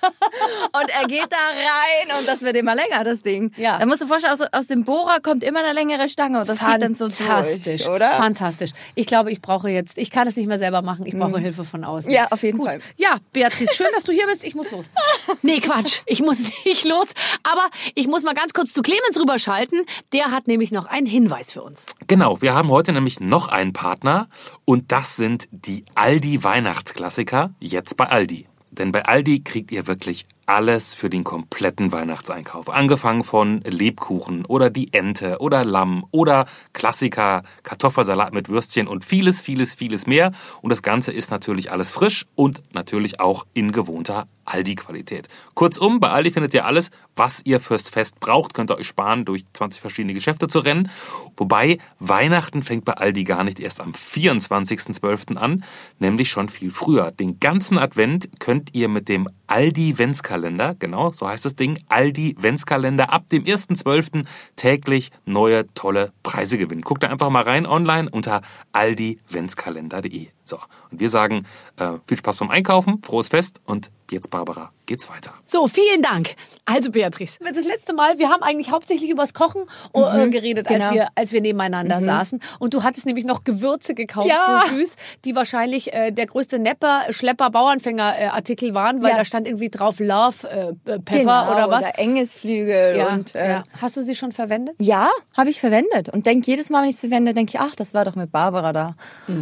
und 0.73 0.90
er 0.90 1.07
geht 1.07 1.29
da 1.31 1.37
rein 1.37 2.18
und 2.18 2.29
das 2.29 2.42
wird 2.42 2.57
immer 2.57 2.75
länger, 2.75 3.05
das 3.05 3.23
Ding. 3.23 3.53
Ja. 3.57 3.79
Da 3.79 3.87
musst 3.87 4.01
du 4.01 4.07
dir 4.07 4.11
vorstellen, 4.11 4.35
aus, 4.35 4.40
aus 4.53 4.66
dem 4.66 4.85
Bohrer 4.85 5.21
kommt 5.21 5.44
immer 5.44 5.61
eine 5.61 5.73
längere 5.73 6.09
Stange 6.09 6.40
und 6.40 6.49
das 6.49 6.61
geht 6.61 6.83
dann 6.83 6.94
so 6.94 7.09
Fantastisch, 7.09 7.85
durch, 7.85 7.94
oder? 7.94 8.14
Fantastisch. 8.14 8.71
Ich 8.94 9.07
glaube, 9.07 9.31
ich 9.31 9.40
brauche 9.40 9.68
jetzt, 9.71 9.99
ich 9.99 10.11
kann 10.11 10.27
es 10.27 10.37
nicht 10.37 10.47
mehr 10.47 10.59
selber 10.59 10.83
machen, 10.83 11.07
ich 11.07 11.16
brauche 11.16 11.38
Hilfe 11.38 11.64
von 11.64 11.85
außen. 11.85 12.11
Mhm. 12.11 12.16
Ja, 12.16 12.29
auf 12.31 12.42
jeden 12.42 12.59
Gut. 12.59 12.71
Fall. 12.71 12.81
Ja, 12.97 13.16
Beatrice, 13.33 13.75
schön, 13.75 13.88
dass 13.94 14.05
du 14.05 14.12
hier 14.12 14.27
bist. 14.27 14.44
Ich 14.44 14.55
muss 14.55 14.71
los. 14.71 14.87
Nee, 15.42 15.61
Quatsch, 15.61 16.01
ich 16.07 16.21
muss 16.21 16.40
nicht 16.64 16.85
los. 16.85 17.09
Aber 17.42 17.68
ich 17.94 18.09
muss 18.09 18.23
mal 18.23 18.35
ganz 18.35 18.53
kurz 18.53 18.73
zu 18.73 18.83
Clemens 18.83 19.18
rüberschalten. 19.18 19.85
Der 20.12 20.31
hat 20.31 20.49
nämlich 20.49 20.73
noch 20.73 20.87
einen 20.87 21.07
Hinweis 21.07 21.53
für 21.53 21.62
uns. 21.62 21.87
Genau, 22.07 22.42
wir 22.42 22.55
haben 22.55 22.71
heute 22.71 22.92
nämlich 22.92 23.21
noch 23.21 23.49
einen 23.49 23.73
Partner 23.73 24.29
und 24.64 24.90
das 24.90 25.16
sind 25.16 25.49
die 25.51 25.85
Aldi 25.94 26.42
Weihnachtsklassiker, 26.42 27.55
jetzt 27.61 27.97
bei 27.97 28.07
Aldi. 28.07 28.48
Denn 28.79 28.93
bei 28.93 29.05
Aldi 29.05 29.41
kriegt 29.41 29.73
ihr 29.73 29.87
wirklich 29.87 30.25
alles 30.47 30.95
für 30.95 31.11
den 31.11 31.25
kompletten 31.25 31.93
Weihnachtseinkauf. 31.93 32.71
Angefangen 32.71 33.23
von 33.23 33.61
Lebkuchen 33.62 34.47
oder 34.47 34.71
die 34.71 34.95
Ente 34.95 35.38
oder 35.41 35.64
Lamm 35.64 36.07
oder 36.11 36.47
Klassiker, 36.73 37.43
Kartoffelsalat 37.64 38.33
mit 38.33 38.49
Würstchen 38.49 38.88
und 38.88 39.05
vieles, 39.05 39.43
vieles, 39.43 39.75
vieles 39.75 40.07
mehr. 40.07 40.33
Und 40.62 40.71
das 40.71 40.83
Ganze 40.83 41.12
ist 41.12 41.31
natürlich 41.31 41.71
alles 41.71 41.93
frisch 41.93 42.25
und 42.35 42.62
natürlich 42.73 43.21
auch 43.21 43.47
in 43.53 43.73
gewohnter 43.73 44.27
Aldi-Qualität. 44.49 45.29
Kurzum, 45.55 46.01
bei 46.01 46.11
Aldi 46.11 46.31
findet 46.31 46.55
ihr 46.55 46.65
alles, 46.65 46.91
was 47.17 47.43
ihr 47.45 47.61
fürs 47.61 47.89
Fest 47.89 48.21
braucht. 48.21 48.55
Könnt 48.55 48.71
ihr 48.71 48.79
euch 48.79 48.87
sparen, 48.87 49.25
durch 49.25 49.45
20 49.53 49.81
verschiedene 49.81 50.15
Geschäfte 50.15 50.49
zu 50.49 50.61
rennen. 50.61 50.91
Wobei 51.37 51.79
Weihnachten 51.99 52.63
fängt 52.63 52.85
bei 52.85 52.95
Aldi 52.95 53.25
gar 53.25 53.45
nicht 53.45 53.61
erst 53.61 53.81
am 53.81 53.93
24.12. 53.93 55.37
an, 55.37 55.65
nämlich 55.99 56.29
schon 56.31 56.49
viel 56.49 56.71
früher. 56.71 57.11
Den 57.11 57.41
ganzen 57.41 57.79
Advent 57.79 58.29
könnt 58.39 58.75
ihr 58.75 58.89
mit 58.89 59.09
dem 59.09 59.29
Aldi-Ventskalender, 59.47 60.75
genau, 60.79 61.11
so 61.13 61.27
heißt 61.27 61.45
das 61.45 61.57
Ding, 61.57 61.79
Aldi-Ventskalender, 61.89 63.13
ab 63.13 63.29
dem 63.29 63.45
1.12. 63.45 64.25
täglich 64.57 65.11
neue, 65.27 65.73
tolle 65.75 66.13
Preise 66.23 66.59
gewinnen. 66.59 66.83
Guckt 66.83 67.03
da 67.03 67.09
einfach 67.09 67.31
mal 67.31 67.43
rein 67.43 67.67
online 67.67 68.11
unter 68.11 68.43
aldiventskalender.de. 68.73 70.29
So, 70.49 70.59
und 70.91 70.99
wir 71.01 71.09
sagen 71.09 71.47
äh, 71.77 71.91
viel 72.07 72.17
Spaß 72.17 72.39
beim 72.39 72.51
Einkaufen, 72.51 73.03
frohes 73.03 73.29
Fest 73.29 73.61
und 73.67 73.91
jetzt, 74.11 74.31
Barbara, 74.31 74.73
geht's 74.87 75.11
weiter. 75.11 75.35
So, 75.45 75.69
vielen 75.69 76.01
Dank. 76.01 76.35
Also 76.65 76.91
Beatrice, 76.91 77.39
das 77.45 77.65
letzte 77.67 77.93
Mal, 77.93 78.19
wir 78.19 78.31
haben 78.31 78.43
eigentlich 78.43 78.71
hauptsächlich 78.71 79.11
übers 79.11 79.35
Kochen 79.35 79.63
äh, 79.93 80.29
geredet, 80.31 80.67
als, 80.69 80.79
genau. 80.79 80.95
wir, 80.95 81.09
als 81.15 81.33
wir 81.35 81.43
nebeneinander 81.43 82.01
saßen. 82.01 82.41
Und 82.59 82.73
du 82.73 82.83
hattest 82.85 83.05
nämlich 83.05 83.27
noch 83.27 83.45
Gewürze 83.45 83.93
gekauft, 83.95 84.29
Ja. 84.29 84.65
so 84.71 84.77
süß, 84.77 84.97
die 85.27 85.35
wahrscheinlich 85.37 85.93
äh, 85.93 86.11
der 86.11 86.25
größte 86.25 86.59
Nepper, 86.59 87.03
Schlepper, 87.11 87.51
Bauernfänger 87.51 88.19
äh, 88.19 88.25
Artikel 88.29 88.73
waren, 88.73 89.03
weil 89.03 89.11
Ja. 89.11 89.19
da 89.19 89.25
stand 89.27 89.47
irgendwie 89.47 89.69
drauf 89.69 90.01
Love 90.01 90.49
äh, 90.49 90.73
Pepper 91.01 91.19
Genau, 91.19 91.53
oder 91.53 91.69
was. 91.71 91.85
Oder 91.85 91.99
Engesflügel 91.99 92.97
ja, 92.97 93.09
und 93.09 93.35
äh, 93.35 93.51
ja. 93.51 93.65
Hast 93.83 93.99
du 93.99 94.03
sie 94.03 94.15
schon 94.15 94.33
verwendet? 94.33 94.75
Ja, 94.79 95.11
habe 95.37 95.51
ich 95.51 95.61
verwendet. 95.61 96.09
Und 96.09 96.25
denk 96.25 96.47
jedes 96.47 96.71
Mal, 96.71 96.81
wenn 96.81 96.89
ich 96.89 96.95
es 96.95 97.01
verwende, 97.01 97.35
denke 97.35 97.51
ich, 97.55 97.61
ach, 97.61 97.75
das 97.75 97.93
war 97.93 98.07
doch 98.07 98.15
mit 98.15 98.33
Barbara 98.33 98.73
da. 98.73 98.97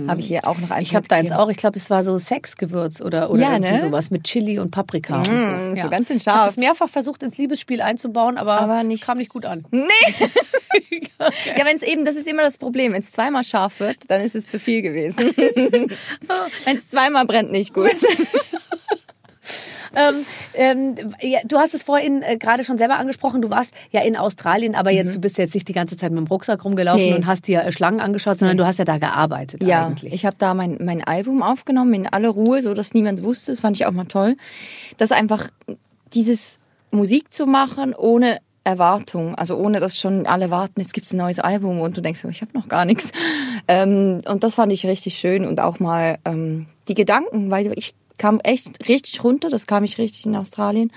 Habe 0.09 0.19
ich 0.19 0.27
hier 0.27 0.45
auch 0.49 0.59
noch 0.59 0.71
eins 0.73 0.89
Ich 0.89 0.96
habe 0.97 1.07
da 1.09 1.17
eins 1.17 1.31
auch, 1.33 1.49
ich 1.49 1.57
glaube, 1.57 1.77
es 1.77 1.89
war 1.91 2.03
so 2.03 2.17
Sexgewürz 2.19 3.01
oder, 3.01 3.31
oder 3.31 3.41
Ja, 3.41 3.53
irgendwie 3.53 3.73
ne? 3.73 3.81
sowas 3.81 4.11
mit 4.11 4.25
Chili 4.25 4.59
und 4.59 4.71
Paprika 4.73 5.19
und 5.19 5.27
so. 5.27 5.33
Mm, 5.33 5.77
so 5.81 5.89
ganz 5.89 6.09
schön 6.09 6.17
Ich 6.17 6.27
habe 6.27 6.39
scharf. 6.39 6.47
das 6.49 6.57
mehrfach 6.57 6.89
versucht, 6.89 7.23
ins 7.23 7.39
Liebesspiel 7.39 7.81
einzubauen, 7.81 8.37
aber, 8.39 8.61
Aber 8.61 8.83
nicht- 8.83 9.05
kam 9.05 9.19
nicht 9.19 9.31
gut 9.31 9.45
an. 9.45 9.65
Nee. 9.71 9.87
Ja, 11.19 11.65
wenn 11.65 11.77
es 11.77 11.83
eben, 11.83 12.05
das 12.05 12.17
ist 12.17 12.29
immer 12.29 12.43
das 12.43 12.59
Problem. 12.59 12.93
Wenn 12.93 13.01
es 13.01 13.11
zweimal 13.11 13.43
scharf 13.45 13.81
wird, 13.81 13.97
dann 14.09 14.21
ist 14.21 14.35
es 14.37 14.47
zu 14.49 14.59
viel 14.59 14.83
gewesen. 14.83 15.17
wenn 15.37 16.77
es 16.77 16.91
zweimal 16.91 17.25
brennt, 17.25 17.51
nicht 17.51 17.73
gut. 17.73 17.91
Ähm, 19.95 20.27
ähm, 20.55 20.95
ja, 21.23 21.39
du 21.47 21.59
hast 21.59 21.75
es 21.75 21.83
vorhin 21.83 22.23
äh, 22.23 22.37
gerade 22.37 22.65
schon 22.65 22.77
selber 22.79 22.99
angesprochen. 22.99 23.41
Du 23.43 23.51
warst 23.51 23.73
ja 23.93 24.03
in 24.03 24.17
Australien, 24.17 24.75
aber 24.75 24.91
jetzt 24.91 25.15
du 25.15 25.21
bist 25.21 25.39
jetzt 25.39 25.55
nicht 25.55 25.69
die 25.69 25.73
ganze 25.73 25.97
Zeit 25.97 26.11
mit 26.11 26.19
dem 26.19 26.27
Rucksack 26.27 26.65
rumgelaufen 26.65 27.03
Mhm. 27.03 27.11
Nee. 27.11 27.15
und 27.17 27.27
hast 27.27 27.47
dir 27.47 27.63
äh, 27.63 27.73
Schlangen 27.73 28.01
angeschaut, 28.01 28.39
sondern 28.39 28.57
du 28.57 28.67
hast 28.67 28.79
ja 28.79 28.85
da 28.85 28.99
gearbeitet 28.99 29.63
Ja, 29.63 29.87
eigentlich. 29.87 30.13
ich 30.13 30.27
habe 30.27 30.37
da 30.39 30.55
mein, 30.55 30.79
mein 30.83 31.03
Album 31.05 31.43
aufgenommen 31.43 31.95
in 31.95 32.07
aller 32.07 32.29
Ruhe, 32.31 32.63
so 32.63 32.75
dass 32.75 32.95
niemand 32.95 33.23
wusste. 33.23 33.53
Das 33.53 33.61
fand 33.61 33.77
ich 33.77 33.87
auch 33.87 33.93
mal 33.93 34.05
toll. 34.05 34.37
Das 34.97 35.13
einfach 35.13 35.49
dieses 36.15 36.59
Musik 36.91 37.33
zu 37.33 37.47
machen 37.47 37.95
ohne 37.95 38.39
Erwartung, 38.65 39.35
also 39.37 39.57
ohne 39.57 39.79
dass 39.79 39.97
schon 39.99 40.27
alle 40.27 40.51
warten, 40.51 40.81
jetzt 40.81 40.93
gibt's 40.93 41.13
ein 41.13 41.19
neues 41.19 41.39
Album 41.39 41.81
und 41.81 41.97
du 41.97 42.01
denkst 42.01 42.25
ich 42.29 42.41
habe 42.43 42.51
noch 42.53 42.67
gar 42.69 42.85
nichts. 42.85 43.13
Ähm, 43.69 44.19
und 44.27 44.43
das 44.43 44.55
fand 44.57 44.73
ich 44.73 44.85
richtig 44.87 45.15
schön 45.17 45.45
und 45.45 45.61
auch 45.61 45.79
mal 45.79 46.19
ähm, 46.25 46.67
die 46.89 46.95
Gedanken, 46.95 47.51
weil 47.51 47.73
ich 47.77 47.95
kam 48.19 48.41
echt 48.41 48.89
richtig 48.89 49.23
runter, 49.23 49.49
das 49.49 49.67
kam 49.67 49.85
ich 49.85 49.99
richtig 49.99 50.27
in 50.27 50.37
Australien. 50.37 50.93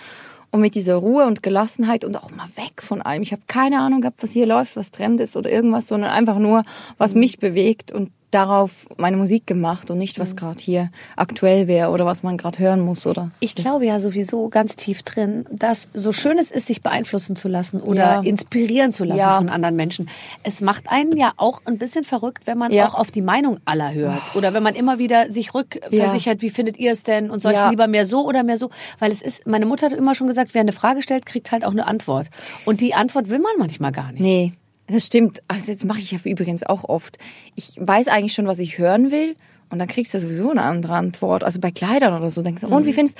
Und 0.52 0.62
mit 0.62 0.74
dieser 0.74 0.96
Ruhe 0.96 1.28
und 1.28 1.44
Gelassenheit 1.44 2.04
und 2.04 2.16
auch 2.16 2.32
mal 2.32 2.50
weg 2.56 2.82
von 2.82 3.04
allem. 3.04 3.22
Ich 3.22 3.32
habe 3.32 3.44
keine 3.46 3.80
Ahnung 3.82 4.02
gehabt, 4.02 4.24
was 4.24 4.32
hier 4.32 4.48
läuft, 4.48 4.76
was 4.76 4.90
Trend 4.90 5.22
ist 5.22 5.38
oder 5.38 5.52
irgendwas, 5.52 5.88
sondern 5.88 6.10
einfach 6.10 6.40
nur, 6.40 6.64
was 6.98 7.14
mich 7.14 7.38
bewegt 7.38 7.92
und 7.92 8.10
darauf 8.32 8.88
meine 8.98 9.18
Musik 9.18 9.48
gemacht 9.48 9.90
und 9.90 9.98
nicht, 9.98 10.20
was 10.20 10.36
gerade 10.36 10.60
hier 10.60 10.92
aktuell 11.16 11.68
wäre 11.68 11.90
oder 11.90 12.06
was 12.06 12.22
man 12.24 12.38
gerade 12.38 12.60
hören 12.60 12.80
muss 12.80 13.08
oder. 13.08 13.32
Ich 13.40 13.56
glaube 13.56 13.86
ja 13.86 14.00
sowieso 14.00 14.50
ganz 14.50 14.76
tief 14.76 15.02
drin, 15.04 15.46
dass 15.52 15.88
so 15.94 16.12
schön 16.12 16.38
es 16.38 16.52
ist, 16.52 16.68
sich 16.68 16.82
beeinflussen 16.84 17.36
zu 17.36 17.48
lassen 17.48 17.82
oder 17.82 18.00
Ja. 18.00 18.22
inspirieren 18.22 18.94
zu 18.94 19.04
lassen 19.04 19.20
Ja. 19.20 19.38
von 19.38 19.50
anderen 19.50 19.76
Menschen. 19.76 20.10
Es 20.44 20.62
macht 20.62 20.90
einen 20.92 21.18
ja 21.18 21.34
auch 21.38 21.62
ein 21.66 21.78
bisschen 21.78 22.04
verrückt, 22.04 22.44
wenn 22.46 22.58
man 22.58 22.72
Ja. 22.72 22.88
auch 22.88 22.94
auf 22.96 23.12
die 23.12 23.22
Meinung 23.22 23.60
aller 23.66 23.94
hört. 23.94 24.22
Oder 24.36 24.54
wenn 24.54 24.64
man 24.64 24.76
immer 24.76 25.00
wieder 25.00 25.32
sich 25.32 25.54
rückversichert, 25.54 26.42
wie 26.42 26.50
findet 26.50 26.78
ihr 26.78 26.92
es 26.92 27.04
denn? 27.04 27.32
Und 27.32 27.42
soll 27.42 27.54
ich 27.54 27.70
lieber 27.72 27.88
mehr 27.88 28.06
so 28.06 28.26
oder 28.28 28.44
mehr 28.44 28.58
so? 28.58 28.70
Weil 29.00 29.12
es 29.12 29.22
ist, 29.22 29.48
meine 29.48 29.66
Mutter 29.66 29.88
hat 29.88 29.94
immer 29.94 30.14
schon 30.16 30.28
gesagt, 30.28 30.54
wer 30.54 30.62
eine 30.62 30.72
Frage 30.72 31.02
stellt, 31.02 31.26
kriegt 31.26 31.52
halt 31.52 31.66
auch 31.66 31.72
eine 31.72 31.88
Antwort. 31.88 32.28
Und 32.66 32.82
die 32.82 32.94
Antwort 32.94 33.30
will 33.30 33.40
man 33.40 33.52
manchmal 33.58 33.92
gar 33.92 34.12
nicht. 34.12 34.22
Nee, 34.22 34.54
das 34.90 35.06
stimmt. 35.06 35.42
Also 35.48 35.72
jetzt 35.72 35.86
mache 35.86 36.00
ich 36.00 36.12
ja 36.12 36.20
übrigens 36.24 36.64
auch 36.64 36.84
oft. 36.86 37.18
Ich 37.56 37.74
weiß 37.80 38.08
eigentlich 38.08 38.34
schon, 38.34 38.48
was 38.48 38.60
ich 38.60 38.78
hören 38.78 39.12
will 39.12 39.36
und 39.70 39.80
dann 39.80 39.88
kriegst 39.88 40.14
du 40.14 40.20
sowieso 40.20 40.52
eine 40.52 40.64
andere 40.64 40.94
Antwort. 40.94 41.44
Also 41.44 41.60
bei 41.60 41.72
Kleidern 41.72 42.14
oder 42.18 42.30
so 42.32 42.42
denkst 42.42 42.62
du, 42.62 42.68
und 42.68 42.86
wie 42.86 42.94
findest 42.94 43.18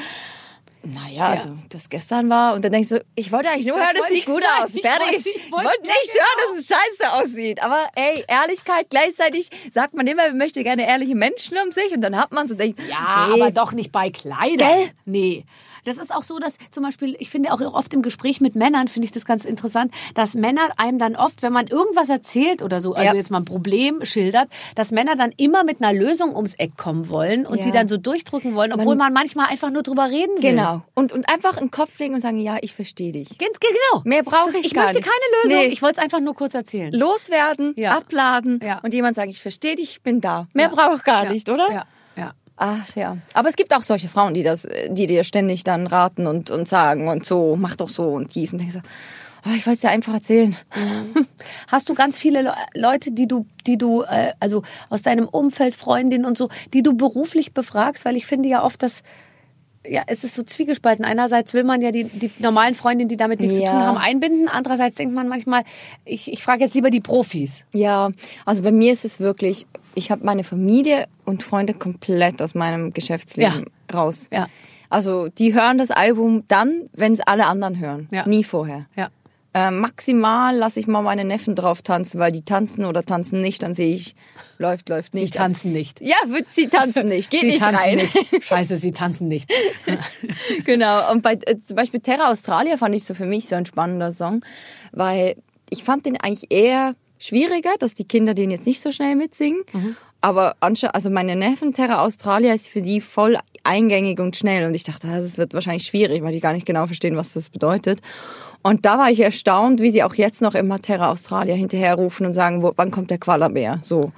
naja, 0.82 1.28
also 1.28 1.50
das 1.68 1.90
gestern 1.90 2.30
war 2.30 2.54
und 2.56 2.64
dann 2.64 2.72
denkst 2.72 2.88
du, 2.88 3.04
ich 3.14 3.34
wollte 3.34 3.50
eigentlich 3.50 3.66
nur 3.68 3.76
hören, 3.76 3.88
das 3.92 4.04
wollte 4.04 4.16
sieht 4.16 4.26
gut 4.26 4.44
aus. 4.62 4.74
ich 4.74 4.82
Fertig. 4.82 5.26
wollte- 5.26 5.30
Ich 5.40 5.52
wollte 5.52 5.82
nicht 5.82 6.16
ja, 6.16 6.22
hören, 6.24 6.52
dass 6.52 6.60
es 6.60 6.68
scheiße 6.68 7.14
aussieht. 7.14 7.62
Aber 7.62 7.88
ey, 7.96 8.24
Ehrlichkeit, 8.30 8.90
gleichzeitig 8.90 9.50
sagt 9.72 9.94
man 9.94 10.08
immer, 10.08 10.26
man 10.30 10.38
möchte 10.38 10.64
gerne 10.64 10.88
ehrliche 10.88 11.16
Menschen 11.16 11.58
um 11.66 11.72
sich 11.72 11.92
und 11.94 12.00
dann 12.00 12.16
hat 12.16 12.32
man 12.32 12.48
so 12.48 12.56
denkt, 12.56 12.80
Ja, 12.90 13.28
nee, 13.28 13.42
aber 13.42 13.52
doch 13.52 13.74
nicht 13.74 13.92
bei 13.92 14.10
Kleidern. 14.10 14.58
Gell? 14.58 14.90
Nee. 15.04 15.46
Das 15.86 15.98
ist 15.98 16.14
auch 16.14 16.24
so, 16.24 16.40
dass 16.40 16.58
zum 16.72 16.84
Beispiel, 16.84 17.16
ich 17.20 17.30
finde 17.30 17.52
auch 17.54 17.62
oft 17.62 17.94
im 17.94 18.02
Gespräch 18.02 18.42
mit 18.42 18.56
Männern, 18.56 18.88
finde 18.88 19.06
ich 19.06 19.12
das 19.12 19.26
ganz 19.26 19.46
interessant, 19.46 19.94
dass 20.16 20.34
Männer 20.36 20.62
einem 20.78 21.00
dann 21.00 21.16
oft, 21.16 21.42
wenn 21.42 21.54
man 21.54 21.68
irgendwas 21.68 22.10
erzählt 22.10 22.62
oder 22.62 22.82
so, 22.82 22.94
also 22.94 23.04
Ja. 23.06 23.14
jetzt 23.14 23.32
mal 23.32 23.38
ein 23.40 23.46
Problem 23.46 24.04
schildert, 24.06 24.50
dass 24.76 24.92
Männer 24.92 25.16
dann 25.16 25.32
immer 25.38 25.64
mit 25.64 25.82
einer 25.82 25.94
Lösung 25.98 26.36
ums 26.36 26.54
Eck 26.56 26.78
kommen 26.78 27.10
wollen 27.10 27.46
und 27.46 27.60
Ja. 27.60 27.66
die 27.66 27.72
dann 27.72 27.88
so 27.88 27.98
durchdrücken 27.98 28.56
wollen, 28.56 28.74
obwohl 28.74 28.96
man, 28.96 29.14
manchmal 29.14 29.48
einfach 29.48 29.70
nur 29.70 29.84
drüber 29.84 30.10
reden 30.10 30.36
will. 30.42 30.52
Genau. 30.52 30.82
Und, 30.96 31.12
und 31.12 31.28
einfach 31.30 31.54
in 31.58 31.66
den 31.66 31.72
Kopf 31.72 31.98
legen 32.00 32.14
und 32.16 32.22
sagen, 32.22 32.38
ja, 32.38 32.58
ich 32.62 32.74
verstehe 32.74 33.12
dich. 33.12 33.38
Gen- 33.38 33.50
Genau. 33.60 34.02
Mehr 34.06 34.24
brauche 34.24 34.58
ich 34.58 34.66
Ich 34.68 34.74
gar 34.74 34.84
möchte 34.86 34.98
nicht. 35.00 35.08
keine 35.10 35.44
Lösung. 35.44 35.66
Nee. 35.68 35.74
Ich 35.74 35.82
wollte 35.82 35.98
es 36.00 36.04
einfach 36.04 36.20
nur 36.20 36.34
kurz 36.36 36.54
erzählen. 36.54 36.92
Loswerden, 36.94 37.74
Ja. 37.76 37.98
abladen 37.98 38.60
und 38.84 38.94
jemand 38.94 39.16
sagen, 39.16 39.30
ich 39.30 39.42
verstehe 39.42 39.76
dich, 39.76 39.92
ich 39.92 40.02
bin 40.02 40.22
da. 40.22 40.48
Mehr 40.54 40.70
brauche 40.70 40.96
ich 40.98 41.04
gar 41.04 41.30
nicht, 41.30 41.50
oder? 41.50 41.72
Ja. 41.72 41.86
Ach 42.62 42.94
ja. 42.94 43.18
Aber 43.34 43.48
es 43.48 43.56
gibt 43.56 43.74
auch 43.74 43.84
solche 43.84 44.10
Frauen, 44.10 44.34
die 44.34 44.44
das, 44.44 44.68
die 44.90 45.08
dir 45.08 45.24
ständig 45.24 45.64
dann 45.64 45.88
raten 45.88 46.28
und, 46.28 46.52
und 46.52 46.68
sagen 46.68 47.08
und 47.08 47.26
so, 47.26 47.56
mach 47.56 47.78
doch 47.78 47.88
so 47.88 48.10
und 48.10 48.36
dies 48.36 48.52
und 48.52 48.60
denkst 48.60 48.74
so, 48.74 48.82
oh, 49.46 49.54
ich 49.56 49.66
wollte 49.66 49.76
es 49.76 49.82
dir 49.82 49.90
einfach 49.90 50.14
erzählen. 50.14 50.54
Hast 51.70 51.88
du 51.88 51.94
ganz 51.94 52.18
viele 52.18 52.42
Le 52.42 52.54
Leute, 52.76 53.12
die 53.12 53.30
du, 53.30 53.46
die 53.66 53.78
du, 53.78 54.02
äh, 54.02 54.34
also 54.42 54.64
aus 54.90 55.04
deinem 55.04 55.30
Umfeld, 55.30 55.74
Freundinnen 55.74 56.26
und 56.26 56.38
so, 56.38 56.50
die 56.74 56.84
du 56.84 56.98
beruflich 56.98 57.54
befragst? 57.54 58.04
Weil 58.04 58.18
ich 58.18 58.26
finde 58.26 58.50
ja 58.50 58.62
oft, 58.62 58.84
dass 58.84 59.04
ja, 59.90 60.04
es 60.08 60.24
ist 60.24 60.36
so 60.36 60.44
zwiegespalten. 60.44 61.04
Einerseits 61.06 61.54
will 61.54 61.64
man 61.64 61.82
ja 61.82 61.92
die, 61.92 62.04
die 62.06 62.32
normalen 62.40 62.76
Freundinnen, 62.76 63.10
die 63.10 63.18
damit 63.18 63.40
nichts 63.40 63.56
zu 63.56 63.64
Ja. 63.64 63.72
tun 63.72 63.82
haben, 63.82 63.98
einbinden. 63.98 64.48
Andererseits 64.48 64.96
denkt 64.96 65.14
man 65.14 65.28
manchmal, 65.28 65.64
ich, 66.06 66.32
ich 66.32 66.44
frage 66.44 66.64
jetzt 66.64 66.76
lieber 66.76 66.90
die 66.90 67.02
Profis. 67.02 67.66
Ja, 67.74 68.12
also 68.46 68.64
bei 68.64 68.72
mir 68.72 68.94
ist 68.94 69.06
es 69.06 69.20
wirklich, 69.20 69.66
ich 69.96 70.12
habe 70.12 70.24
meine 70.24 70.44
Familie 70.44 71.08
und 71.26 71.44
Freunde 71.44 71.74
komplett 71.74 72.42
aus 72.42 72.56
meinem 72.56 72.94
Geschäftsleben 72.94 73.66
raus. 73.94 74.30
Ja. 74.32 74.48
Also 74.90 75.28
die 75.30 75.54
hören 75.54 75.78
das 75.78 75.92
Album 75.92 76.44
dann, 76.48 76.86
wenn 76.94 77.14
es 77.14 77.20
alle 77.22 77.46
anderen 77.46 77.80
hören. 77.80 78.08
Ja. 78.12 78.28
Nie 78.28 78.44
vorher. 78.44 78.88
Ja. 78.96 79.10
Äh, 79.54 79.72
maximal 79.72 80.56
lasse 80.56 80.80
ich 80.80 80.86
mal 80.86 81.02
meine 81.02 81.26
Neffen 81.26 81.56
drauf 81.56 81.82
tanzen, 81.82 82.20
weil 82.20 82.32
die 82.32 82.44
tanzen 82.44 82.86
oder 82.86 83.04
tanzen 83.04 83.42
nicht, 83.42 83.64
dann 83.64 83.74
sehe 83.74 83.96
ich, 83.96 84.16
läuft, 84.60 84.90
läuft 84.90 85.14
Sie 85.14 85.22
nicht. 85.22 85.34
tanzen 85.34 85.72
nicht. 85.72 86.02
Ja, 86.02 86.18
wird 86.28 86.52
sie 86.52 86.68
tanzen 86.68 87.08
nicht, 87.08 87.32
geht 87.32 87.42
Sie 87.42 87.48
nicht 87.48 87.60
tanzen 87.60 87.84
rein. 87.84 87.96
nicht. 87.96 88.44
Scheiße, 88.44 88.78
sie 88.78 88.92
tanzen 88.92 89.28
nicht. 89.28 89.52
genau. 90.66 91.12
Und 91.12 91.24
bei 91.24 91.34
äh, 91.34 91.60
zum 91.66 91.76
Beispiel 91.76 92.00
Terra 92.00 92.30
Australia 92.30 92.78
fand 92.78 92.94
ich 92.96 93.04
so 93.06 93.16
für 93.16 93.26
mich 93.26 93.48
so 93.48 93.56
ein 93.56 93.66
spannender 93.66 94.12
Song, 94.12 94.46
weil 94.92 95.36
ich 95.72 95.84
fand 95.84 96.06
den 96.06 96.18
eigentlich 96.18 96.52
eher 96.52 96.94
schwieriger, 97.18 97.72
dass 97.80 97.96
die 97.96 98.08
Kinder 98.08 98.36
den 98.36 98.52
jetzt 98.52 98.68
nicht 98.68 98.82
so 98.82 98.92
schnell 98.92 99.16
mitsingen. 99.16 99.64
Aber 100.22 100.58
anscha 100.60 100.88
also 100.88 101.10
meine 101.10 101.36
Neffen 101.36 101.74
Terra 101.74 102.04
Australia 102.04 102.54
ist 102.54 102.68
für 102.70 102.82
die 102.82 103.02
voll 103.02 103.38
eingängig 103.64 104.20
und 104.20 104.36
schnell. 104.36 104.66
Und 104.68 104.74
ich 104.76 104.84
dachte, 104.84 105.08
das 105.08 105.38
wird 105.38 105.54
wahrscheinlich 105.54 105.84
schwierig, 105.88 106.24
weil 106.24 106.34
die 106.34 106.40
gar 106.40 106.54
nicht 106.54 106.66
genau 106.66 106.86
verstehen, 106.86 107.16
was 107.16 107.34
das 107.34 107.50
bedeutet. 107.50 108.00
Und 108.62 108.86
da 108.86 108.98
war 108.98 109.10
ich 109.10 109.20
erstaunt, 109.22 109.82
wie 109.82 109.92
sie 109.92 110.04
auch 110.04 110.16
jetzt 110.16 110.42
noch 110.42 110.56
immer 110.56 110.80
Terra 110.80 111.12
Australia 111.12 111.56
hinterherrufen 111.56 112.26
und 112.26 112.34
sagen, 112.34 112.62
wo, 112.62 112.74
wann 112.76 112.92
kommt 112.92 113.10
der 113.10 113.18
Koalabär? 113.18 113.80
So. 113.82 114.12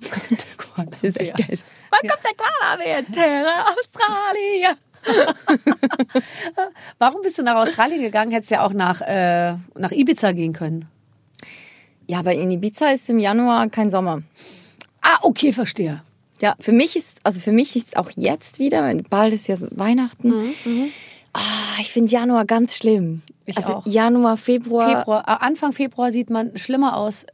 Das 0.00 1.02
ist 1.02 1.18
echt 1.20 1.36
geil. 1.36 1.58
Wann 1.90 2.08
kommt 2.08 2.22
der 2.24 2.34
Koalabär? 2.36 3.12
Terra 3.12 3.66
Australia. 3.74 4.76
Warum 6.98 7.22
bist 7.22 7.38
du 7.38 7.42
nach 7.42 7.56
Australien 7.56 8.00
gegangen? 8.00 8.30
Hättest 8.30 8.50
ja 8.50 8.64
auch 8.64 8.72
nach, 8.72 9.00
äh, 9.00 9.54
nach 9.74 9.90
Ibiza 9.90 10.32
gehen 10.32 10.52
können. 10.52 10.86
Ja, 12.06 12.20
aber 12.20 12.32
in 12.32 12.50
Ibiza 12.50 12.90
ist 12.90 13.10
im 13.10 13.18
Januar 13.18 13.68
kein 13.68 13.90
Sommer. 13.90 14.22
Ah, 15.02 15.18
okay, 15.22 15.52
verstehe. 15.52 16.02
Ja, 16.40 16.54
für 16.60 16.72
mich 16.72 16.96
ist, 16.96 17.18
also 17.24 17.40
für 17.40 17.52
mich 17.52 17.74
ist 17.74 17.96
auch 17.96 18.10
jetzt 18.14 18.58
wieder, 18.58 18.94
bald 19.10 19.32
ist 19.32 19.48
ja 19.48 19.56
Weihnachten. 19.72 20.32
Ah, 21.32 21.80
ich 21.80 21.90
finde 21.90 22.10
Januar 22.10 22.44
ganz 22.44 22.76
schlimm. 22.76 23.22
Ich 23.46 23.56
also 23.56 23.76
auch. 23.76 23.86
Januar, 23.86 24.36
Februar, 24.36 24.98
Februar, 24.98 25.24
äh, 25.26 25.44
Anfang 25.44 25.72
Februar 25.72 26.12
sieht 26.12 26.30
man 26.30 26.56
schlimmer 26.56 26.96
aus 26.96 27.26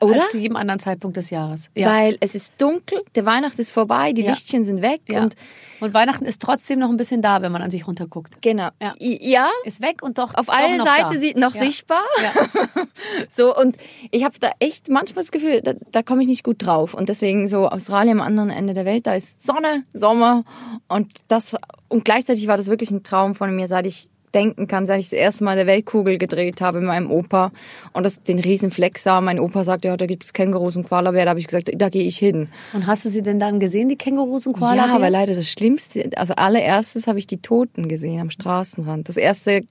Oder? 0.00 0.14
als 0.16 0.30
zu 0.30 0.38
jedem 0.38 0.56
anderen 0.56 0.78
Zeitpunkt 0.78 1.16
des 1.16 1.30
Jahres. 1.30 1.70
Ja. 1.74 1.88
weil 1.90 2.16
es 2.20 2.34
ist 2.34 2.52
dunkel, 2.58 2.98
der 3.14 3.24
Weihnacht 3.26 3.58
ist 3.58 3.70
vorbei, 3.72 4.12
die 4.12 4.22
Ja. 4.22 4.30
Lichtchen 4.30 4.64
sind 4.64 4.82
weg 4.82 5.00
ja. 5.08 5.22
und 5.22 5.34
und 5.80 5.94
Weihnachten 5.94 6.24
ist 6.24 6.42
trotzdem 6.42 6.80
noch 6.80 6.90
ein 6.90 6.96
bisschen 6.96 7.22
da, 7.22 7.40
wenn 7.40 7.52
man 7.52 7.62
an 7.62 7.70
sich 7.70 7.86
runterguckt. 7.86 8.42
genau. 8.42 8.68
Ja. 8.82 8.94
Ja 8.98 9.48
Ist 9.64 9.80
weg 9.80 10.02
und 10.02 10.18
doch 10.18 10.34
auf 10.34 10.48
einer 10.50 10.78
noch 10.78 10.86
Seite 10.86 11.14
da. 11.14 11.20
sieht 11.20 11.36
noch 11.36 11.54
sichtbar. 11.54 12.02
Ja. 12.22 12.84
So 13.28 13.56
und 13.56 13.76
ich 14.10 14.24
habe 14.24 14.38
da 14.40 14.50
echt 14.58 14.88
manchmal 14.88 15.22
das 15.22 15.30
Gefühl, 15.30 15.60
da, 15.62 15.74
da 15.92 16.02
komme 16.02 16.22
ich 16.22 16.26
nicht 16.28 16.42
gut 16.42 16.64
drauf 16.64 16.94
und 16.94 17.08
deswegen 17.08 17.46
so 17.46 17.68
Australien 17.68 18.20
am 18.20 18.26
anderen 18.26 18.50
Ende 18.50 18.74
der 18.74 18.84
Welt, 18.84 19.06
da 19.06 19.14
ist 19.14 19.40
Sonne, 19.40 19.84
Sommer 19.92 20.42
und 20.88 21.12
das 21.28 21.54
und 21.88 22.04
gleichzeitig 22.04 22.46
war 22.48 22.56
das 22.56 22.66
wirklich 22.68 22.90
ein 22.90 23.02
Traum 23.04 23.34
von 23.36 23.54
mir, 23.54 23.68
seit 23.68 23.86
ich 23.86 24.08
denken 24.34 24.66
kann, 24.66 24.86
seit 24.86 25.00
ich 25.00 25.06
das 25.06 25.12
erste 25.14 25.44
Mal 25.44 25.56
der 25.56 25.66
Weltkugel 25.66 26.18
gedreht 26.18 26.60
habe 26.60 26.78
mit 26.78 26.86
meinem 26.88 27.10
Opa 27.10 27.50
und 27.92 28.04
das 28.04 28.22
den 28.22 28.38
riesen 28.38 28.70
Fleck 28.70 28.98
sah. 28.98 29.20
Mein 29.20 29.40
Opa 29.40 29.64
sagte, 29.64 29.88
ja, 29.88 29.96
da 29.96 30.06
gibt's 30.06 30.32
Kängurus 30.32 30.76
und 30.76 30.88
Koalabär, 30.88 31.24
da 31.24 31.30
habe 31.30 31.40
ich 31.40 31.46
gesagt, 31.46 31.70
da 31.74 31.88
gehe 31.88 32.04
ich 32.04 32.18
hin. 32.18 32.48
Und 32.72 32.86
hast 32.86 33.04
du 33.04 33.08
sie 33.08 33.22
denn 33.22 33.38
dann 33.38 33.58
gesehen, 33.60 33.88
die 33.88 33.96
Kängurus 33.96 34.46
und 34.46 34.54
Koala? 34.54 34.86
Ja, 34.86 34.94
aber 34.94 35.10
leider 35.10 35.34
das 35.34 35.48
Schlimmste, 35.50 36.10
also 36.16 36.34
allererstes 36.34 37.06
habe 37.06 37.18
ich 37.18 37.26
die 37.26 37.38
Toten 37.38 37.88
gesehen 37.88 38.20
am 38.20 38.30
Straßenrand. 38.30 39.08
Das 39.08 39.16
erste 39.16 39.62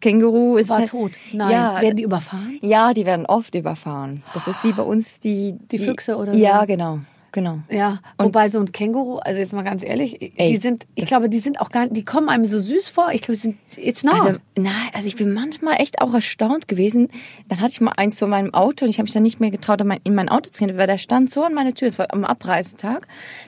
Känguru 0.00 0.56
ist 0.56 0.70
war 0.70 0.84
tot. 0.84 1.12
Nein. 1.32 1.50
Ja, 1.50 1.80
Werden 1.80 1.96
die 1.96 2.02
überfahren? 2.02 2.58
ja, 2.62 2.92
die 2.94 3.06
werden 3.06 3.26
oft 3.26 3.54
überfahren. 3.54 4.22
Das 4.34 4.46
ist 4.46 4.64
wie 4.64 4.72
bei 4.72 4.82
uns 4.82 5.20
die 5.20 5.54
Die 5.70 5.78
Füchse 5.78 6.16
oder 6.16 6.32
so? 6.32 6.38
Ja, 6.38 6.64
genau, 6.64 7.00
genau. 7.32 7.58
Ja, 7.70 8.00
wobei 8.18 8.48
so 8.48 8.58
ein 8.60 8.72
Känguru, 8.72 9.16
also 9.18 9.38
jetzt 9.40 9.52
mal 9.52 9.62
ganz 9.62 9.82
ehrlich, 9.82 10.18
die 10.18 10.32
Ey, 10.36 10.56
sind, 10.58 10.86
ich 10.94 11.06
glaube, 11.06 11.28
die 11.28 11.38
sind 11.38 11.60
auch 11.60 11.70
gar 11.70 11.82
nicht, 11.84 11.96
die 11.96 12.04
kommen 12.04 12.28
einem 12.28 12.44
so 12.44 12.58
süß 12.58 12.88
vor. 12.88 13.10
Ich 13.12 13.22
glaube, 13.22 13.34
die 13.34 13.40
sind, 13.40 13.58
it's 13.76 14.04
not. 14.04 14.14
Also, 14.14 14.38
nein, 14.56 14.72
also 14.92 15.06
ich 15.06 15.16
bin 15.16 15.32
manchmal 15.32 15.80
echt 15.80 16.00
auch 16.00 16.12
erstaunt 16.14 16.68
gewesen. 16.68 17.08
Dann 17.48 17.60
hatte 17.60 17.72
ich 17.72 17.80
mal 17.80 17.92
eins 17.96 18.18
vor 18.18 18.28
meinem 18.28 18.52
Auto 18.54 18.84
und 18.84 18.90
ich 18.90 18.98
habe 18.98 19.04
mich 19.04 19.12
dann 19.12 19.22
nicht 19.22 19.40
mehr 19.40 19.50
getraut, 19.50 19.80
in 19.80 19.86
mein- 19.86 20.00
in 20.04 20.14
mein 20.14 20.28
Auto 20.28 20.50
zu 20.50 20.64
gehen, 20.64 20.76
weil 20.76 20.86
der 20.86 20.98
stand 20.98 21.30
so 21.30 21.44
an 21.44 21.54
meiner 21.54 21.72
Tür, 21.74 21.88
es 21.88 21.98
war 21.98 22.12
am 22.12 22.24
Abreisetag. 22.24 23.06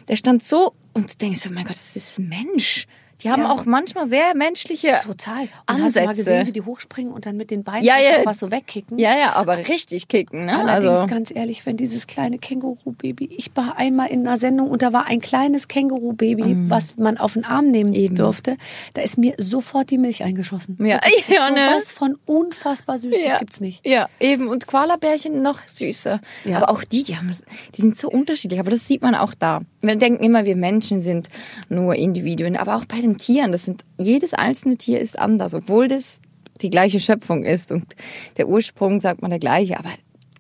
Der 0.08 0.16
stand 0.16 0.42
so 0.44 0.72
und 0.92 1.12
du 1.12 1.16
denkst 1.18 1.40
so, 1.40 1.50
mein 1.50 1.64
Gott, 1.64 1.76
das 1.76 1.96
ist 1.96 2.18
ein 2.18 2.28
Mensch. 2.28 2.86
Die 3.22 3.30
haben 3.30 3.42
Ja. 3.42 3.50
auch 3.50 3.64
manchmal 3.64 4.08
sehr 4.08 4.34
menschliche 4.34 4.96
Total. 5.02 5.42
Und 5.68 5.82
hast 5.82 5.96
du 5.96 6.00
mal 6.00 6.08
Ansätze. 6.08 6.14
gesehen, 6.16 6.46
wie 6.46 6.52
die 6.52 6.60
hochspringen 6.62 7.12
und 7.12 7.26
dann 7.26 7.36
mit 7.36 7.50
den 7.50 7.62
Beinen 7.64 7.84
Ja, 7.84 7.98
ja. 7.98 8.24
was 8.24 8.38
so 8.38 8.50
wegkicken? 8.50 8.98
Ja, 8.98 9.16
ja, 9.16 9.32
aber 9.34 9.56
richtig 9.68 10.08
kicken, 10.08 10.46
ne? 10.46 10.58
Allerdings 10.58 10.98
also, 11.00 11.06
ganz 11.06 11.32
ehrlich, 11.34 11.64
wenn 11.66 11.76
dieses 11.76 12.06
kleine 12.06 12.38
Känguru-Baby, 12.38 13.30
ich 13.36 13.50
war 13.54 13.76
einmal 13.76 14.10
in 14.10 14.26
einer 14.26 14.38
Sendung 14.38 14.68
und 14.70 14.82
da 14.82 14.92
war 14.92 15.06
ein 15.06 15.20
kleines 15.20 15.68
Känguru-Baby, 15.68 16.56
was 16.68 16.96
man 16.96 17.16
auf 17.18 17.34
den 17.34 17.44
Arm 17.44 17.70
nehmen 17.70 17.90
Mhm. 17.90 17.96
Eben. 17.96 18.14
durfte, 18.16 18.56
da 18.94 19.02
ist 19.02 19.18
mir 19.18 19.34
sofort 19.38 19.90
die 19.90 19.98
Milch 19.98 20.22
eingeschossen. 20.24 20.76
Ja, 20.84 21.00
ja, 21.28 21.48
so 21.48 21.54
ne? 21.54 21.70
was 21.74 21.92
von 21.92 22.16
unfassbar 22.26 22.98
süß, 22.98 23.14
das 23.24 23.38
gibt's 23.38 23.60
nicht. 23.60 23.86
Ja, 23.86 24.08
eben. 24.20 24.48
Und 24.48 24.66
Koalabärchen 24.66 25.42
noch 25.42 25.58
süßer. 25.66 26.20
Ja. 26.44 26.56
Aber 26.58 26.70
auch 26.70 26.84
die, 26.84 27.02
die 27.02 27.16
haben, 27.16 27.30
die 27.74 27.80
sind 27.80 27.98
so 27.98 28.08
unterschiedlich. 28.08 28.58
Aber 28.60 28.70
das 28.70 28.86
sieht 28.86 29.02
man 29.02 29.14
auch 29.14 29.34
da. 29.34 29.60
Wir 29.80 29.96
denken 29.96 30.22
immer, 30.24 30.44
wir 30.44 30.56
Menschen 30.56 31.00
sind 31.00 31.28
nur 31.68 31.94
Individuen. 31.96 32.56
Aber 32.56 32.76
auch 32.76 32.84
bei 32.84 33.00
den 33.00 33.11
Tieren, 33.18 33.52
das 33.52 33.64
sind, 33.64 33.84
jedes 33.98 34.34
einzelne 34.34 34.76
Tier 34.76 35.00
ist 35.00 35.18
anders. 35.18 35.54
Obwohl 35.54 35.88
das 35.88 36.20
die 36.60 36.70
gleiche 36.70 37.00
Schöpfung 37.00 37.42
ist. 37.44 37.72
Und 37.72 37.96
der 38.36 38.48
Ursprung, 38.48 39.00
sagt 39.00 39.20
man, 39.22 39.30
der 39.30 39.40
gleiche. 39.40 39.78
Aber 39.78 39.88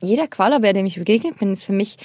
jeder 0.00 0.28
Koalabär, 0.28 0.72
dem 0.72 0.86
ich 0.86 0.96
begegnet 0.96 1.38
bin, 1.38 1.52
ist 1.52 1.64
für 1.64 1.72
mich 1.72 1.96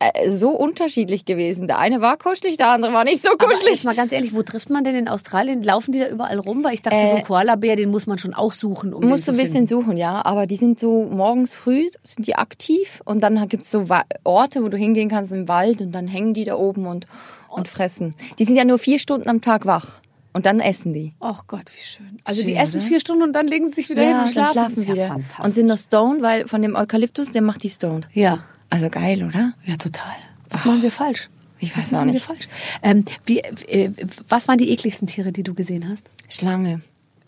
äh, 0.00 0.28
so 0.30 0.50
unterschiedlich 0.50 1.24
gewesen. 1.24 1.66
Der 1.68 1.78
eine 1.78 2.00
war 2.00 2.16
kuschelig, 2.16 2.56
der 2.56 2.70
andere 2.70 2.92
war 2.92 3.04
nicht 3.04 3.22
so 3.22 3.28
Aber 3.32 3.46
kuschelig. 3.46 3.74
jetzt 3.74 3.84
mal 3.84 3.94
ganz 3.94 4.10
ehrlich, 4.12 4.34
wo 4.34 4.42
trifft 4.42 4.70
man 4.70 4.82
denn 4.82 4.96
in 4.96 5.08
Australien? 5.08 5.62
Laufen 5.62 5.92
die 5.92 6.00
da 6.00 6.08
überall 6.08 6.38
rum? 6.38 6.64
Weil 6.64 6.74
ich 6.74 6.82
dachte, 6.82 7.06
so 7.06 7.14
ein 7.16 7.22
Koalabär, 7.22 7.76
den 7.76 7.90
muss 7.90 8.06
man 8.08 8.18
schon 8.18 8.34
auch 8.34 8.52
suchen, 8.52 8.92
um 8.94 9.06
musst 9.06 9.28
du 9.28 9.32
den 9.32 9.38
ein 9.40 9.44
bisschen 9.44 9.66
suchen, 9.66 9.96
ja. 9.96 10.24
Aber 10.24 10.46
die 10.46 10.56
sind 10.56 10.80
so 10.80 11.04
morgens 11.04 11.54
früh 11.54 11.86
sind 12.02 12.26
die 12.26 12.34
aktiv 12.36 13.02
und 13.04 13.20
dann 13.22 13.46
gibt's 13.48 13.70
so 13.70 13.88
Wa- 13.88 14.04
Orte, 14.24 14.64
wo 14.64 14.68
du 14.68 14.76
hingehen 14.78 15.08
kannst 15.10 15.32
im 15.32 15.46
Wald 15.48 15.80
und 15.80 15.92
dann 15.92 16.08
hängen 16.08 16.34
die 16.34 16.44
da 16.44 16.56
oben 16.56 16.86
und, 16.86 17.06
und 17.48 17.68
fressen. 17.68 18.16
Die 18.38 18.44
sind 18.44 18.56
ja 18.56 18.64
nur 18.64 18.78
vier 18.78 18.98
Stunden 18.98 19.28
am 19.28 19.42
Tag 19.42 19.66
wach 19.66 20.00
und 20.32 20.46
dann 20.46 20.60
essen 20.60 20.92
die. 20.92 21.12
Ach 21.20 21.44
Gott, 21.46 21.70
wie 21.76 21.82
schön. 21.82 22.18
Also 22.24 22.42
die 22.42 22.48
Schön, 22.52 22.56
essen 22.56 22.76
oder? 22.80 22.86
vier 22.86 23.00
Stunden 23.00 23.22
und 23.24 23.32
dann 23.32 23.46
legen 23.48 23.68
sie 23.68 23.74
sich 23.76 23.88
wieder 23.90 24.02
hin 24.02 24.12
und 24.12 24.18
dann 24.24 24.28
schlafen. 24.32 24.52
schlafen 24.52 24.76
ist 24.78 24.86
ja 24.86 24.94
wieder. 24.94 25.08
fantastisch. 25.08 25.44
Und 25.44 25.52
sind 25.54 25.66
noch 25.66 25.78
stoned, 25.78 26.22
weil 26.22 26.46
von 26.48 26.62
dem 26.62 26.74
Eukalyptus, 26.76 27.30
der 27.30 27.42
macht 27.42 27.62
die 27.62 27.70
stoned. 27.70 28.08
ja, 28.12 28.44
Also 28.70 28.88
geil, 28.88 29.22
oder? 29.24 29.54
ja, 29.64 29.76
total. 29.76 30.14
Was 30.50 30.64
machen 30.64 30.82
wir 30.82 30.90
falsch? 30.90 31.28
Ich 31.58 31.70
Was 31.76 31.78
weiß 31.78 31.86
auch 31.88 31.92
machen 31.98 32.06
wir 32.08 32.12
nicht. 32.14 32.26
falsch? 32.26 32.48
Ähm, 32.82 33.04
wie, 33.26 33.40
äh, 33.40 33.90
was 34.28 34.48
waren 34.48 34.56
die 34.58 34.70
ekligsten 34.72 35.06
Tiere, 35.06 35.30
die 35.32 35.42
du 35.42 35.52
gesehen 35.54 35.88
hast? 35.90 36.06
Schlange. 36.28 36.80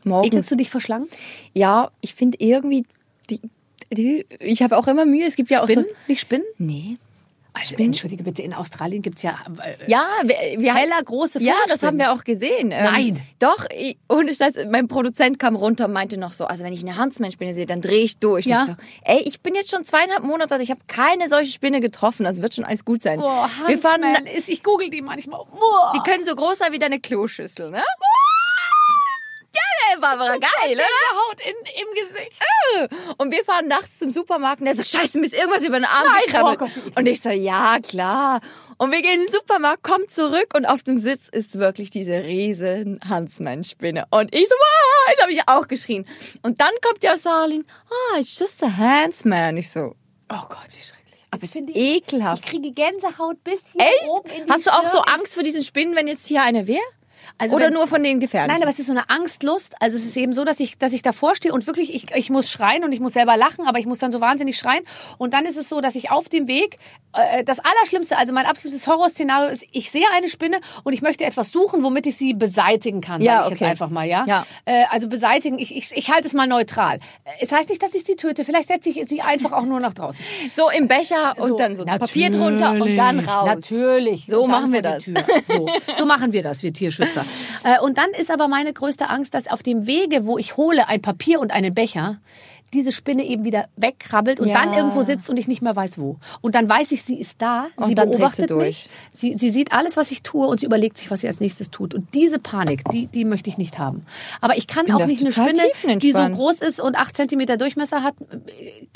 Morgens. 0.04 0.28
Ekelst 0.28 0.50
du 0.50 0.56
dich 0.56 0.70
vor 0.70 0.80
Schlangen? 0.80 1.06
Ja, 1.54 1.90
ich 2.00 2.14
finde 2.14 2.38
irgendwie 2.40 2.84
die, 3.30 3.40
die 3.92 4.26
ich 4.40 4.62
habe 4.62 4.76
auch 4.78 4.86
immer 4.88 5.04
Mühe. 5.04 5.26
Es 5.26 5.36
gibt 5.36 5.50
ja 5.50 5.62
auch 5.62 5.68
Spinnen? 5.68 5.84
so 5.88 5.94
Nicht 6.08 6.20
Spinnen? 6.22 6.46
Nee. 6.58 6.96
Also, 7.54 7.76
entschuldige 7.76 8.24
bitte, 8.24 8.40
in 8.42 8.54
Australien 8.54 9.02
gibt's 9.02 9.22
ja, 9.22 9.36
äh, 9.62 9.90
Ja, 9.90 10.06
wir, 10.22 10.36
wir 10.58 10.72
Tellergroße 10.72 11.42
Ja, 11.42 11.54
das 11.68 11.82
haben 11.82 11.98
wir 11.98 12.12
auch 12.12 12.24
gesehen. 12.24 12.70
Ähm, 12.72 12.84
Nein. 12.84 13.20
Doch, 13.38 13.66
ich, 13.76 13.98
ohne 14.08 14.34
Scheiß, 14.34 14.54
mein 14.70 14.88
Produzent 14.88 15.38
kam 15.38 15.54
runter 15.54 15.84
und 15.84 15.92
meinte 15.92 16.16
noch 16.16 16.32
so, 16.32 16.46
also 16.46 16.64
wenn 16.64 16.72
ich 16.72 16.82
eine 16.82 16.98
Huntsman-Spinne 16.98 17.52
sehe, 17.52 17.66
dann 17.66 17.82
drehe 17.82 18.04
ich 18.04 18.18
durch. 18.18 18.46
Ja. 18.46 18.56
Ich 18.56 18.66
so, 18.66 18.76
ey, 19.04 19.20
ich 19.20 19.40
bin 19.42 19.54
jetzt 19.54 19.70
schon 19.70 19.84
zweieinhalb 19.84 20.24
Monate, 20.24 20.54
alt, 20.54 20.62
ich 20.62 20.70
habe 20.70 20.80
keine 20.86 21.28
solche 21.28 21.52
Spinne 21.52 21.80
getroffen, 21.80 22.24
also 22.24 22.42
wird 22.42 22.54
schon 22.54 22.64
alles 22.64 22.84
gut 22.84 23.02
sein. 23.02 23.20
Boah, 23.20 23.50
wir 23.66 23.78
fahren, 23.78 24.02
ist, 24.34 24.48
ich 24.48 24.62
google 24.62 24.88
die 24.88 25.02
manchmal. 25.02 25.40
Boah. 25.44 25.92
die 25.94 26.10
können 26.10 26.24
so 26.24 26.34
groß 26.34 26.58
sein 26.58 26.72
wie 26.72 26.78
deine 26.78 27.00
Kloschüssel, 27.00 27.70
ne? 27.70 27.82
Ja, 29.90 30.00
Barbara, 30.00 30.36
geil, 30.36 30.74
oder? 30.74 30.82
Haut 31.28 31.40
in, 31.40 31.54
im 31.80 31.94
Gesicht. 31.94 32.40
Und 33.18 33.30
wir 33.32 33.44
fahren 33.44 33.68
nachts 33.68 33.98
zum 33.98 34.10
Supermarkt 34.10 34.60
und 34.60 34.66
der 34.66 34.74
so, 34.74 34.82
scheiße, 34.82 35.18
mir 35.18 35.26
ist 35.26 35.34
irgendwas 35.34 35.62
über 35.64 35.78
den 35.78 35.84
Arm 35.84 36.04
Nein, 36.06 36.22
gekrabbelt. 36.26 36.60
oh 36.62 36.98
und 36.98 37.06
ich 37.06 37.20
so, 37.20 37.30
ja, 37.30 37.78
klar. 37.80 38.40
Und 38.78 38.90
wir 38.92 39.02
gehen 39.02 39.20
in 39.20 39.26
den 39.26 39.30
Supermarkt, 39.32 39.82
kommen 39.82 40.08
zurück 40.08 40.54
und 40.56 40.66
auf 40.66 40.82
dem 40.82 40.98
Sitz 40.98 41.28
ist 41.28 41.58
wirklich 41.58 41.90
diese 41.90 42.22
riesen 42.24 42.98
Huntsman-Spinne. 43.08 44.06
Und 44.10 44.34
ich 44.34 44.44
so, 44.48 44.54
wow, 44.54 45.10
jetzt 45.10 45.22
habe 45.22 45.32
ich 45.32 45.40
auch 45.48 45.68
geschrien. 45.68 46.06
Und 46.42 46.60
dann 46.60 46.72
kommt 46.82 47.02
ja 47.04 47.16
Sarlin, 47.16 47.64
ah, 48.14 48.18
it's 48.18 48.38
just 48.38 48.62
a 48.64 48.68
Huntsman. 48.76 49.56
Ich 49.56 49.70
so, 49.70 49.94
Oh 50.30 50.46
Gott, 50.48 50.58
wie 50.70 50.82
schrecklich. 50.82 51.20
aber 51.30 51.42
Jetzt 51.42 51.50
ist 51.50 51.52
finde 51.52 51.72
ich, 51.72 51.78
ekelhaft. 51.78 52.44
ich 52.44 52.50
kriege 52.50 52.72
Gänsehaut 52.72 53.42
bis 53.44 53.60
hier 53.72 53.82
Echt? 53.82 54.08
oben 54.08 54.30
in 54.30 54.46
die 54.46 54.50
Hast 54.52 54.66
du 54.66 54.70
auch 54.70 54.88
so 54.88 55.02
Stirn. 55.02 55.18
Angst 55.20 55.34
vor 55.34 55.42
diesen 55.42 55.62
Spinnen, 55.62 55.94
wenn 55.94 56.08
jetzt 56.08 56.26
hier 56.26 56.42
eine 56.42 56.66
wäre? 56.66 56.80
Also 57.38 57.56
Oder 57.56 57.66
wenn- 57.66 57.74
nur 57.74 57.87
von 57.87 58.02
den 58.02 58.20
gefährlichen? 58.20 58.52
Nein, 58.54 58.62
aber 58.62 58.70
es 58.70 58.78
ist 58.78 58.87
so 58.87 58.92
eine 58.92 59.08
Angstlust. 59.11 59.74
Also 59.80 59.96
es 59.96 60.04
ist 60.06 60.16
eben 60.16 60.32
so, 60.32 60.44
dass 60.44 60.61
ich, 60.61 60.78
dass 60.78 60.92
ich 60.92 61.02
davor 61.02 61.35
stehe 61.35 61.52
und 61.52 61.66
wirklich, 61.66 61.94
ich, 61.94 62.14
ich 62.14 62.30
muss 62.30 62.50
schreien 62.50 62.85
und 62.85 62.92
ich 62.92 63.00
muss 63.00 63.12
selber 63.14 63.37
lachen, 63.37 63.66
aber 63.66 63.78
ich 63.78 63.87
muss 63.87 63.98
dann 63.98 64.12
so 64.12 64.20
wahnsinnig 64.20 64.56
schreien. 64.56 64.85
Und 65.18 65.35
dann 65.35 65.44
ist 65.46 65.56
es 65.56 65.68
so, 65.68 65.80
dass 65.80 65.94
ich 65.94 66.11
auf 66.11 66.28
dem 66.28 66.46
Weg, 66.48 66.78
äh, 67.14 67.44
das 67.44 67.58
Allerschlimmste, 67.58 68.16
also 68.16 68.32
mein 68.32 68.46
absolutes 68.46 68.87
Horrorszenario 68.87 69.50
ist, 69.50 69.66
ich 69.72 69.90
sehe 69.90 70.04
eine 70.14 70.28
Spinne 70.28 70.61
und 70.85 70.92
ich 70.92 71.02
möchte 71.02 71.24
etwas 71.24 71.50
suchen, 71.50 71.82
womit 71.82 72.06
ich 72.06 72.16
sie 72.16 72.35
beseitigen 72.35 73.00
kann, 73.00 73.20
Ja, 73.20 73.42
sage 73.42 73.44
ich 73.44 73.50
jetzt 73.52 73.61
okay. 73.62 73.70
einfach 73.70 73.90
mal, 73.90 74.06
ja. 74.06 74.24
Ja. 74.26 74.46
Äh, 74.64 74.85
also 74.90 75.08
beseitigen, 75.08 75.58
ich, 75.58 75.74
ich, 75.76 75.92
ich 75.94 76.11
halte 76.11 76.26
es 76.26 76.32
mal 76.35 76.46
neutral. 76.46 76.98
Es 77.40 77.52
heißt 77.52 77.68
nicht, 77.68 77.82
dass 77.82 77.94
ich 77.94 78.04
sie 78.04 78.16
töte, 78.16 78.44
vielleicht 78.44 78.68
setze 78.68 78.88
ich 78.90 79.08
sie 79.08 79.20
einfach 79.20 79.52
auch 79.52 79.64
nur 79.64 79.80
nach 79.80 79.92
draußen. 79.92 80.20
so 80.52 80.70
im 80.70 80.88
Becher 80.88 81.35
und 81.38 81.58
dann 81.61 81.74
so 81.74 81.85
Papier 81.85 82.30
drunter 82.30 82.72
und 82.72 82.96
dann 82.96 83.20
raus. 83.20 83.46
Natürlich. 83.46 84.26
So 84.26 84.46
machen 84.46 84.72
wir 84.72 84.82
das. 84.82 85.04
So, 85.44 85.68
so 85.96 86.06
machen 86.06 86.32
wir 86.32 86.42
das, 86.42 86.62
wir 86.62 86.72
Tierschützer. 86.72 87.12
Äh, 87.64 87.81
und 87.81 87.98
dann 87.98 88.11
ist 88.18 88.31
aber 88.31 88.48
meine 88.48 88.72
größte 88.72 89.09
Angst, 89.09 89.35
dass 89.35 89.46
auf 89.48 89.62
dem 89.62 89.87
Wege, 89.87 90.27
wo 90.27 90.38
ich 90.38 90.57
hole 90.57 90.88
ein 90.88 91.03
Papier 91.03 91.40
und 91.40 91.53
einen 91.53 91.75
Becher, 91.75 92.18
diese 92.75 92.90
Spinne 92.90 93.22
eben 93.27 93.44
wieder 93.44 93.66
wegkrabbelt 93.77 94.40
und 94.40 94.48
Ja. 94.48 94.55
dann 94.55 94.72
irgendwo 94.72 95.03
sitzt 95.03 95.29
und 95.29 95.37
ich 95.38 95.46
nicht 95.46 95.61
mehr 95.61 95.77
weiß 95.77 95.98
wo. 95.98 96.16
Und 96.40 96.55
dann 96.55 96.70
weiß 96.70 96.90
ich, 96.92 97.03
sie 97.03 97.20
ist 97.20 97.42
da, 97.42 97.66
Und 97.77 97.87
sie 97.88 97.94
beobachtet 97.94 98.51
mich, 98.51 98.88
sie, 99.12 99.35
sie 99.37 99.51
sieht 99.51 99.72
alles, 99.75 99.98
was 99.98 100.11
ich 100.11 100.22
tue 100.22 100.46
und 100.46 100.59
sie 100.61 100.64
überlegt 100.64 100.96
sich, 100.96 101.11
was 101.11 101.20
sie 101.20 101.27
als 101.29 101.40
nächstes 101.40 101.68
tut. 101.70 101.92
Und 101.92 102.14
diese 102.14 102.38
Panik, 102.38 102.81
die, 102.90 103.09
die 103.09 103.27
möchte 103.27 103.51
ich 103.51 103.59
nicht 103.59 103.79
haben. 103.79 104.07
Aber 104.40 104.57
ich 104.57 104.66
kann 104.66 104.87
bin 104.87 104.94
auch 104.94 105.05
nicht 105.05 105.20
eine 105.20 105.33
Spinne, 105.33 105.98
die 105.98 106.12
so 106.12 106.27
groß 106.27 106.61
ist 106.61 106.81
und 106.81 106.96
acht 106.96 107.14
Zentimeter 107.14 107.59
Durchmesser 107.59 108.03
hat, 108.03 108.14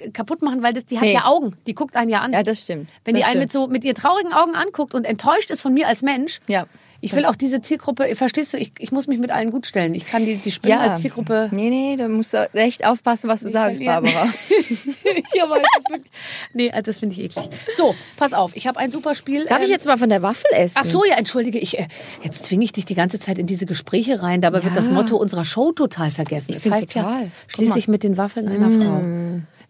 äh, 0.01 0.09
kaputt 0.09 0.41
machen, 0.41 0.63
weil 0.63 0.73
das, 0.73 0.87
die 0.87 0.97
hat 0.97 1.05
Nee. 1.05 1.13
ja 1.13 1.27
Augen, 1.27 1.55
die 1.67 1.75
guckt 1.75 1.97
einen 1.97 2.09
ja 2.11 2.21
an. 2.21 2.33
Ja, 2.33 2.43
das 2.43 2.63
stimmt. 2.63 2.89
Wenn 3.05 3.15
das 3.15 3.25
die 3.25 3.25
einen 3.25 3.33
stimmt. 3.33 3.43
mit 3.43 3.53
so 3.53 3.67
mit 3.67 3.85
ihren 3.85 3.95
traurigen 3.97 4.33
Augen 4.33 4.55
anguckt 4.55 4.95
und 4.95 5.05
enttäuscht 5.05 5.51
ist 5.51 5.61
von 5.61 5.75
mir 5.75 5.87
als 5.87 6.01
Mensch, 6.01 6.41
Ja. 6.47 6.65
Ich 7.01 7.15
will 7.15 7.25
auch 7.27 7.37
diese 7.37 7.61
Zielgruppe, 7.61 8.15
verstehst 8.17 8.53
du, 8.55 8.59
ich, 8.59 8.73
ich 8.79 8.93
muss 8.93 9.07
mich 9.07 9.19
mit 9.19 9.31
allen 9.31 9.51
gut 9.51 9.67
stellen. 9.67 9.95
Ich 9.95 10.07
kann 10.07 10.25
die, 10.25 10.37
die 10.37 10.51
Spinnen 10.51 10.79
als 10.79 11.03
Zielgruppe. 11.03 11.49
Nee, 11.53 11.71
nee, 11.71 11.97
da 11.97 12.09
musst 12.09 12.33
du 12.33 12.49
echt 12.55 12.85
aufpassen, 12.87 13.29
was 13.29 13.43
du 13.43 13.51
sagst, 13.51 13.83
verlieren. 13.83 14.03
Barbara. 14.05 14.27
ja, 15.35 15.45
aber 15.45 15.57
das 15.57 15.91
wirklich, 15.91 16.13
nee, 16.55 16.69
äh, 16.69 16.83
das 16.83 16.99
finde 16.99 17.15
ich 17.15 17.23
eklig. 17.23 17.49
So, 17.77 17.95
pass 18.17 18.33
auf, 18.33 18.57
ich 18.57 18.67
habe 18.67 18.79
ein 18.79 18.91
super 18.91 19.15
Spiel. 19.15 19.45
Darf 19.45 19.59
ich 19.61 19.67
ähm, 19.67 19.71
jetzt 19.73 19.87
mal 19.87 19.99
von 19.99 20.09
der 20.09 20.23
Waffel 20.23 20.51
essen? 20.53 20.79
Ach 20.81 20.85
so, 20.85 21.05
ja, 21.05 21.17
entschuldige, 21.17 21.59
ich, 21.59 21.79
äh, 21.79 21.87
jetzt 22.23 22.45
zwinge 22.45 22.65
ich 22.65 22.73
dich 22.73 22.85
die 22.85 22.95
ganze 22.95 23.19
Zeit 23.19 23.39
in 23.39 23.47
diese 23.47 23.67
Gespräche 23.67 24.23
rein. 24.23 24.41
Dabei 24.41 24.63
wird 24.63 24.73
Ja. 24.73 24.77
das 24.77 24.91
Motto 24.91 25.17
unserer 25.17 25.45
Show 25.45 25.73
total 25.73 26.11
vergessen. 26.11 26.53
Ich 26.53 26.65
Es 26.65 26.71
heißt 26.71 26.95
ja 26.95 27.03
total. 27.03 27.23
Guck 27.23 27.31
schließlich 27.49 27.89
mit 27.89 28.03
den 28.03 28.17
Waffeln 28.17 28.49
einer 28.49 28.71
Frau. 28.71 29.01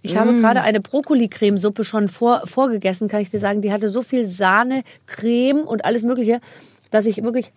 Ich 0.03 0.17
habe 0.17 0.35
gerade 0.41 0.63
eine 0.63 0.81
Brokkoli-Cremesuppe 0.81 1.83
schon 1.83 2.09
vor, 2.09 2.43
vorgegessen, 2.45 3.09
kann 3.09 3.23
ich 3.23 3.31
dir 3.31 3.41
sagen. 3.41 3.61
Die 3.61 3.73
hatte 3.73 3.89
so 3.89 4.03
viel 4.03 4.25
Sahne, 4.27 4.85
Creme 5.07 5.63
und 5.65 5.85
alles 5.85 6.05
Mögliche, 6.05 6.41
dass 6.91 7.07
ich 7.07 7.23
wirklich. 7.23 7.53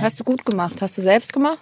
Hast 0.00 0.20
du 0.20 0.24
gut 0.24 0.44
gemacht? 0.44 0.80
Hast 0.82 0.98
du 0.98 1.02
selbst 1.02 1.32
gemacht? 1.32 1.58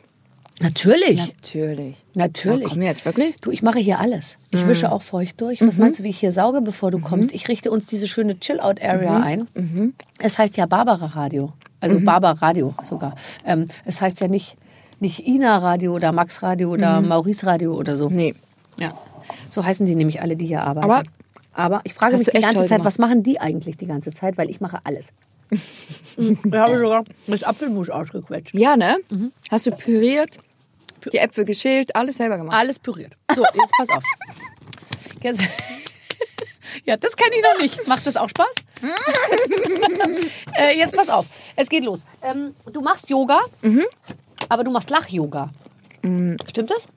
Natürlich. 0.60 1.18
Natürlich. 1.18 2.04
Natürlich. 2.14 2.62
Ja, 2.62 2.68
komm 2.68 2.82
jetzt, 2.82 3.04
wirklich? 3.04 3.36
Du, 3.36 3.50
ich 3.50 3.62
mache 3.62 3.78
hier 3.78 3.98
alles. 3.98 4.38
Ich 4.50 4.66
wische 4.66 4.92
auch 4.92 5.02
feucht 5.02 5.40
durch. 5.40 5.60
Was 5.60 5.76
meinst 5.78 5.98
du, 5.98 6.04
wie 6.04 6.10
ich 6.10 6.18
hier 6.20 6.30
sauge, 6.30 6.60
bevor 6.60 6.90
du 6.90 6.98
kommst? 7.00 7.32
Ich 7.32 7.48
richte 7.48 7.70
uns 7.70 7.86
diese 7.86 8.06
schöne 8.06 8.38
Chill-Out-Area 8.38 9.20
ein. 9.20 9.92
Es 10.18 10.38
heißt 10.38 10.56
ja 10.56 10.66
Barbara 10.66 11.06
Radio. 11.06 11.52
Also 11.80 11.98
Barbara 12.00 12.32
Radio 12.46 12.74
sogar. 12.84 13.16
Ähm, 13.44 13.64
es 13.84 14.00
heißt 14.00 14.20
ja 14.20 14.28
nicht, 14.28 14.56
nicht 15.00 15.26
Ina 15.26 15.58
Radio 15.58 15.94
oder 15.94 16.12
Max 16.12 16.42
Radio 16.42 16.70
oder 16.70 17.00
Maurice 17.00 17.44
Radio 17.46 17.74
oder 17.74 17.96
so. 17.96 18.08
Nee. 18.08 18.34
Ja. 18.78 18.94
So 19.48 19.64
heißen 19.64 19.84
die 19.86 19.96
nämlich 19.96 20.22
alle, 20.22 20.36
die 20.36 20.46
hier 20.46 20.62
arbeiten. 20.62 20.84
Aber- 20.84 21.02
Aber 21.54 21.80
ich 21.84 21.92
frage 21.94 22.16
mich 22.18 22.28
die 22.28 22.40
ganze 22.40 22.60
Zeit, 22.60 22.68
gemacht. 22.68 22.84
was 22.84 22.98
machen 22.98 23.22
die 23.24 23.40
eigentlich 23.40 23.76
die 23.78 23.86
ganze 23.86 24.12
Zeit? 24.12 24.38
Weil 24.38 24.48
ich 24.48 24.60
mache 24.60 24.78
alles. 24.84 25.08
Ich 25.52 26.52
habe 26.52 26.78
sogar 26.78 27.04
das 27.26 27.42
Apfelmus 27.42 27.90
ausgequetscht. 27.90 28.54
Ja, 28.54 28.76
ne? 28.76 28.96
Hast 29.50 29.66
du 29.66 29.72
püriert, 29.72 30.38
die 31.12 31.18
Äpfel 31.18 31.44
geschält, 31.44 31.94
alles 31.94 32.16
selber 32.16 32.38
gemacht. 32.38 32.56
Alles 32.56 32.78
püriert. 32.78 33.12
So, 33.34 33.42
jetzt 33.42 33.72
pass 33.76 33.88
auf. 33.90 34.02
Jetzt, 35.22 35.42
ja, 36.84 36.96
das 36.96 37.16
kenne 37.16 37.36
ich 37.36 37.42
noch 37.42 37.60
nicht. 37.60 37.86
Macht 37.86 38.06
das 38.06 38.16
auch 38.16 38.28
Spaß? 38.28 38.54
äh, 40.58 40.76
jetzt 40.76 40.94
pass 40.94 41.08
auf. 41.08 41.26
Es 41.56 41.68
geht 41.68 41.84
los. 41.84 42.00
Ähm, 42.22 42.54
du 42.72 42.80
machst 42.80 43.10
Yoga, 43.10 43.40
aber 44.48 44.64
du 44.64 44.70
machst 44.70 44.90
Lach-Yoga. 44.90 45.50
Stimmt 46.48 46.70
das? 46.70 46.88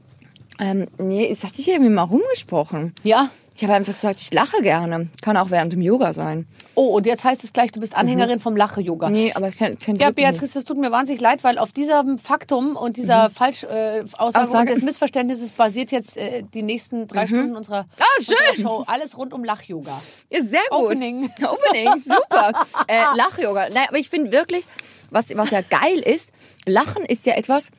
Ähm, 0.60 0.88
nee, 0.98 1.28
es 1.30 1.44
hat 1.44 1.56
sich 1.56 1.68
irgendwie 1.68 1.92
mal 1.92 2.04
rumgesprochen. 2.04 2.94
Ja. 3.04 3.30
Ich 3.58 3.64
habe 3.64 3.74
einfach 3.74 3.94
gesagt, 3.94 4.20
ich 4.20 4.34
lache 4.34 4.62
gerne. 4.62 5.08
Kann 5.22 5.38
auch 5.38 5.50
während 5.50 5.72
dem 5.72 5.82
Yoga 5.82 6.14
sein. 6.14 6.46
Oh, 6.76 6.88
und 6.88 7.06
jetzt 7.06 7.24
heißt 7.24 7.42
es 7.46 7.54
gleich, 7.54 7.72
du 7.72 7.80
bist 7.80 7.96
Anhängerin 7.96 8.42
vom 8.42 8.58
Lache-Yoga. 8.58 9.10
Nee, 9.10 9.32
aber 9.34 9.48
ich 9.48 9.58
kann, 9.58 9.80
kann 9.80 9.96
Ja, 9.96 10.12
Beatrice, 10.12 10.56
das 10.56 10.66
tut 10.66 10.78
mir 10.78 10.92
wahnsinnig 10.92 11.22
leid, 11.22 11.44
weil 11.46 11.58
auf 11.58 11.72
diesem 11.72 12.18
Faktum 12.18 12.76
und 12.76 12.98
dieser 12.98 13.30
Falsch-Aussage 13.30 14.06
äh, 14.10 14.14
Aussage 14.18 14.60
und 14.72 14.76
des 14.78 14.84
Missverständnisses 14.84 15.52
basiert 15.52 15.92
jetzt 15.92 16.18
äh, 16.18 16.44
die 16.54 16.64
nächsten 16.64 17.08
drei 17.08 17.28
Stunden 17.28 17.56
unserer, 17.56 17.86
Ah, 17.98 18.04
schön. 18.22 18.36
unserer 18.52 18.70
Show. 18.70 18.84
Alles 18.88 19.18
rund 19.18 19.34
um 19.34 19.44
Lach-Yoga. 19.46 20.02
Ja, 20.30 20.44
sehr 20.44 20.60
gut. 20.70 20.80
Opening. 20.92 21.30
Opening, 21.42 21.90
super. 22.00 22.52
äh, 22.88 23.04
Lach-Yoga. 23.16 23.68
Nein, 23.74 23.86
aber 23.88 23.98
ich 23.98 24.10
finde 24.10 24.34
wirklich, 24.34 24.66
was, 25.12 25.36
was 25.38 25.52
ja 25.52 25.62
geil 25.62 26.00
ist, 26.00 26.30
Lachen 26.66 27.06
ist 27.06 27.26
ja 27.26 27.36
etwas, 27.36 27.70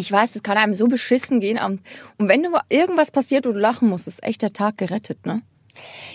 ich 0.00 0.10
weiß, 0.10 0.32
das 0.32 0.42
kann 0.42 0.56
einem 0.56 0.74
so 0.74 0.88
beschissen 0.88 1.40
gehen. 1.40 1.58
Und 1.62 1.80
wenn 2.18 2.42
du 2.42 2.50
irgendwas 2.68 3.10
passiert, 3.10 3.46
wo 3.46 3.52
du 3.52 3.58
lachen 3.58 3.88
musst, 3.88 4.08
ist 4.08 4.24
echt 4.24 4.42
der 4.42 4.52
Tag 4.52 4.78
gerettet, 4.78 5.26
ne? 5.26 5.42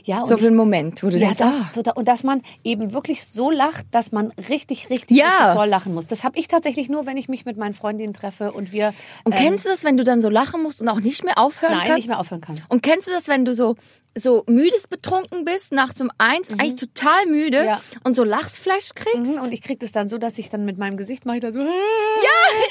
Ja, 0.04 0.20
und 0.22 0.28
So 0.28 0.38
für 0.38 0.48
einen 0.48 0.56
Moment, 0.56 1.02
wo 1.04 1.08
du 1.10 1.14
Ja, 1.18 1.32
denkst, 1.32 1.38
das, 1.40 1.88
ah, 1.88 1.92
und 1.96 2.08
dass 2.08 2.24
man 2.24 2.42
eben 2.64 2.94
wirklich 2.94 3.24
so 3.26 3.50
lacht, 3.52 3.86
dass 3.92 4.12
man 4.12 4.32
richtig, 4.50 4.90
richtig, 4.90 5.18
Ja. 5.18 5.28
richtig 5.28 5.56
doll 5.56 5.68
lachen 5.68 5.94
muss. 5.94 6.08
Das 6.08 6.24
habe 6.24 6.38
ich 6.38 6.48
tatsächlich 6.48 6.90
nur, 6.90 7.06
wenn 7.06 7.18
ich 7.18 7.28
mich 7.30 7.46
mit 7.46 7.58
meinen 7.58 7.74
Freundinnen 7.74 8.14
treffe 8.14 8.52
und 8.52 8.72
wir 8.72 8.94
Und 9.24 9.34
ähm, 9.34 9.40
kennst 9.42 9.66
du 9.66 9.70
das, 9.70 9.84
wenn 9.84 9.98
du 9.98 10.04
dann 10.04 10.22
so 10.22 10.30
lachen 10.30 10.62
musst 10.64 10.82
und 10.82 10.90
auch 10.90 11.00
nicht 11.00 11.24
mehr 11.24 11.38
aufhören 11.38 11.72
nein, 11.74 11.82
kannst? 11.88 11.96
nicht 11.98 12.08
mehr 12.08 12.20
aufhören 12.20 12.42
kannst. 12.42 12.70
Und 12.70 12.84
kennst 12.84 13.08
du 13.08 13.12
das, 13.12 13.28
wenn 13.28 13.46
du 13.46 13.56
so 13.56 13.76
so 14.18 14.46
müdes 14.48 14.88
betrunken 14.88 15.44
bist, 15.44 15.74
nachts 15.74 16.00
um 16.00 16.10
eins, 16.18 16.50
eigentlich 16.50 16.76
total 16.78 17.26
müde 17.26 17.60
Mhm. 17.64 17.68
Ja. 17.68 17.82
und 18.06 18.16
so 18.16 18.24
Lachsflash 18.24 18.92
kriegst? 18.96 19.34
Mhm, 19.36 19.42
Und 19.42 19.52
ich 19.52 19.62
krieg 19.62 19.78
das 19.82 19.92
dann 19.92 20.08
so, 20.08 20.18
dass 20.18 20.38
ich 20.38 20.48
dann 20.48 20.64
mit 20.64 20.78
meinem 20.78 20.96
Gesicht 20.96 21.26
mache 21.26 21.36
ich 21.36 21.42
da 21.42 21.52
so. 21.52 21.60
Ja, 21.60 21.68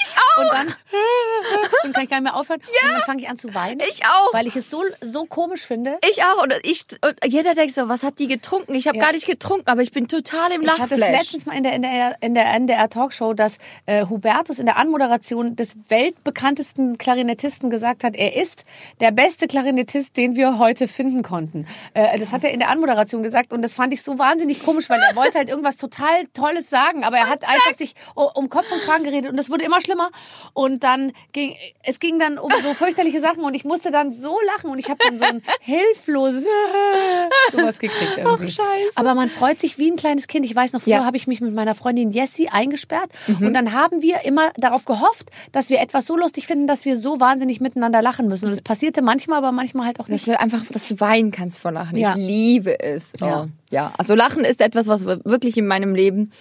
ich 0.01 0.15
auch. 0.17 0.41
Und 0.41 0.51
dann 0.51 0.67
und 1.85 1.93
kann 1.93 2.03
ich 2.03 2.09
gar 2.09 2.17
nicht 2.17 2.23
mehr 2.23 2.35
aufhören. 2.35 2.59
Und 2.61 2.91
dann 2.91 3.01
fange 3.03 3.21
ich 3.21 3.29
an 3.29 3.37
zu 3.37 3.53
weinen. 3.53 3.79
Ich 3.87 4.03
auch. 4.05 4.33
Weil 4.33 4.47
ich 4.47 4.55
es 4.55 4.71
so, 4.71 4.81
so 5.01 5.25
komisch 5.25 5.61
finde. 5.61 5.99
Ich 6.09 6.23
auch. 6.23 6.41
Und, 6.41 6.53
ich, 6.63 6.74
und 7.03 7.31
jeder 7.31 7.53
denkt 7.53 7.73
so, 7.73 7.87
was 7.89 8.03
hat 8.03 8.19
die 8.19 8.27
getrunken? 8.27 8.73
Ich 8.75 8.87
habe 8.87 8.97
Ja. 8.97 9.03
gar 9.05 9.11
nicht 9.13 9.25
getrunken, 9.25 9.67
aber 9.67 9.81
ich 9.81 9.91
bin 9.91 10.07
total 10.07 10.51
im 10.51 10.61
Ich 10.63 10.69
hatte 10.79 10.95
es 10.95 10.99
Lachflash. 10.99 11.19
letztens 11.21 11.45
mal 11.45 11.55
in 11.57 11.63
der, 11.63 11.73
in 11.73 11.81
der, 11.81 12.15
in 12.21 12.33
der 12.35 12.45
NDR 12.53 12.89
Talkshow, 12.89 13.33
dass 13.33 13.57
äh, 13.85 14.05
Hubertus 14.07 14.59
in 14.59 14.65
der 14.65 14.77
Anmoderation 14.77 15.55
des 15.55 15.75
weltbekanntesten 15.89 16.97
Klarinettisten 16.97 17.69
gesagt 17.69 18.03
hat, 18.03 18.15
er 18.15 18.35
ist 18.35 18.65
der 18.99 19.11
beste 19.11 19.47
Klarinettist, 19.47 20.17
den 20.17 20.35
wir 20.35 20.57
heute 20.59 20.87
finden 20.87 21.23
konnten. 21.23 21.67
Äh, 21.93 22.17
das 22.19 22.31
hat 22.33 22.43
er 22.43 22.51
in 22.51 22.59
der 22.59 22.69
Anmoderation 22.69 23.23
gesagt 23.23 23.53
und 23.53 23.61
das 23.61 23.73
fand 23.75 23.93
ich 23.93 24.01
so 24.01 24.17
wahnsinnig 24.19 24.63
komisch, 24.63 24.89
weil 24.89 24.99
er 25.01 25.15
wollte 25.15 25.37
halt 25.37 25.49
irgendwas 25.49 25.77
total 25.77 26.25
Tolles 26.33 26.69
sagen, 26.69 27.03
aber 27.03 27.17
er 27.17 27.29
hat 27.29 27.43
einfach 27.43 27.73
sich 27.77 27.93
um 28.15 28.49
Kopf 28.49 28.71
und 28.71 28.81
Kragen 28.81 29.03
geredet 29.03 29.29
und 29.29 29.37
das 29.37 29.49
wurde 29.49 29.63
immer 29.65 29.81
schlimmer 29.81 30.09
und 30.53 30.83
dann 30.83 31.11
ging, 31.33 31.55
es 31.83 31.99
ging 31.99 32.19
dann 32.19 32.37
um 32.37 32.51
so 32.63 32.73
fürchterliche 32.73 33.19
Sachen 33.19 33.43
und 33.43 33.53
ich 33.53 33.65
musste 33.65 33.91
dann 33.91 34.11
so 34.11 34.37
lachen 34.55 34.69
und 34.69 34.79
ich 34.79 34.89
habe 34.89 34.99
dann 35.03 35.17
so 35.17 35.25
ein 35.25 35.41
hilfloses 35.61 36.45
sowas 37.51 37.79
gekriegt 37.79 38.13
irgendwie. 38.17 38.49
scheiße. 38.49 38.91
Aber 38.95 39.13
man 39.15 39.29
freut 39.29 39.59
sich 39.59 39.77
wie 39.77 39.89
ein 39.91 39.95
kleines 39.97 40.27
Kind. 40.27 40.45
Ich 40.45 40.55
weiß 40.55 40.73
noch, 40.73 40.81
früher 40.81 40.93
Ja. 40.95 41.05
habe 41.05 41.17
ich 41.17 41.27
mich 41.27 41.41
mit 41.41 41.53
meiner 41.53 41.75
Freundin 41.75 42.09
Jessie 42.09 42.49
eingesperrt 42.49 43.09
und 43.27 43.53
dann 43.53 43.73
haben 43.73 44.01
wir 44.01 44.25
immer 44.25 44.51
darauf 44.57 44.85
gehofft, 44.85 45.29
dass 45.51 45.69
wir 45.69 45.79
etwas 45.79 46.05
so 46.05 46.17
lustig 46.17 46.47
finden, 46.47 46.67
dass 46.67 46.85
wir 46.85 46.97
so 46.97 47.19
wahnsinnig 47.19 47.61
miteinander 47.61 48.01
lachen 48.01 48.27
müssen. 48.27 48.45
Und 48.45 48.51
es 48.51 48.61
passierte 48.61 49.01
manchmal, 49.01 49.37
aber 49.39 49.51
manchmal 49.51 49.85
halt 49.87 49.99
auch 49.99 50.07
nicht. 50.07 50.21
Dass 50.21 50.27
wir 50.27 50.39
einfach, 50.41 50.63
dass 50.71 50.87
du 50.87 50.99
weinen 50.99 51.31
kannst 51.31 51.59
vor 51.59 51.71
Lachen. 51.71 51.97
Ja. 51.97 52.11
Ich 52.11 52.15
liebe 52.17 52.79
es. 52.79 53.13
Oh. 53.21 53.25
Ja. 53.25 53.47
Ja. 53.71 53.93
Also 53.97 54.15
Lachen 54.15 54.43
ist 54.45 54.61
etwas, 54.61 54.87
was 54.87 55.05
wirklich 55.05 55.57
in 55.57 55.67
meinem 55.67 55.95
Leben 55.95 56.31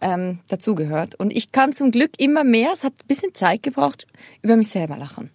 ähm, 0.00 0.38
dazugehört. 0.48 1.14
Und 1.16 1.36
ich 1.36 1.52
kann 1.52 1.72
zum 1.72 1.90
Glück 1.90 2.12
immer 2.18 2.44
mehr, 2.44 2.70
es 2.72 2.84
hat 2.84 2.92
ein 2.92 3.06
bisschen 3.08 3.34
Zeit 3.34 3.62
gebraucht, 3.62 4.06
über 4.42 4.56
mich 4.56 4.68
selber 4.68 4.96
lachen. 4.96 5.30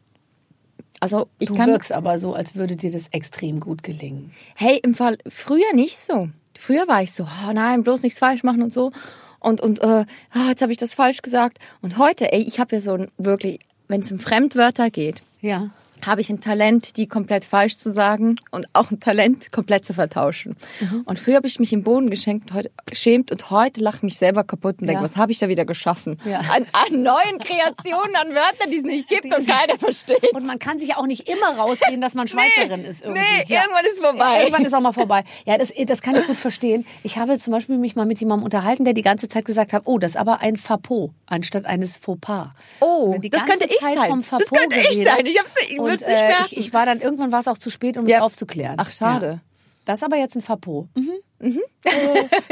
Also 1.04 1.28
ich 1.38 1.49
Du 1.49 1.56
kann, 1.56 1.70
wirkst 1.70 1.91
aber 1.91 2.18
so, 2.18 2.34
als 2.34 2.56
würde 2.56 2.78
dir 2.78 2.89
das 2.89 3.10
extrem 3.10 3.60
gut 3.60 3.84
gelingen. 3.84 4.32
hey, 4.56 4.80
im 4.82 4.95
Fall, 4.95 5.18
früher 5.28 5.74
nicht 5.74 5.97
so. 5.97 6.30
Früher 6.58 6.88
war 6.88 7.04
ich 7.04 7.12
so, 7.12 7.26
oh 7.26 7.51
nein, 7.51 7.84
bloß 7.84 8.04
nichts 8.04 8.20
falsch 8.20 8.43
machen 8.43 8.62
und 8.64 8.72
so. 8.72 8.93
Und, 9.39 9.60
und 9.60 9.82
äh, 9.82 10.06
ah, 10.32 10.47
jetzt 10.47 10.62
habe 10.62 10.72
ich 10.72 10.78
das 10.78 10.93
falsch 10.93 11.22
gesagt. 11.22 11.58
Und 11.82 11.97
heute, 11.97 12.32
ey, 12.32 12.41
ich 12.41 12.62
habe 12.62 12.78
ja 12.78 12.80
so 12.80 12.93
ein 12.93 13.12
wirklich, 13.18 13.60
wenn 13.89 13.99
es 13.99 14.10
um 14.14 14.20
Fremdwörter 14.20 14.89
geht, 14.89 15.22
Ja. 15.41 15.72
Habe 16.06 16.22
ich 16.22 16.30
ein 16.30 16.41
Talent, 16.41 16.97
die 16.97 17.08
komplett 17.08 17.45
falsch 17.45 17.78
zu 17.78 17.91
sagen 17.91 18.38
und 18.51 18.66
auch 18.74 18.91
ein 18.91 18.99
Talent, 18.99 19.51
komplett 19.51 19.86
zu 19.86 19.93
vertauschen. 19.93 20.56
Mhm. 20.80 21.01
Und 21.06 21.20
früher 21.20 21.36
habe 21.38 21.47
ich 21.47 21.60
mich 21.60 21.74
im 21.74 21.84
Boden 21.84 22.10
geschenkt, 22.10 22.54
heute, 22.54 22.72
geschämt 22.86 23.32
und 23.32 23.49
heute 23.51 23.82
lache 23.82 23.97
ich 23.97 24.04
mich 24.04 24.18
selber 24.18 24.43
kaputt 24.43 24.82
und 24.82 24.88
denke, 24.88 25.01
Ja. 25.01 25.10
was 25.10 25.18
habe 25.18 25.32
ich 25.32 25.39
da 25.39 25.47
wieder 25.49 25.66
geschaffen? 25.66 26.20
Ja. 26.26 26.39
An, 26.39 26.66
an 26.74 27.01
neuen 27.04 27.39
Kreationen, 27.39 28.16
an 28.16 28.30
Wörtern, 28.30 28.72
die 28.72 28.78
es 28.78 28.84
nicht 28.84 29.08
gibt 29.08 29.26
und 29.26 29.47
keiner 29.47 29.78
versteht. 29.80 30.34
Und 30.34 30.45
man 30.45 30.60
kann 30.60 30.80
sich 30.80 30.89
ja 30.89 30.97
auch 30.97 31.06
nicht 31.08 31.30
immer 31.30 31.58
rausreden, 31.58 32.01
dass 32.01 32.14
man 32.14 32.28
Schweizerin 32.28 32.84
ist 32.86 33.04
irgendwie. 33.04 33.22
nee, 33.22 33.54
irgendwann 33.56 33.86
ist 33.86 33.99
vorbei. 33.99 34.34
Ja, 34.36 34.39
irgendwann 34.41 34.66
ist 34.66 34.74
auch 34.74 34.82
mal 34.82 34.93
vorbei. 34.93 35.24
Ja, 35.45 35.58
das, 35.58 35.72
das 35.86 36.01
kann 36.01 36.16
ich 36.16 36.26
gut 36.28 36.38
verstehen. 36.38 36.86
Ich 37.04 37.18
habe 37.18 37.38
zum 37.39 37.51
Beispiel 37.54 37.78
mich 37.78 37.95
mal 37.95 38.06
mit 38.06 38.20
jemandem 38.20 38.43
unterhalten, 38.45 38.84
der 38.86 38.93
die 38.93 39.01
ganze 39.01 39.28
Zeit 39.30 39.45
gesagt 39.45 39.74
hat, 39.74 39.84
oh, 39.86 39.97
das 39.99 40.12
ist 40.12 40.18
aber 40.18 40.39
ein 40.41 40.58
Fapot 40.58 41.12
anstatt 41.28 41.66
eines 41.66 41.97
Fauxpas. 41.97 42.49
Oh, 42.80 43.12
er 43.14 43.20
die 43.20 43.30
das 43.30 43.45
könnte 43.45 43.66
ich 43.66 43.80
sein. 43.82 44.24
Das 44.32 44.49
könnte 44.49 44.76
ich 44.78 45.04
sein. 45.04 45.18
Ich 45.20 45.24
nicht- 45.24 45.36
ich 45.70 45.80
Und, 46.02 46.08
äh, 46.08 46.41
ich, 46.46 46.58
ich 46.58 46.74
war 46.74 46.86
dann, 46.86 47.02
irgendwann 47.02 47.32
war 47.32 47.39
es 47.39 47.48
auch 47.48 47.58
zu 47.58 47.70
spät, 47.70 47.98
um 47.98 48.08
Ja. 48.08 48.18
es 48.18 48.24
aufzuklären. 48.24 48.76
Ach, 48.78 48.91
schade. 48.91 49.26
Ja. 49.28 49.39
Das 49.86 50.00
ist 50.00 50.04
aber 50.04 50.18
jetzt 50.18 50.36
ein 50.36 50.41
Fapot. 50.41 50.88
Mhm. 50.96 51.12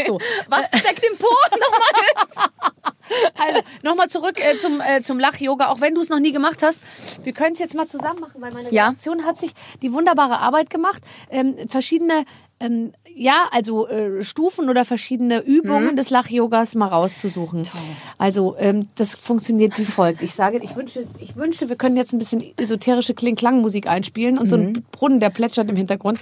so. 0.07 0.19
Was 0.49 0.67
steckt 0.67 1.01
im 1.09 1.17
Po? 1.17 1.27
Nochmal. 1.51 2.49
Also, 3.37 3.61
nochmal 3.83 4.07
zurück 4.09 4.39
äh, 4.39 4.57
zum, 4.57 4.79
äh, 4.81 5.01
zum 5.01 5.19
Lach-Yoga, 5.19 5.67
auch 5.69 5.81
wenn 5.81 5.95
du 5.95 6.01
es 6.01 6.09
noch 6.09 6.19
nie 6.19 6.31
gemacht 6.31 6.61
hast. 6.63 6.79
Wir 7.23 7.33
können 7.33 7.53
es 7.53 7.59
jetzt 7.59 7.73
mal 7.75 7.87
zusammen 7.87 8.19
machen, 8.21 8.41
weil 8.41 8.51
meine 8.53 8.71
Ja. 8.71 8.87
Redaktion 8.87 9.25
hat 9.25 9.37
sich 9.37 9.51
die 9.81 9.91
wunderbare 9.93 10.39
Arbeit 10.39 10.69
gemacht, 10.69 11.01
ähm, 11.29 11.55
verschiedene, 11.67 12.25
ähm, 12.61 12.91
ja, 13.13 13.49
also 13.51 13.87
äh, 13.87 14.21
Stufen 14.23 14.69
oder 14.69 14.85
verschiedene 14.85 15.41
Mhm. 15.45 15.53
Übungen 15.53 15.95
des 15.95 16.09
Lach-Yogas 16.09 16.75
mal 16.75 16.87
rauszusuchen. 16.87 17.63
Also, 18.17 18.55
ähm, 18.57 18.87
das 18.95 19.15
funktioniert 19.15 19.77
wie 19.77 19.83
folgt. 19.85 20.21
Ich 20.21 20.33
sage, 20.33 20.59
ich 20.63 20.75
wünsche, 20.75 21.05
ich 21.19 21.35
wünsche, 21.35 21.67
wir 21.67 21.75
können 21.75 21.97
jetzt 21.97 22.13
ein 22.13 22.19
bisschen 22.19 22.43
esoterische 22.57 23.13
Kling-Klang-Musik 23.13 23.87
einspielen 23.87 24.37
und 24.37 24.47
so 24.47 24.55
Mhm. 24.57 24.63
ein 24.63 24.85
Brunnen, 24.91 25.19
der 25.19 25.29
plätschert 25.29 25.69
im 25.69 25.75
Hintergrund. 25.75 26.19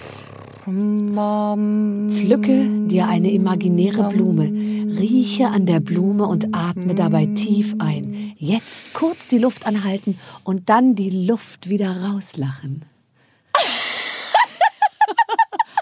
Pflücke 2.12 2.68
dir 2.88 3.08
eine 3.08 3.32
imaginäre 3.32 4.10
Blume, 4.10 4.44
rieche 5.00 5.48
an 5.48 5.66
der 5.66 5.80
Blume 5.80 6.28
und 6.28 6.54
atme 6.54 6.94
dabei 6.96 7.26
tief 7.28 7.76
ein. 7.80 8.34
Jetzt 8.38 8.94
kurz 8.94 9.28
die 9.28 9.40
Luft 9.40 9.66
anhalten 9.66 10.18
und 10.44 10.70
dann 10.70 10.96
die 10.96 11.26
Luft 11.28 11.70
wieder 11.70 12.04
rauslachen. 12.04 12.84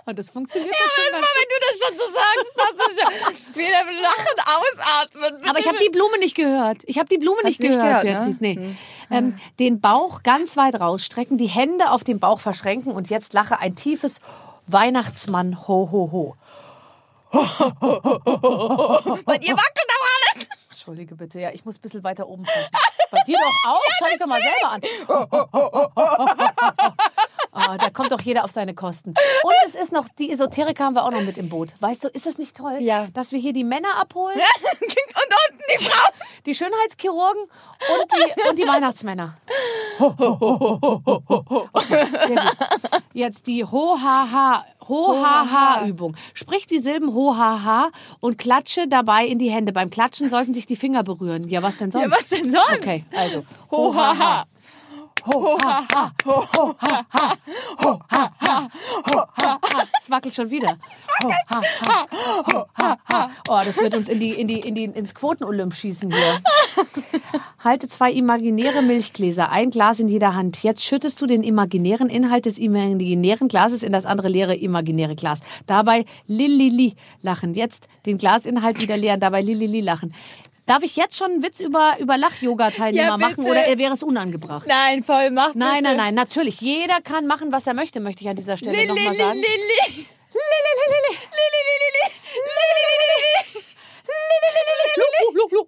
Und 0.07 0.17
das 0.17 0.29
funktioniert 0.29 0.73
Ja, 0.73 0.85
schon 0.95 1.11
ganz 1.11 1.27
wenn 1.35 1.49
du 1.49 1.55
das 1.67 1.75
schon 1.83 1.97
so 1.97 2.05
sagst, 2.13 2.53
passt 2.55 2.79
das 2.79 2.93
schon. 2.95 3.55
Wieder 3.55 3.83
lachen, 4.01 4.37
ausatmen. 4.55 5.49
Aber 5.49 5.59
ich 5.59 5.67
habe 5.67 5.79
die 5.79 5.89
Blume 5.89 6.17
nicht 6.19 6.33
gehört. 6.33 6.77
Ich 6.85 6.97
habe 6.97 7.09
die 7.09 7.17
Blume 7.17 7.43
nicht 7.43 7.59
nicht 7.59 7.73
gehört, 7.73 8.03
gehört, 8.03 8.05
ne? 8.05 8.11
Beatrice. 8.13 8.37
Nee. 8.39 8.75
Ähm, 9.11 9.37
den 9.59 9.81
Bauch 9.81 10.23
ganz 10.23 10.55
weit 10.55 10.79
rausstrecken, 10.79 11.37
die 11.37 11.47
Hände 11.47 11.91
auf 11.91 12.05
den 12.05 12.21
Bauch 12.21 12.39
verschränken 12.39 12.93
und 12.93 13.09
jetzt 13.09 13.33
lache 13.33 13.59
ein 13.59 13.75
tiefes 13.75 14.21
Weihnachtsmann 14.67 15.67
ho 15.67 15.89
ho 15.91 16.09
ho. 16.13 16.35
Bei 17.33 17.39
dir 19.37 19.51
wackelt 19.57 19.89
aber 19.91 20.07
alles. 20.21 20.47
Entschuldige 20.69 21.15
bitte, 21.15 21.41
ja, 21.41 21.51
ich 21.51 21.65
muss 21.65 21.79
ein 21.79 21.81
bisschen 21.81 22.05
weiter 22.05 22.29
oben 22.29 22.45
fassen. 22.45 22.71
Bei 23.11 23.19
dir 23.27 23.37
doch 23.37 23.71
auch? 23.71 23.81
Schau 23.99 24.05
dich 24.05 24.19
doch 24.19 24.27
mal 24.27 24.41
selber 24.41 24.71
an. 24.71 24.81
Ah, 27.57 27.77
da 27.77 27.89
kommt 27.89 28.11
doch 28.11 28.21
jeder 28.21 28.43
auf 28.43 28.51
seine 28.51 28.73
Kosten. 28.75 29.09
Und 29.43 29.53
es 29.65 29.73
ist 29.75 29.91
noch, 29.91 30.07
die 30.19 30.31
Esoteriker 30.31 30.85
haben 30.85 30.93
wir 30.95 31.03
auch 31.03 31.11
noch 31.11 31.21
mit 31.21 31.37
im 31.37 31.49
Boot. 31.49 31.69
Weißt 31.79 32.03
du, 32.03 32.07
ist 32.09 32.25
das 32.25 32.37
nicht 32.37 32.55
toll? 32.55 32.77
Ja. 32.79 33.07
Dass 33.13 33.31
wir 33.31 33.39
hier 33.39 33.53
die 33.53 33.63
Männer 33.63 33.95
abholen, 33.99 34.37
Und 34.37 34.81
unten 35.49 35.63
die 35.73 35.83
Frau. 35.83 36.09
die 36.45 36.53
Schönheitschirurgen 36.55 37.41
und 37.43 38.11
die, 38.13 38.49
und 38.49 38.59
die 38.59 38.67
Weihnachtsmänner. 38.67 39.35
Sehr 42.27 42.35
gut. 42.35 42.39
Jetzt 43.13 43.47
die 43.47 43.63
Ho-Ha-Ha. 43.65 44.65
Ho-Ha-Ha-Übung. 44.87 46.15
Sprich 46.33 46.65
die 46.67 46.79
Silben 46.79 47.13
Ho-Ha-Ha 47.13 47.89
und 48.21 48.37
klatsche 48.37 48.87
dabei 48.87 49.25
in 49.25 49.37
die 49.39 49.49
Hände. 49.49 49.73
Beim 49.73 49.89
Klatschen 49.89 50.29
sollten 50.29 50.53
sich 50.53 50.65
die 50.65 50.75
Finger 50.77 51.03
berühren. 51.03 51.47
Ja, 51.49 51.61
was 51.61 51.77
denn 51.77 51.91
sonst? 51.91 52.03
Ja, 52.05 52.11
was 52.11 52.29
denn 52.29 52.49
sonst? 52.49 52.77
Okay, 52.77 53.03
also. 53.15 53.45
Ho-Ha-Ha. 53.71 54.45
Ho-Ha-Ha. 55.27 56.11
Ho-Ha-Ha. 56.25 57.35
Ho-Ha-Ha. 57.83 58.69
Ho-Ha-Ha. 59.13 59.83
Es 59.99 60.09
wackelt 60.09 60.35
schon 60.35 60.49
wieder. 60.49 60.77
Ho-Ha-Ha. 61.23 62.05
Ho-Ha-Ha. 62.53 63.29
Oh, 63.49 63.61
das 63.63 63.77
wird 63.77 63.95
uns 63.95 64.07
in 64.07 64.19
die, 64.19 64.31
in 64.31 64.47
die, 64.47 64.59
in 64.59 64.75
die, 64.75 64.85
ins 64.85 65.13
Quotenolymp 65.13 65.73
schießen 65.73 66.11
hier. 66.11 66.41
Halte 67.63 67.87
zwei 67.87 68.11
imaginäre 68.11 68.81
Milchgläser, 68.81 69.49
ein 69.51 69.71
Glas 69.71 69.99
in 69.99 70.07
jeder 70.07 70.35
Hand. 70.35 70.63
Jetzt 70.63 70.83
schüttest 70.83 71.19
du 71.21 71.25
den 71.25 71.43
imaginären 71.43 72.09
Inhalt 72.09 72.45
des 72.45 72.57
imaginären 72.57 73.47
Glases 73.47 73.83
in 73.83 73.91
das 73.91 74.05
andere 74.05 74.27
leere 74.29 74.55
imaginäre 74.55 75.15
Glas. 75.15 75.41
Dabei 75.65 76.05
lilili 76.27 76.95
lachen. 77.21 77.53
Jetzt 77.53 77.87
den 78.05 78.17
Glasinhalt 78.17 78.79
wieder 78.81 78.97
leeren, 78.97 79.19
dabei 79.19 79.41
lilili 79.41 79.81
lachen. 79.81 80.13
Darf 80.67 80.83
ich 80.83 80.97
jetzt 80.97 81.17
schon 81.17 81.31
einen 81.31 81.43
Witz 81.43 81.61
über, 81.61 81.95
über 81.97 82.17
Lach-Yoga-Teilnehmer 82.17 83.07
Ja, 83.07 83.17
machen 83.17 83.45
oder 83.45 83.77
wäre 83.77 83.93
es 83.93 84.03
unangebracht? 84.03 84.67
Nein, 84.67 85.01
voll, 85.01 85.31
mach 85.31 85.55
Nein, 85.55 85.77
bitte. 85.79 85.83
nein, 85.83 85.97
nein, 85.97 86.13
natürlich. 86.13 86.59
Jeder 86.59 86.99
kann 87.01 87.25
machen, 87.25 87.53
was 87.53 87.67
er 87.67 87.73
möchte, 87.73 88.01
möchte 88.01 88.23
ich 88.23 88.29
an 88.29 88.35
dieser 88.35 88.57
Stelle 88.57 88.75
Lili, 88.75 88.87
nochmal 88.89 89.15
sagen. 89.15 89.35
Lili, 89.35 89.47
Lili. 89.47 90.07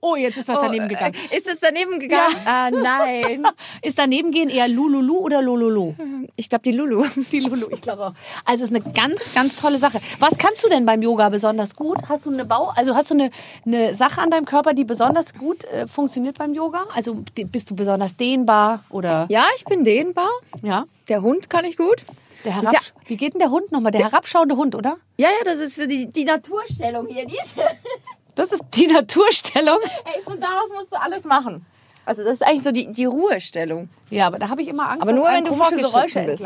Oh, 0.02 0.16
jetzt 0.16 0.38
ist 0.38 0.48
was 0.48 0.60
daneben 0.60 0.88
gegangen. 0.88 1.16
Ist 1.32 1.48
es 1.48 1.60
daneben 1.60 2.00
gegangen? 2.00 2.36
Ah, 2.46 2.72
nein. 2.72 3.46
Ist 3.82 3.98
daneben 3.98 4.32
gehen 4.32 4.50
eher 4.50 4.68
Lululu 4.68 5.18
oder 5.20 5.42
Lololo? 5.42 5.96
Ich 6.36 6.50
glaube, 6.50 6.64
die 6.64 6.72
Lulu. 6.72 7.06
Die 7.32 7.40
Lulu, 7.40 7.68
ich 7.72 7.82
glaube 7.82 8.08
auch. 8.08 8.14
Also 8.46 8.64
es 8.64 8.72
ist 8.72 8.76
eine 8.76 8.94
ganz, 8.94 9.34
ganz 9.34 9.60
tolle 9.60 9.78
Sache. 9.78 10.00
Was 10.20 10.38
kannst 10.38 10.64
du 10.64 10.70
denn 10.70 10.86
beim 10.86 11.02
Yoga 11.02 11.30
besonders 11.30 11.76
gut? 11.76 11.98
Hast 12.08 12.26
du 12.26 12.32
eine 12.32 12.46
Bau, 12.46 12.72
also 12.76 12.96
hast 12.96 13.12
du 13.12 13.16
eine, 13.16 13.32
eine 13.66 13.94
Sache 13.94 14.22
an 14.22 14.30
deinem 14.32 14.46
Körper, 14.46 14.74
die 14.74 14.86
besonders 14.86 15.34
gut 15.34 15.64
äh, 15.66 15.88
funktioniert 15.88 16.38
beim 16.38 16.54
Yoga? 16.54 16.86
Also 16.96 17.24
bist 17.36 17.70
du 17.70 17.76
besonders 17.76 18.16
dehnbar 18.16 18.84
oder 18.90 19.28
Ja, 19.30 19.46
ich 19.56 19.66
bin 19.66 19.84
dehnbar. 19.84 20.30
ja? 20.62 20.86
Der 21.08 21.22
Hund 21.22 21.50
kann 21.50 21.66
ich 21.66 21.78
gut. 21.78 22.02
Der 22.46 22.54
Ist 22.54 22.72
herab, 22.72 22.82
Wie 23.06 23.18
geht 23.18 23.34
denn 23.34 23.40
der 23.40 23.52
Hund 23.52 23.72
nochmal? 23.72 23.92
Der 23.92 24.02
herabschauende 24.02 24.56
Hund, 24.56 24.76
oder? 24.76 24.98
Ja, 25.18 25.28
ja, 25.28 25.44
das 25.44 25.58
ist 25.58 25.78
die, 25.92 26.06
die 26.12 26.24
Naturstellung 26.24 27.08
hier. 27.08 27.26
Diese. 27.26 27.62
Das 28.40 28.52
ist 28.54 28.64
die 28.76 28.88
Naturstellung. 28.94 29.80
Hey, 30.06 30.22
von 30.24 30.40
da 30.40 30.48
aus 30.64 30.72
musst 30.74 30.92
du 30.94 31.00
alles 31.02 31.24
machen. 31.26 31.66
Also 32.06 32.24
das 32.24 32.36
ist 32.36 32.42
eigentlich 32.48 32.64
so 32.64 32.72
die, 32.72 32.92
die 32.92 33.06
Ruhestellung. 33.06 33.88
Ja, 34.10 34.26
aber 34.26 34.40
da 34.40 34.50
habe 34.50 34.64
ich 34.64 34.68
immer 34.68 34.90
Angst, 34.90 35.04
Aber 35.04 35.12
nur 35.12 35.26
wenn 35.28 35.44
du 35.46 35.54
fortgeschritten 35.54 36.26
bist. 36.26 36.42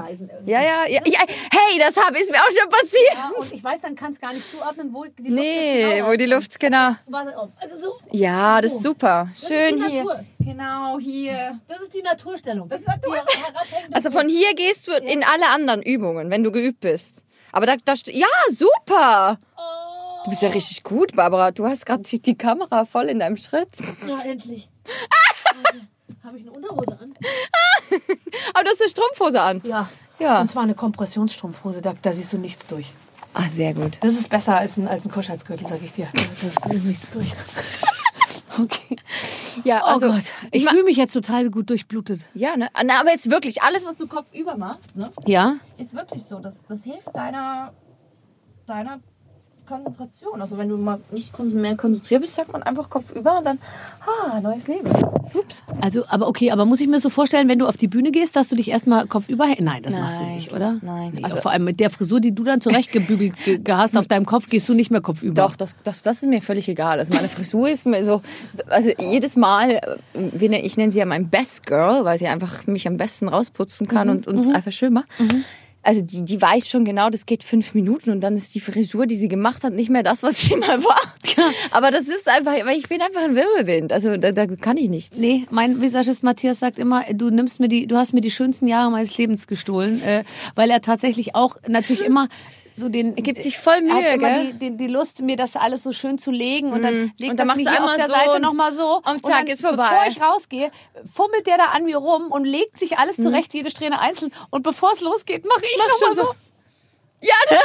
Ja, 0.46 0.62
ja, 0.62 0.86
ja, 0.90 1.00
ja. 1.06 1.20
Hey, 1.22 1.80
das 1.80 1.96
hab, 1.96 2.14
ist 2.18 2.30
mir 2.30 2.38
auch 2.38 2.52
schon 2.52 2.70
passiert. 2.70 3.14
Ja, 3.14 3.32
und 3.40 3.54
ich 3.54 3.64
weiß, 3.64 3.80
dann 3.82 3.96
kann 3.96 4.12
es 4.12 4.20
gar 4.20 4.34
nicht 4.34 4.46
zuordnen, 4.52 4.90
wo 4.94 5.06
die 5.06 5.30
Luft 5.30 5.30
Nee, 5.42 5.94
genau 5.96 6.08
wo 6.10 6.14
die. 6.16 6.26
Luft, 6.26 6.60
genau. 6.60 6.92
Also 7.62 7.78
so. 7.82 8.00
Ja, 8.12 8.60
das 8.60 8.72
So. 8.72 8.78
ist 8.78 8.84
super. 8.84 9.30
ist 9.34 9.48
Schön 9.48 9.78
die 9.78 9.84
hier. 9.90 10.04
Natur. 10.04 10.26
Genau, 10.40 11.00
hier. 11.00 11.60
Das 11.70 11.80
ist 11.82 11.94
die 11.94 12.02
Naturstellung. 12.02 12.68
Das 12.68 12.82
ist 12.82 12.88
Natur- 12.88 13.24
Also 13.94 14.12
von 14.12 14.28
hier 14.28 14.54
gehst 14.56 14.88
du 14.88 14.92
in 14.92 15.24
alle 15.24 15.48
anderen 15.54 15.82
Übungen, 15.82 16.30
wenn 16.30 16.44
du 16.44 16.52
geübt 16.52 16.82
bist. 16.82 17.24
Aber 17.54 17.68
da, 17.68 17.76
da 17.86 17.94
ja, 18.08 18.28
super. 18.50 19.38
Du 20.24 20.30
bist 20.30 20.42
ja 20.42 20.50
richtig 20.50 20.84
gut, 20.84 21.16
Barbara. 21.16 21.52
Du 21.52 21.66
hast 21.68 21.86
gerade 21.86 22.04
die, 22.04 22.22
die 22.22 22.36
Kamera 22.38 22.86
voll 22.86 23.10
in 23.10 23.20
deinem 23.20 23.38
Schritt. 23.38 23.70
Ja, 24.08 24.20
endlich. 24.26 24.70
Habe 26.24 26.38
ich 26.38 26.44
eine 26.44 26.52
Unterhose 26.52 26.98
an? 27.00 27.14
Aber 28.54 28.64
du 28.64 28.70
hast 28.70 28.82
eine 28.82 28.90
Strumpfhose 28.90 29.42
an. 29.42 29.62
Ja. 29.66 29.90
Ja. 30.20 30.42
Und 30.42 30.50
zwar 30.50 30.64
eine 30.64 30.76
Kompressionsstrumpfhose, 30.76 31.82
da, 31.82 31.94
da 32.02 32.14
siehst 32.14 32.32
du 32.32 32.38
nichts 32.38 32.66
durch. 32.68 32.94
Ah, 33.34 33.50
sehr 33.50 33.74
gut. 33.74 33.98
Das 34.02 34.14
ist 34.14 34.30
besser 34.30 34.56
als 34.58 34.78
ein, 34.78 34.88
als 34.88 35.06
ein 35.06 35.12
Kuschheitsgürtel, 35.12 35.68
sag 35.68 35.82
ich 35.82 35.92
dir. 35.92 36.08
Da 36.14 36.22
ist 36.22 36.86
nichts 36.86 37.10
durch. 37.10 37.34
Okay. 38.62 38.98
Ja, 39.64 39.82
Oh 39.84 39.94
also 39.94 40.10
Gott, 40.12 40.22
ich, 40.52 40.62
ich 40.62 40.70
fühle 40.70 40.84
mich 40.84 40.96
jetzt 40.96 41.14
total 41.14 41.50
gut 41.50 41.72
durchblutet. 41.72 42.28
ja, 42.36 42.56
ne? 42.56 42.68
Na, 42.86 43.00
aber 43.00 43.10
jetzt 43.10 43.32
wirklich 43.32 43.64
alles, 43.64 43.84
was 43.84 43.98
du 43.98 44.06
kopfüber 44.06 44.56
machst, 44.58 44.96
ne, 44.96 45.12
Ja? 45.26 45.56
ist 45.80 45.96
wirklich 45.96 46.24
so. 46.24 46.38
Das, 46.38 46.62
das 46.70 46.84
hilft 46.84 47.16
deiner, 47.16 47.74
deiner 48.68 49.00
Konzentration. 49.68 50.42
Also 50.42 50.58
wenn 50.58 50.70
du 50.70 50.78
mal 50.78 51.00
nicht 51.12 51.38
mehr 51.40 51.76
konzentriert 51.76 52.22
bist, 52.22 52.36
sagt 52.36 52.52
man 52.52 52.64
einfach 52.64 52.90
kopfüber 52.90 53.38
und 53.40 53.46
dann, 53.46 53.60
ah, 54.06 54.40
neues 54.40 54.68
Leben. 54.68 54.90
Ups. 55.34 55.64
Also, 55.82 56.04
aber 56.10 56.28
okay, 56.28 56.52
aber 56.52 56.66
muss 56.66 56.80
ich 56.82 56.88
mir 56.88 57.00
so 57.00 57.10
vorstellen, 57.10 57.48
wenn 57.50 57.60
du 57.60 57.68
auf 57.68 57.78
die 57.78 57.88
Bühne 57.88 58.12
gehst, 58.12 58.36
dass 58.36 58.50
du 58.50 58.56
dich 58.56 58.70
erstmal 58.70 59.08
kopfüber 59.08 59.46
hä- 59.46 59.62
Nein, 59.62 59.82
das 59.84 59.96
machst 59.96 60.20
du 60.20 60.24
Nein, 60.24 60.36
nicht, 60.36 60.52
oder? 60.54 60.78
nein. 60.82 61.12
Nee, 61.16 61.24
Also- 61.24 61.38
vor 61.38 61.52
allem 61.52 61.64
mit 61.64 61.80
der 61.80 61.90
Frisur, 61.90 62.20
die 62.20 62.34
du 62.36 62.44
dann 62.44 62.62
zurechtgebügelt 62.62 63.36
ge 63.44 63.58
ge- 63.58 63.74
hast 63.76 63.98
auf 63.98 64.08
deinem 64.08 64.26
Kopf, 64.26 64.50
gehst 64.50 64.70
du 64.70 64.74
nicht 64.74 64.92
mehr 64.92 65.02
kopfüber. 65.02 65.34
Doch, 65.42 65.56
das, 65.56 65.76
das, 65.84 66.04
das 66.04 66.22
ist 66.24 66.30
mir 66.30 66.42
völlig 66.42 66.68
egal. 66.70 67.00
Also 67.00 67.14
meine 67.14 67.28
Frisur 67.30 67.70
ist 67.70 67.86
mir 67.86 68.04
so, 68.06 68.22
also 68.70 68.90
jedes 69.00 69.36
Mal, 69.36 69.80
ich 70.34 70.78
nenne 70.78 70.92
sie 70.92 71.00
ja 71.00 71.06
mein 71.06 71.30
Best 71.30 71.66
Girl, 71.66 72.04
weil 72.06 72.18
sie 72.20 72.28
einfach 72.28 72.68
mich 72.68 72.88
am 72.88 72.98
besten 72.98 73.28
rausputzen 73.30 73.88
kann 73.88 74.10
und, 74.10 74.28
und 74.28 74.54
einfach 74.54 74.72
schön 74.72 74.94
macht. 74.94 75.08
Also 75.84 76.02
die, 76.02 76.24
die 76.24 76.42
weiß 76.42 76.70
schon 76.70 76.86
genau, 76.86 77.10
das 77.10 77.26
geht 77.26 77.44
fünf 77.44 77.74
Minuten 77.74 78.10
und 78.10 78.22
dann 78.22 78.36
ist 78.36 78.56
die 78.56 78.62
Frisur, 78.62 79.06
die 79.06 79.16
sie 79.16 79.28
gemacht 79.28 79.64
hat, 79.64 79.74
nicht 79.74 79.90
mehr 79.90 80.04
das, 80.04 80.24
was 80.24 80.40
sie 80.40 80.56
mal 80.58 80.84
war. 80.84 81.14
Aber 81.72 81.92
das 81.92 82.08
ist 82.08 82.28
einfach, 82.30 82.54
weil 82.54 82.78
ich 82.78 82.88
bin 82.88 83.02
einfach 83.02 83.22
ein 83.22 83.36
Wirbelwind. 83.36 83.92
Also 83.92 84.18
da, 84.18 84.32
da 84.32 84.48
kann 84.48 84.78
ich 84.78 84.90
nichts. 84.90 85.20
Nee, 85.20 85.46
mein 85.52 85.82
Visagist 85.82 86.24
Matthias 86.24 86.60
sagt 86.60 86.80
immer, 86.80 87.04
du 87.14 87.30
nimmst 87.30 87.60
mir 87.60 87.68
die, 87.68 87.86
du 87.86 87.98
hast 87.98 88.14
mir 88.14 88.22
die 88.22 88.32
schönsten 88.32 88.68
Jahre 88.68 88.92
meines 88.92 89.18
Lebens 89.18 89.46
gestohlen, 89.48 90.02
äh, 90.04 90.24
weil 90.56 90.70
er 90.70 90.82
tatsächlich 90.82 91.36
auch 91.36 91.58
natürlich 91.68 92.06
immer 92.06 92.30
so 92.76 92.90
den. 92.90 93.16
Er 93.16 93.24
gibt 93.24 93.42
sich 93.44 93.58
voll 93.58 93.82
Mühe, 93.82 93.94
hat 93.94 94.16
immer 94.16 94.18
gell? 94.18 94.54
die, 94.54 94.72
die, 94.72 94.78
die 94.78 94.88
Lust, 94.88 95.22
mir 95.22 95.38
das 95.38 95.56
alles 95.56 95.84
so 95.84 95.92
schön 95.92 96.18
zu 96.18 96.32
legen 96.32 96.72
und 96.72 96.82
dann 96.82 97.12
legt 97.18 97.32
Und 97.32 97.40
das 97.40 97.48
dann 97.48 97.58
du 97.58 97.70
hier 97.70 97.84
auf 97.84 97.96
der 97.96 98.08
so 98.08 98.14
Seite 98.14 98.36
und 98.36 98.42
nochmal 98.42 98.72
so. 98.72 99.02
am 99.04 99.16
und 99.16 99.26
Zack, 99.26 99.40
dann, 99.40 99.48
ist 99.48 99.62
vorbei. 99.62 99.88
Bevor 99.90 100.08
ich 100.08 100.22
rausgehe, 100.22 100.72
fummelt 101.12 101.48
der 101.48 101.58
da 101.58 101.66
an 101.66 101.86
mir 101.86 101.98
rum 101.98 102.32
und 102.32 102.46
legt 102.46 102.80
sich 102.80 102.98
alles 102.98 103.18
zurecht, 103.18 103.54
jede 103.54 103.70
Strähne 103.70 104.00
einzeln. 104.00 104.32
Und 104.50 104.64
bevor 104.64 104.92
es 104.92 105.02
losgeht, 105.02 105.46
mache 105.46 105.66
ich 105.66 105.78
Mach 105.78 105.88
noch 105.88 106.00
mal 106.02 106.08
schon 106.08 106.16
so. 106.16 106.24
so. 106.24 106.36
Ja, 107.22 107.36
ne? 107.52 107.58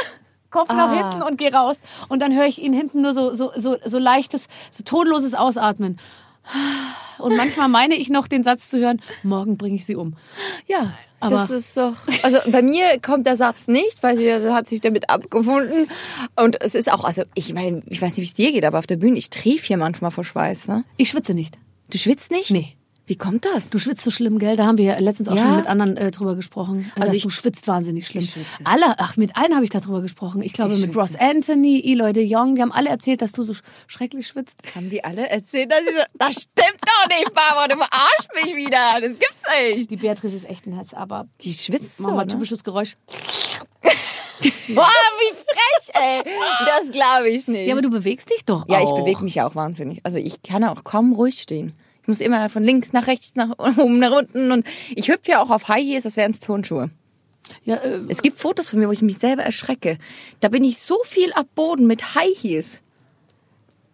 Kopf 0.49 0.69
nach 0.69 0.91
hinten 0.91 1.21
und 1.21 1.37
geh 1.37 1.49
raus. 1.49 1.79
Und 2.07 2.21
dann 2.21 2.35
höre 2.35 2.45
ich 2.45 2.59
ihn 2.59 2.73
hinten 2.73 3.01
nur 3.01 3.13
so, 3.13 3.33
so, 3.33 3.51
so, 3.55 3.77
so 3.83 3.99
leichtes, 3.99 4.47
so 4.71 4.83
tonloses 4.83 5.35
Ausatmen. 5.35 5.99
Und 7.19 7.35
manchmal 7.35 7.67
meine 7.67 7.95
ich 7.95 8.09
noch 8.09 8.27
den 8.27 8.43
Satz 8.43 8.69
zu 8.69 8.79
hören, 8.79 9.01
morgen 9.23 9.57
bringe 9.57 9.75
ich 9.75 9.85
sie 9.85 9.95
um. 9.95 10.15
Ja, 10.67 10.97
Aber- 11.19 11.35
das 11.35 11.49
ist 11.49 11.75
doch. 11.75 11.95
Also 12.23 12.37
bei 12.51 12.61
mir 12.61 12.99
kommt 13.01 13.27
der 13.27 13.35
Satz 13.35 13.67
nicht, 13.67 14.01
weil 14.01 14.15
sie 14.15 14.31
also 14.31 14.53
hat 14.53 14.67
sich 14.67 14.79
damit 14.81 15.09
abgefunden. 15.09 15.87
Und 16.37 16.61
es 16.61 16.75
ist 16.75 16.91
auch, 16.91 17.03
also 17.03 17.23
ich 17.35 17.53
meine, 17.53 17.81
ich 17.87 18.01
weiß 18.01 18.11
nicht, 18.11 18.19
wie 18.19 18.23
es 18.23 18.33
dir 18.33 18.51
geht, 18.53 18.63
aber 18.65 18.79
auf 18.79 18.87
der 18.87 18.95
Bühne, 18.97 19.17
ich 19.17 19.29
trief 19.29 19.65
hier 19.65 19.77
manchmal 19.77 20.11
vor 20.11 20.23
Schweiß. 20.23 20.69
Ne? 20.69 20.85
Ich 20.97 21.09
schwitze 21.09 21.33
nicht. 21.33 21.57
Du 21.91 21.97
schwitzt 21.97 22.31
nicht? 22.31 22.51
Nee. 22.51 22.75
Wie 23.09 23.15
kommt 23.17 23.43
das? 23.45 23.71
Du 23.71 23.79
schwitzt 23.79 24.03
so 24.03 24.11
schlimm, 24.11 24.37
gell? 24.37 24.55
Da 24.55 24.67
haben 24.67 24.77
wir 24.77 24.85
ja 24.85 24.99
letztens 24.99 25.29
auch 25.29 25.35
Ja. 25.35 25.41
schon 25.41 25.55
mit 25.57 25.65
anderen 25.67 25.97
äh, 25.97 26.11
drüber 26.11 26.35
gesprochen. 26.35 26.91
Also 26.99 27.13
ich- 27.15 27.23
du 27.23 27.29
schwitzt 27.29 27.67
wahnsinnig 27.67 28.05
schlimm. 28.05 28.23
Ich 28.23 28.29
schwitze. 28.31 28.61
Alle, 28.65 28.99
ach, 28.99 29.17
mit 29.17 29.35
allen 29.35 29.55
habe 29.55 29.63
ich 29.63 29.71
darüber 29.71 30.01
gesprochen. 30.01 30.43
Ich 30.43 30.53
glaube 30.53 30.73
Ich 30.73 30.79
mit. 30.85 30.95
Ross 30.95 31.15
Anthony, 31.15 31.81
Eloy 31.83 32.13
de 32.13 32.23
Jong, 32.23 32.55
die 32.55 32.61
haben 32.61 32.71
alle 32.71 32.89
erzählt, 32.89 33.23
dass 33.23 33.31
du 33.31 33.41
so 33.41 33.53
sch- 33.53 33.61
schrecklich 33.87 34.27
schwitzt. 34.27 34.59
Haben 34.75 34.91
die 34.91 35.03
alle 35.03 35.27
erzählt, 35.27 35.71
dass 35.71 35.79
ich 35.81 35.87
so, 35.95 36.03
das 36.19 36.33
stimmt 36.35 36.79
doch 36.85 37.17
nicht, 37.17 37.33
Barbara, 37.33 37.67
du 37.67 37.77
verarschst 37.77 38.29
mich 38.43 38.55
wieder. 38.55 39.01
Das 39.01 39.13
gibt's 39.13 39.43
nicht. 39.75 39.89
Die 39.89 39.95
Beatrice 39.97 40.35
ist 40.35 40.47
echt 40.47 40.67
ein 40.67 40.73
Herz, 40.73 40.93
aber 40.93 41.27
Die 41.41 41.51
schwitzt 41.53 41.97
so, 41.97 42.03
mach 42.09 42.15
mal 42.15 42.25
ne? 42.25 42.31
typisches 42.31 42.63
Geräusch. 42.63 42.95
Boah, 44.69 44.87
wie 45.19 45.33
frech, 45.35 45.95
ey. 46.01 46.23
Das 46.65 46.91
glaube 46.91 47.29
ich 47.29 47.47
nicht. 47.47 47.67
Ja, 47.67 47.73
aber 47.73 47.81
du 47.81 47.89
bewegst 47.89 48.29
dich 48.29 48.45
doch 48.45 48.65
Ja, 48.69 48.77
auch. 48.79 48.83
ich 48.83 49.03
bewege 49.03 49.23
mich 49.23 49.35
ja 49.35 49.47
auch 49.47 49.55
wahnsinnig. 49.55 49.99
Also 50.03 50.17
ich 50.17 50.41
kann 50.43 50.63
auch 50.63 50.83
kaum 50.83 51.13
ruhig 51.13 51.41
stehen. 51.41 51.73
Ich 52.09 52.11
muss 52.11 52.21
immer 52.21 52.49
von 52.49 52.63
links 52.63 52.91
nach 52.91 53.05
rechts, 53.05 53.35
nach 53.35 53.59
oben, 53.59 53.99
nach 53.99 54.11
unten. 54.11 54.51
Und 54.51 54.65
ich 54.95 55.09
hüpfe 55.09 55.29
ja 55.29 55.43
auch 55.43 55.51
auf 55.51 55.67
High 55.67 55.85
Heels, 55.85 56.05
das 56.05 56.17
wären 56.17 56.33
Turnschuhe. 56.33 56.89
Ja, 57.65 57.75
äh, 57.75 57.99
Es 58.07 58.23
gibt 58.23 58.39
Fotos 58.39 58.71
von 58.71 58.79
mir, 58.79 58.87
wo 58.87 58.91
ich 58.91 59.03
mich 59.03 59.19
selber 59.19 59.43
erschrecke. 59.43 59.99
Da 60.39 60.49
bin 60.49 60.63
ich 60.63 60.79
so 60.79 60.97
viel 61.03 61.31
ab 61.33 61.45
Boden 61.53 61.85
mit 61.85 62.15
High 62.15 62.35
Heels. 62.35 62.81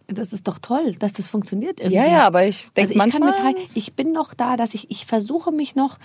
das 0.07 0.31
ist 0.31 0.47
doch 0.47 0.59
toll, 0.59 0.93
dass 0.97 1.11
das 1.11 1.27
funktioniert 1.27 1.81
irgendwie. 1.81 1.97
Ja, 1.97 2.05
ja, 2.05 2.25
aber 2.25 2.45
ich 2.45 2.69
denke 2.77 2.93
also 2.93 3.05
ich 3.05 3.11
kann 3.11 3.21
mit 3.21 3.35
manchmal... 3.35 3.55
High, 3.55 3.75
ich 3.75 3.93
bin 3.95 4.13
noch 4.13 4.33
da, 4.33 4.55
dass 4.55 4.75
ich, 4.75 4.89
ich 4.89 5.05
versuche 5.05 5.51
mich 5.51 5.75
noch 5.75 5.97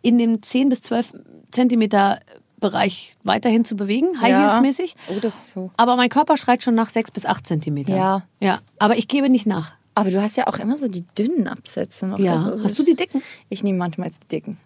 in 0.00 0.16
dem 0.16 0.42
10 0.42 0.70
bis 0.70 0.80
12 0.80 1.12
Zentimeter 1.50 2.20
Bereich 2.60 3.14
weiterhin 3.24 3.66
zu 3.66 3.76
bewegen, 3.76 4.20
High. 4.22 4.34
Heels 4.34 4.60
mäßig. 4.62 4.96
Oh, 5.10 5.20
das 5.20 5.34
ist 5.34 5.50
so. 5.52 5.70
Aber 5.76 5.96
mein 5.96 6.08
Körper 6.08 6.38
schreit 6.38 6.62
schon 6.62 6.74
nach 6.74 6.88
6 6.88 7.10
bis 7.10 7.26
8 7.26 7.46
Zentimeter. 7.46 7.94
Ja. 7.94 8.26
Ja, 8.40 8.60
aber 8.78 8.96
ich 8.96 9.06
gebe 9.06 9.28
nicht 9.28 9.46
nach. 9.46 9.77
Aber 9.98 10.10
du 10.10 10.22
hast 10.22 10.36
ja 10.36 10.46
auch 10.46 10.58
immer 10.58 10.78
so 10.78 10.88
die 10.88 11.04
dünnen 11.18 11.46
Absätze 11.48 12.06
noch. 12.06 12.18
Ja. 12.18 12.32
Also 12.32 12.62
Hast 12.62 12.78
du 12.78 12.82
die 12.82 12.94
dicken? 12.94 13.22
Ich 13.48 13.62
nehme 13.62 13.78
manchmal 13.78 14.06
jetzt 14.08 14.22
die 14.24 14.28
dicken. 14.28 14.56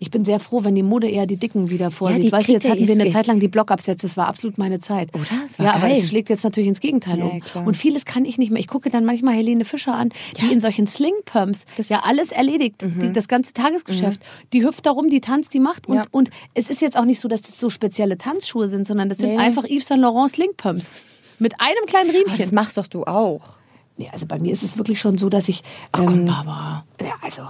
Ich 0.00 0.10
bin 0.10 0.24
sehr 0.24 0.38
froh, 0.38 0.64
wenn 0.64 0.74
die 0.74 0.82
Mode 0.82 1.08
eher 1.08 1.24
die 1.26 1.36
dicken 1.36 1.70
wieder 1.70 1.90
vorsieht. 1.90 2.22
die 2.24 2.32
weißt 2.32 2.48
du, 2.48 2.52
jetzt 2.52 2.64
ja 2.64 2.70
hatten 2.70 2.80
wir 2.80 2.88
jetzt 2.88 2.96
eine 3.00 3.04
ge- 3.04 3.12
Zeit 3.12 3.26
lang 3.26 3.40
die 3.40 3.48
Blockabsätze, 3.48 4.06
das 4.06 4.16
war 4.16 4.26
absolut 4.26 4.58
meine 4.58 4.80
Zeit. 4.80 5.08
Oder? 5.14 5.24
Das 5.42 5.58
war 5.58 5.66
ja, 5.66 5.72
aber 5.74 5.88
geil. 5.88 5.96
es 5.98 6.08
schlägt 6.08 6.28
jetzt 6.30 6.44
natürlich 6.44 6.68
ins 6.68 6.80
Gegenteil 6.80 7.18
Ja, 7.18 7.24
um. 7.24 7.40
klar. 7.40 7.66
Und 7.66 7.76
vieles 7.76 8.04
kann 8.04 8.24
ich 8.24 8.38
nicht 8.38 8.50
mehr. 8.50 8.60
Ich 8.60 8.66
gucke 8.68 8.90
dann 8.90 9.04
manchmal 9.04 9.34
Helene 9.34 9.64
Fischer 9.64 9.94
an, 9.94 10.10
die 10.40 10.52
in 10.52 10.60
solchen 10.60 10.86
Sling-Pumps 10.86 11.64
ja 11.88 12.02
alles 12.04 12.32
erledigt, 12.32 12.82
die, 12.82 13.12
das 13.12 13.28
ganze 13.28 13.52
Tagesgeschäft. 13.54 14.20
Die 14.52 14.64
hüpft 14.64 14.84
da 14.84 14.90
rum, 14.90 15.08
die 15.08 15.20
tanzt, 15.20 15.54
die 15.54 15.60
macht. 15.60 15.86
Und, 15.88 15.96
Ja. 15.96 16.04
und 16.10 16.30
es 16.54 16.68
ist 16.70 16.82
jetzt 16.82 16.96
auch 16.96 17.04
nicht 17.04 17.20
so, 17.20 17.28
dass 17.28 17.42
das 17.42 17.58
so 17.58 17.70
spezielle 17.70 18.18
Tanzschuhe 18.18 18.68
sind, 18.68 18.86
sondern 18.86 19.08
das 19.08 19.18
sind 19.18 19.30
Nee, 19.30 19.38
einfach 19.38 19.64
Yves 19.64 19.86
Saint 19.88 20.00
Laurent 20.02 20.30
Sling-Pumps. 20.30 21.36
Mit 21.40 21.54
einem 21.60 21.86
kleinen 21.86 22.10
Aber 22.10 22.18
Riemchen. 22.18 22.38
das 22.38 22.52
machst 22.52 22.76
doch 22.76 22.88
du 22.88 23.04
auch. 23.04 23.58
Nee, 24.00 24.08
also 24.12 24.26
bei 24.26 24.38
mir 24.38 24.52
ist 24.52 24.62
es 24.62 24.78
wirklich 24.78 25.00
schon 25.00 25.18
so, 25.18 25.28
dass 25.28 25.48
ich. 25.48 25.62
Ach 25.90 25.98
komm, 26.04 26.20
ähm, 26.20 26.26
Barbara. 26.26 26.84
Ja, 27.00 27.14
also, 27.20 27.42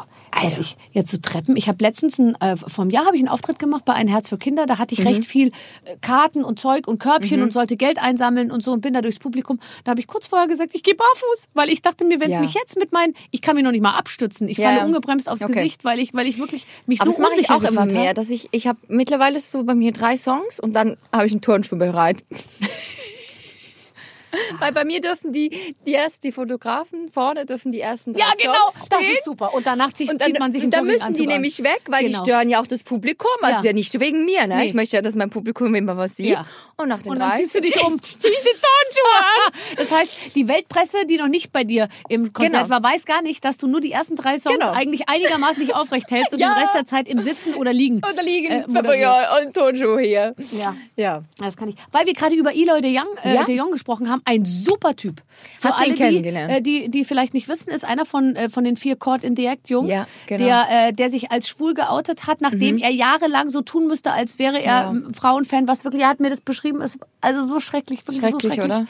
dass 0.42 0.56
ich 0.58 0.78
jetzt 0.92 1.10
so 1.10 1.18
Treppen. 1.18 1.56
Ich 1.58 1.68
habe 1.68 1.84
letztens 1.84 2.18
ein, 2.18 2.34
äh, 2.40 2.56
vom 2.56 2.88
Jahr 2.88 3.04
habe 3.04 3.16
ich 3.16 3.20
einen 3.20 3.28
Auftritt 3.28 3.58
gemacht 3.58 3.84
bei 3.84 3.92
Ein 3.92 4.08
Herz 4.08 4.30
für 4.30 4.38
Kinder. 4.38 4.64
Da 4.64 4.78
hatte 4.78 4.94
ich 4.94 5.04
recht 5.04 5.26
viel 5.26 5.48
äh, 5.84 5.96
Karten 6.00 6.44
und 6.44 6.58
Zeug 6.58 6.88
und 6.88 6.98
Körbchen 7.00 7.42
und 7.42 7.52
sollte 7.52 7.76
Geld 7.76 7.98
einsammeln 7.98 8.50
und 8.50 8.62
so 8.62 8.72
und 8.72 8.80
bin 8.80 8.94
da 8.94 9.02
durchs 9.02 9.18
Publikum. 9.18 9.60
Da 9.84 9.90
habe 9.90 10.00
ich 10.00 10.06
kurz 10.06 10.26
vorher 10.26 10.48
gesagt, 10.48 10.70
ich 10.72 10.82
gehe 10.82 10.94
barfuß, 10.94 11.48
weil 11.52 11.68
ich 11.68 11.82
dachte 11.82 12.04
mir, 12.06 12.18
wenn 12.18 12.30
es 12.30 12.36
Ja. 12.36 12.40
mich 12.40 12.54
jetzt 12.54 12.78
mit 12.78 12.92
meinen, 12.92 13.12
ich 13.30 13.42
kann 13.42 13.54
mich 13.54 13.64
noch 13.64 13.72
nicht 13.72 13.82
mal 13.82 13.96
abstützen. 13.96 14.48
Ich 14.48 14.56
Ja, 14.56 14.70
falle 14.72 14.86
ungebremst 14.86 15.28
aufs 15.28 15.42
Okay. 15.42 15.52
Gesicht, 15.52 15.84
weil 15.84 15.98
ich, 15.98 16.14
weil 16.14 16.26
ich 16.26 16.38
wirklich 16.38 16.66
mich 16.86 17.02
Aber 17.02 17.10
so 17.12 17.20
das 17.22 17.30
mache 17.30 17.40
ich 17.40 17.50
auch 17.50 17.62
immer 17.62 17.84
mehr, 17.84 18.14
dass 18.14 18.30
ich, 18.30 18.48
ich 18.52 18.66
habe 18.66 18.78
mittlerweile 18.88 19.38
so 19.38 19.64
bei 19.64 19.74
mir 19.74 19.92
drei 19.92 20.16
Songs 20.16 20.60
und 20.60 20.72
dann 20.72 20.96
habe 21.12 21.26
ich 21.26 21.32
einen 21.32 21.42
Turnschuh 21.42 21.76
bereit. 21.76 22.24
Weil 24.58 24.72
bei 24.72 24.84
mir 24.84 25.00
dürfen 25.00 25.32
die, 25.32 25.74
die 25.86 25.92
erst 25.92 26.24
die 26.24 26.32
Fotografen 26.32 27.08
vorne 27.08 27.46
dürfen 27.46 27.72
die 27.72 27.80
ersten 27.80 28.12
drei 28.12 28.20
Ja, 28.20 28.26
genau, 28.40 28.54
Songs 28.70 28.88
das 28.88 29.00
stehen. 29.00 29.16
ist 29.16 29.24
super. 29.24 29.54
Und 29.54 29.66
danach 29.66 29.92
zieht, 29.92 30.10
Und 30.10 30.20
dann, 30.20 30.26
zieht 30.28 30.38
man 30.38 30.52
sich 30.52 30.64
und 30.64 30.74
dann 30.74 30.84
müssen 30.84 31.12
die 31.14 31.22
an. 31.22 31.28
nämlich 31.28 31.62
weg, 31.62 31.82
weil 31.88 32.04
Genau. 32.04 32.18
die 32.22 32.30
stören 32.30 32.50
ja 32.50 32.60
auch 32.60 32.66
das 32.66 32.82
Publikum. 32.82 33.30
Also 33.42 33.52
Ja. 33.54 33.58
ist 33.60 33.64
ja 33.64 33.72
nicht 33.72 33.98
wegen 34.00 34.24
mir, 34.24 34.46
ne? 34.46 34.56
Nee. 34.56 34.64
Ich 34.66 34.74
möchte 34.74 34.96
ja, 34.96 35.02
dass 35.02 35.14
mein 35.14 35.30
Publikum 35.30 35.74
immer 35.74 35.96
was 35.96 36.16
sieht. 36.16 36.26
Ja. 36.30 36.46
Und 36.76 36.88
nach 36.88 37.02
den 37.02 37.12
Und 37.12 37.18
dann 37.18 37.32
ziehst 37.34 37.54
du 37.54 37.60
dich 37.62 37.82
um. 37.82 38.00
zieh 38.02 38.18
die 38.18 38.28
Turnschuhe 38.28 39.18
an. 39.18 39.52
Das 39.76 39.92
heißt, 39.96 40.34
die 40.34 40.48
Weltpresse, 40.48 41.06
die 41.06 41.16
noch 41.18 41.28
nicht 41.28 41.52
bei 41.52 41.64
dir 41.64 41.88
im 42.08 42.32
Konzert 42.32 42.64
Genau. 42.64 42.68
war, 42.70 42.82
weiß 42.82 43.04
gar 43.04 43.22
nicht, 43.22 43.44
dass 43.44 43.58
du 43.58 43.66
nur 43.66 43.80
die 43.80 43.92
ersten 43.92 44.16
drei 44.16 44.38
Songs 44.38 44.58
Genau. 44.58 44.72
eigentlich 44.72 45.08
einigermaßen 45.08 45.60
nicht 45.60 45.74
aufrecht 45.74 46.10
hältst 46.10 46.32
und 46.32 46.38
Ja. 46.40 46.54
den 46.54 46.58
Rest 46.62 46.74
der 46.74 46.84
Zeit 46.84 47.08
im 47.08 47.20
Sitzen 47.20 47.54
oder 47.54 47.72
Liegen. 47.72 48.00
Da 48.00 48.20
liegen 48.22 48.50
äh, 48.50 48.64
und 49.44 49.54
Turnschuhe 49.54 50.00
hier. 50.00 50.34
Ja. 50.52 50.74
Ja. 50.96 51.22
Das 51.38 51.56
kann 51.56 51.68
ich. 51.68 51.76
Weil 51.92 52.06
wir 52.06 52.14
gerade 52.14 52.34
über 52.34 52.54
Eloy 52.54 52.80
de 52.80 52.90
Jong, 52.92 53.06
äh, 53.22 53.44
de 53.44 53.56
Jong 53.56 53.70
gesprochen 53.70 54.10
haben, 54.10 54.22
ein 54.28 54.44
super 54.44 54.94
Typ. 54.94 55.22
Für 55.58 55.68
Hast 55.68 55.80
du 55.80 55.88
ihn 55.88 55.94
kennengelernt? 55.94 56.66
Die, 56.66 56.78
äh, 56.78 56.82
die, 56.84 56.90
die 56.90 57.04
vielleicht 57.04 57.32
nicht 57.32 57.48
wissen, 57.48 57.70
ist 57.70 57.84
einer 57.84 58.04
von, 58.04 58.36
äh, 58.36 58.50
von 58.50 58.64
den 58.64 58.76
vier 58.76 58.96
Chord 58.96 59.24
Indirect 59.24 59.70
Jungs, 59.70 59.92
Ja, 59.92 60.06
genau. 60.26 60.44
der, 60.44 60.66
äh, 60.88 60.92
der 60.92 61.08
sich 61.10 61.30
als 61.30 61.48
schwul 61.48 61.74
geoutet 61.74 62.26
hat, 62.26 62.40
nachdem 62.40 62.76
er 62.78 62.90
jahrelang 62.90 63.48
so 63.48 63.62
tun 63.62 63.86
müsste, 63.86 64.12
als 64.12 64.38
wäre 64.38 64.58
er 64.60 64.92
Ja. 64.92 64.94
Frauenfan, 65.18 65.66
was 65.66 65.84
wirklich, 65.84 66.02
er 66.02 66.08
hat 66.10 66.20
mir 66.20 66.30
das 66.30 66.40
beschrieben, 66.42 66.80
ist 66.82 66.98
also 67.20 67.46
so 67.46 67.60
schrecklich, 67.60 68.00
wirklich 68.06 68.20
so 68.20 68.28
Schrecklich, 68.28 68.54
schrecklich. 68.54 68.64
oder? 68.64 68.86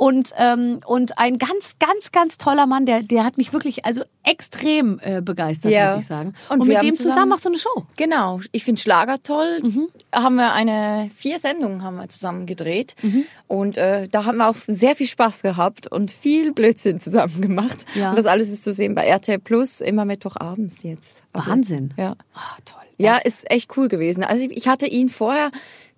Und, 0.00 0.32
ähm, 0.36 0.78
und 0.86 1.18
ein 1.18 1.38
ganz, 1.38 1.80
ganz, 1.80 2.12
ganz 2.12 2.38
toller 2.38 2.66
Mann, 2.66 2.86
der, 2.86 3.02
der 3.02 3.24
hat 3.24 3.36
mich 3.36 3.52
wirklich 3.52 3.84
also 3.84 4.02
extrem 4.22 5.00
äh, 5.02 5.20
begeistert, 5.20 5.72
Ja. 5.72 5.90
muss 5.92 6.02
ich 6.02 6.06
sagen. 6.06 6.34
Und 6.48 6.60
Und, 6.60 6.68
mit 6.68 6.76
dem 6.80 6.92
zusammen, 6.94 7.14
zusammen- 7.14 7.28
machst 7.30 7.44
du 7.44 7.48
eine 7.48 7.58
Show. 7.58 7.84
Genau, 7.96 8.38
ich 8.52 8.62
finde 8.62 8.80
Schlager 8.80 9.20
toll. 9.24 9.58
Mhm. 9.60 9.88
Haben 10.14 10.36
wir 10.36 10.52
eine 10.52 11.10
vier 11.12 11.40
Sendungen 11.40 11.82
haben 11.82 11.96
wir 11.96 12.08
zusammen 12.08 12.46
gedreht 12.46 12.94
Mhm. 13.02 13.24
und 13.48 13.76
äh, 13.76 14.06
da 14.06 14.24
haben 14.24 14.38
wir 14.38 14.48
auch 14.48 14.54
sehr 14.68 14.94
viel 14.94 15.08
Spaß 15.08 15.42
gehabt 15.42 15.88
und 15.88 16.12
viel 16.12 16.52
Blödsinn 16.52 17.00
zusammen 17.00 17.40
gemacht. 17.40 17.84
Ja. 17.96 18.10
Und 18.10 18.16
das 18.18 18.26
alles 18.26 18.50
ist 18.50 18.62
zu 18.62 18.72
sehen 18.72 18.94
bei 18.94 19.04
RTL 19.04 19.40
Plus 19.40 19.80
immer 19.80 20.04
Mittwochabends 20.04 20.84
jetzt. 20.84 21.22
Aber- 21.32 21.48
Wahnsinn. 21.48 21.92
Ja. 21.96 22.14
Ah, 22.34 22.56
toll. 22.64 22.82
Ja, 22.98 23.16
ist 23.16 23.50
echt 23.50 23.76
cool 23.76 23.88
gewesen. 23.88 24.24
Also 24.24 24.44
ich- 24.44 24.56
ich 24.56 24.68
hatte 24.68 24.86
ihn 24.86 25.08
vorher 25.08 25.50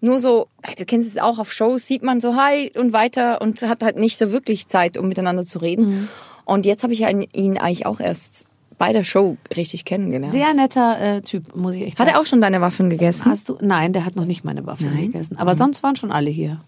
nur 0.02 0.20
so, 0.20 0.48
du 0.78 0.84
kennst 0.84 1.08
es 1.08 1.18
auch 1.18 1.38
auf 1.38 1.52
Shows, 1.52 1.86
sieht 1.86 2.02
man 2.02 2.20
so 2.20 2.34
hi 2.36 2.70
und 2.76 2.92
weiter 2.92 3.40
und 3.40 3.60
hat 3.62 3.82
halt 3.82 3.96
nicht 3.96 4.16
so 4.16 4.32
wirklich 4.32 4.66
Zeit, 4.66 4.96
um 4.98 5.08
miteinander 5.08 5.44
zu 5.44 5.58
reden. 5.58 5.88
Mhm. 5.88 6.08
Und 6.44 6.66
jetzt 6.66 6.82
habe 6.82 6.92
ich 6.92 7.00
ihn 7.00 7.58
eigentlich 7.58 7.86
auch 7.86 8.00
erst 8.00 8.46
bei 8.78 8.92
der 8.94 9.04
Show 9.04 9.36
richtig 9.56 9.84
kennengelernt. 9.84 10.32
Sehr 10.32 10.54
netter 10.54 10.98
äh, 11.16 11.20
Typ, 11.20 11.54
muss 11.54 11.74
ich 11.74 11.82
echt 11.82 11.98
hat 11.98 12.06
sagen. 12.06 12.10
er 12.16 12.20
auch 12.20 12.26
schon 12.26 12.40
deine 12.40 12.60
Waffen 12.62 12.88
gegessen? 12.88 13.30
Hast 13.30 13.48
du? 13.50 13.58
Nein, 13.60 13.92
der 13.92 14.04
hat 14.06 14.16
noch 14.16 14.24
nicht 14.24 14.42
meine 14.42 14.64
Waffe 14.66 14.84
Nein? 14.84 15.12
gegessen. 15.12 15.36
Aber 15.36 15.54
sonst 15.54 15.82
waren 15.82 15.96
schon 15.96 16.10
alle 16.10 16.30
hier. 16.30 16.60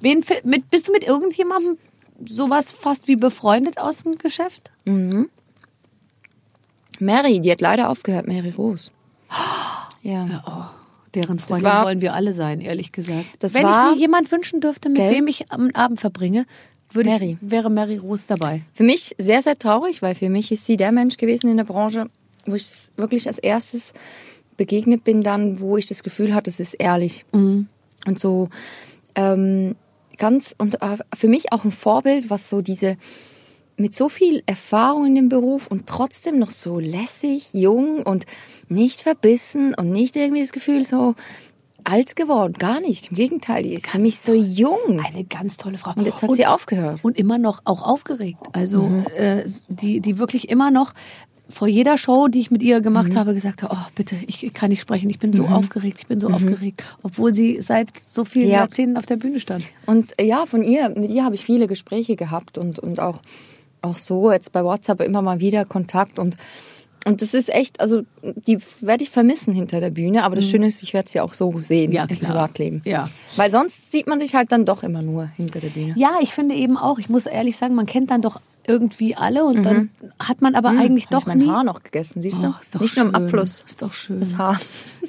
Wen, 0.00 0.22
fi- 0.22 0.40
mit, 0.44 0.70
bist 0.70 0.88
du 0.88 0.92
mit 0.92 1.04
irgendjemandem 1.04 1.76
sowas 2.24 2.70
fast 2.72 3.08
wie 3.08 3.16
befreundet 3.16 3.78
aus 3.78 4.04
dem 4.04 4.16
Geschäft? 4.16 4.70
Mary, 7.00 7.40
die 7.40 7.50
hat 7.50 7.60
leider 7.60 7.88
aufgehört, 7.90 8.26
Mary 8.28 8.50
Rose. 8.56 8.90
Ja. 10.02 10.72
Deren 11.14 11.38
Freundin 11.38 11.64
war- 11.64 11.84
wollen 11.84 12.00
wir 12.00 12.14
alle 12.14 12.32
sein, 12.32 12.60
ehrlich 12.60 12.90
gesagt. 12.90 13.24
Wenn 13.40 13.62
war- 13.64 13.90
ich 13.90 13.96
mir 13.96 14.00
jemand 14.00 14.32
wünschen 14.32 14.60
dürfte, 14.60 14.88
mit 14.88 14.96
Gell? 14.98 15.12
wem 15.12 15.26
ich 15.28 15.52
am 15.52 15.70
Abend 15.74 16.00
verbringe, 16.00 16.46
würde 16.92 17.10
Mary. 17.10 17.38
ich, 17.40 17.50
wäre 17.50 17.70
Mary 17.70 17.98
Rose 17.98 18.24
dabei. 18.26 18.62
Für 18.74 18.82
mich 18.82 19.14
sehr, 19.18 19.42
sehr 19.42 19.58
traurig, 19.58 20.02
weil 20.02 20.14
für 20.14 20.28
mich 20.30 20.50
ist 20.50 20.66
sie 20.66 20.76
der 20.76 20.90
Mensch 20.90 21.18
gewesen 21.18 21.50
in 21.50 21.56
der 21.58 21.64
Branche, 21.64 22.08
wo 22.46 22.54
ich 22.54 22.66
wirklich 22.96 23.26
als 23.28 23.38
erstes 23.38 23.92
begegnet 24.56 25.04
bin, 25.04 25.22
dann, 25.22 25.60
wo 25.60 25.76
ich 25.76 25.86
das 25.86 26.02
Gefühl 26.02 26.34
hatte, 26.34 26.50
es 26.50 26.58
ist 26.60 26.74
ehrlich. 26.74 27.24
Und 27.32 27.68
so 28.16 28.48
ähm, 29.14 29.76
ganz, 30.18 30.54
und 30.58 30.82
äh, 30.82 30.96
für 31.14 31.28
mich 31.28 31.52
auch 31.52 31.64
ein 31.64 31.70
Vorbild, 31.72 32.28
was 32.30 32.50
so 32.50 32.60
diese, 32.62 32.96
mit 33.76 33.94
so 33.94 34.08
viel 34.08 34.42
Erfahrung 34.46 35.06
in 35.06 35.14
dem 35.14 35.28
Beruf 35.28 35.66
und 35.68 35.86
trotzdem 35.86 36.38
noch 36.38 36.50
so 36.50 36.78
lässig, 36.78 37.52
jung 37.54 38.02
und 38.02 38.26
nicht 38.68 39.02
verbissen 39.02 39.74
und 39.74 39.90
nicht 39.90 40.14
irgendwie 40.16 40.42
das 40.42 40.52
Gefühl 40.52 40.84
so 40.84 41.14
alt 41.84 42.14
geworden. 42.14 42.52
Gar 42.58 42.80
nicht. 42.80 43.10
Im 43.10 43.16
Gegenteil, 43.16 43.64
die 43.64 43.74
ist 43.74 43.88
für 43.88 43.98
mich 43.98 44.20
so 44.20 44.34
jung. 44.34 45.00
Eine 45.04 45.24
ganz 45.24 45.56
tolle 45.56 45.78
Frau. 45.78 45.92
Und 45.96 46.06
jetzt 46.06 46.22
hat 46.22 46.32
sie 46.34 46.46
aufgehört. 46.46 47.00
Und 47.02 47.18
immer 47.18 47.38
noch 47.38 47.60
auch 47.64 47.82
aufgeregt. 47.82 48.38
Also 48.52 48.82
Mhm. 48.82 49.04
äh, 49.16 49.44
die, 49.68 50.00
die 50.00 50.18
wirklich 50.18 50.48
immer 50.48 50.70
noch 50.70 50.92
vor 51.48 51.66
jeder 51.68 51.98
Show, 51.98 52.28
die 52.28 52.38
ich 52.40 52.50
mit 52.52 52.62
ihr 52.62 52.80
gemacht 52.80 53.12
Mhm. 53.12 53.16
habe, 53.18 53.34
gesagt 53.34 53.62
habe, 53.62 53.74
oh 53.76 53.86
bitte, 53.96 54.16
ich 54.26 54.54
kann 54.54 54.70
nicht 54.70 54.80
sprechen, 54.80 55.10
ich 55.10 55.18
bin 55.18 55.32
so 55.34 55.44
aufgeregt, 55.46 55.98
ich 56.00 56.06
bin 56.06 56.18
so 56.20 56.28
aufgeregt, 56.28 56.84
obwohl 57.02 57.34
sie 57.34 57.60
seit 57.60 57.88
so 57.98 58.24
vielen 58.24 58.46
Mhm. 58.46 58.52
Ja. 58.52 58.58
Jahrzehnten 58.60 58.96
auf 58.96 59.04
der 59.06 59.16
Bühne 59.16 59.40
stand. 59.40 59.64
Und 59.86 60.18
äh, 60.18 60.24
ja, 60.24 60.46
von 60.46 60.62
ihr, 60.62 60.88
mit 60.90 61.10
ihr 61.10 61.24
habe 61.24 61.34
ich 61.34 61.44
viele 61.44 61.66
Gespräche 61.66 62.14
gehabt 62.16 62.56
und, 62.58 62.78
und 62.78 63.00
auch, 63.00 63.20
auch 63.82 63.96
so 63.96 64.32
jetzt 64.32 64.52
bei 64.52 64.64
WhatsApp 64.64 65.00
immer 65.02 65.22
mal 65.22 65.40
wieder 65.40 65.64
Kontakt 65.64 66.18
und 66.18 66.36
und 67.04 67.20
das 67.20 67.34
ist 67.34 67.52
echt, 67.52 67.80
also 67.80 68.02
die 68.22 68.58
werde 68.80 69.02
ich 69.02 69.10
vermissen 69.10 69.52
hinter 69.52 69.80
der 69.80 69.90
Bühne, 69.90 70.22
aber 70.22 70.36
das 70.36 70.48
Schöne 70.48 70.68
ist, 70.68 70.84
ich 70.84 70.94
werde 70.94 71.08
sie 71.08 71.20
auch 71.20 71.34
so 71.34 71.60
sehen 71.60 71.90
Mhm. 71.90 71.96
Ja, 71.96 72.04
im 72.04 72.16
klar. 72.16 72.30
Privatleben. 72.30 72.80
Ja. 72.84 73.08
Weil 73.34 73.50
sonst 73.50 73.90
sieht 73.90 74.06
man 74.06 74.20
sich 74.20 74.36
halt 74.36 74.52
dann 74.52 74.64
doch 74.64 74.84
immer 74.84 75.02
nur 75.02 75.28
hinter 75.36 75.58
der 75.58 75.70
Bühne. 75.70 75.94
Ja, 75.96 76.18
ich 76.20 76.32
finde 76.32 76.54
eben 76.54 76.76
auch, 76.76 77.00
ich 77.00 77.08
muss 77.08 77.26
ehrlich 77.26 77.56
sagen, 77.56 77.74
man 77.74 77.86
kennt 77.86 78.12
dann 78.12 78.22
doch 78.22 78.40
irgendwie 78.66 79.14
alle 79.16 79.44
und 79.44 79.62
dann 79.64 79.90
hat 80.18 80.40
man 80.40 80.54
aber 80.54 80.70
eigentlich 80.70 81.10
Mhm. 81.10 81.14
Hab 81.16 81.20
doch 81.20 81.20
ich 81.22 81.26
mein 81.26 81.38
nie. 81.38 81.48
Haar 81.48 81.64
noch 81.64 81.82
gegessen, 81.82 82.22
siehst 82.22 82.42
du? 82.42 82.48
Oh, 82.48 82.54
ist 82.60 82.74
doch 82.74 82.80
Nicht 82.80 82.96
nur 82.96 83.06
im 83.06 83.12
schön. 83.14 83.24
Abfluss. 83.24 83.64
Ist 83.66 83.82
doch 83.82 83.92
schön. 83.92 84.20
Das 84.20 84.36
Haar. 84.38 84.58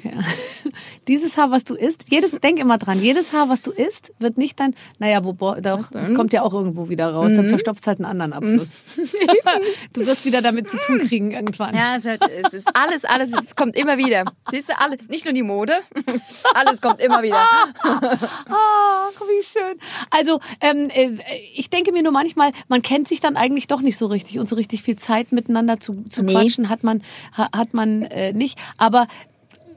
Ja. 0.02 0.10
Dieses 1.08 1.36
Haar, 1.36 1.50
was 1.50 1.64
du 1.64 1.74
isst, 1.74 2.04
jedes, 2.10 2.32
denk 2.32 2.58
immer 2.58 2.78
dran, 2.78 2.98
jedes 2.98 3.32
Haar, 3.32 3.48
was 3.48 3.62
du 3.62 3.70
isst, 3.70 4.12
wird 4.18 4.38
nicht 4.38 4.58
dein, 4.58 4.74
naja, 4.98 5.22
wo, 5.24 5.32
doch, 5.32 5.90
es 5.92 6.14
kommt 6.14 6.32
ja 6.32 6.42
auch 6.42 6.52
irgendwo 6.54 6.88
wieder 6.88 7.12
raus, 7.12 7.32
Mhm. 7.32 7.36
dann 7.36 7.46
verstopft 7.46 7.86
halt 7.86 7.98
einen 7.98 8.06
anderen 8.06 8.32
Abfluss. 8.32 8.96
du 9.92 10.06
wirst 10.06 10.24
wieder 10.24 10.40
damit 10.42 10.68
zu 10.70 10.78
tun 10.78 10.98
kriegen 11.00 11.30
irgendwann. 11.32 11.74
Ja, 11.74 11.96
es, 11.96 12.04
hat, 12.04 12.20
es 12.46 12.52
ist 12.54 12.68
alles, 12.74 13.04
alles, 13.04 13.32
es 13.34 13.54
kommt 13.56 13.76
immer 13.76 13.98
wieder. 13.98 14.24
Siehst 14.50 14.68
du, 14.70 14.78
alles, 14.80 14.98
nicht 15.08 15.24
nur 15.26 15.34
die 15.34 15.42
Mode, 15.42 15.74
alles 16.54 16.80
kommt 16.80 17.00
immer 17.00 17.22
wieder. 17.22 17.46
Ach, 17.82 19.10
wie 19.20 19.42
schön. 19.44 19.78
Also, 20.10 20.40
ähm, 20.60 20.88
äh, 20.90 21.18
ich 21.54 21.70
denke 21.70 21.92
mir 21.92 22.02
nur 22.02 22.12
manchmal, 22.12 22.52
man 22.68 22.82
kennt 22.82 23.08
sich 23.08 23.20
dann 23.20 23.36
eigentlich 23.44 23.66
doch 23.66 23.80
nicht 23.82 23.96
so 23.98 24.06
richtig 24.06 24.38
und 24.38 24.48
so 24.48 24.56
richtig 24.56 24.82
viel 24.82 24.96
Zeit 24.96 25.32
miteinander 25.32 25.78
zu, 25.80 26.02
zu 26.08 26.22
Nee. 26.22 26.32
quatschen 26.32 26.68
hat 26.68 26.82
man, 26.82 27.02
ha, 27.36 27.48
hat 27.54 27.74
man 27.74 28.02
äh, 28.02 28.32
nicht. 28.32 28.58
Aber 28.78 29.06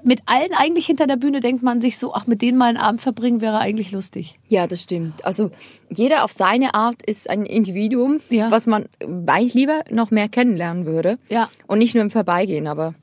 mit 0.04 0.22
allen 0.26 0.54
eigentlich 0.56 0.86
hinter 0.86 1.06
der 1.06 1.18
Bühne 1.18 1.42
denkt 1.42 1.64
man 1.64 1.82
sich 1.82 1.98
so, 1.98 2.14
ach, 2.14 2.28
mit 2.28 2.42
denen 2.42 2.58
mal 2.58 2.68
einen 2.70 2.78
Abend 2.78 3.02
verbringen 3.02 3.42
wäre 3.42 3.58
eigentlich 3.60 3.92
lustig. 3.92 4.40
Ja, 4.48 4.66
das 4.66 4.84
stimmt. 4.84 5.26
Also 5.26 5.52
jeder 5.94 6.24
auf 6.24 6.32
seine 6.32 6.76
Art 6.76 7.02
ist 7.06 7.30
ein 7.30 7.46
Individuum, 7.46 8.22
Ja. 8.30 8.50
was 8.50 8.68
man 8.68 8.86
eigentlich 9.26 9.54
lieber 9.54 9.84
noch 9.92 10.10
mehr 10.12 10.30
kennenlernen 10.30 10.86
würde. 10.86 11.18
Ja. 11.28 11.50
Und 11.66 11.80
nicht 11.80 11.94
nur 11.94 12.04
im 12.04 12.12
Vorbeigehen. 12.12 12.68
Aber 12.68 12.94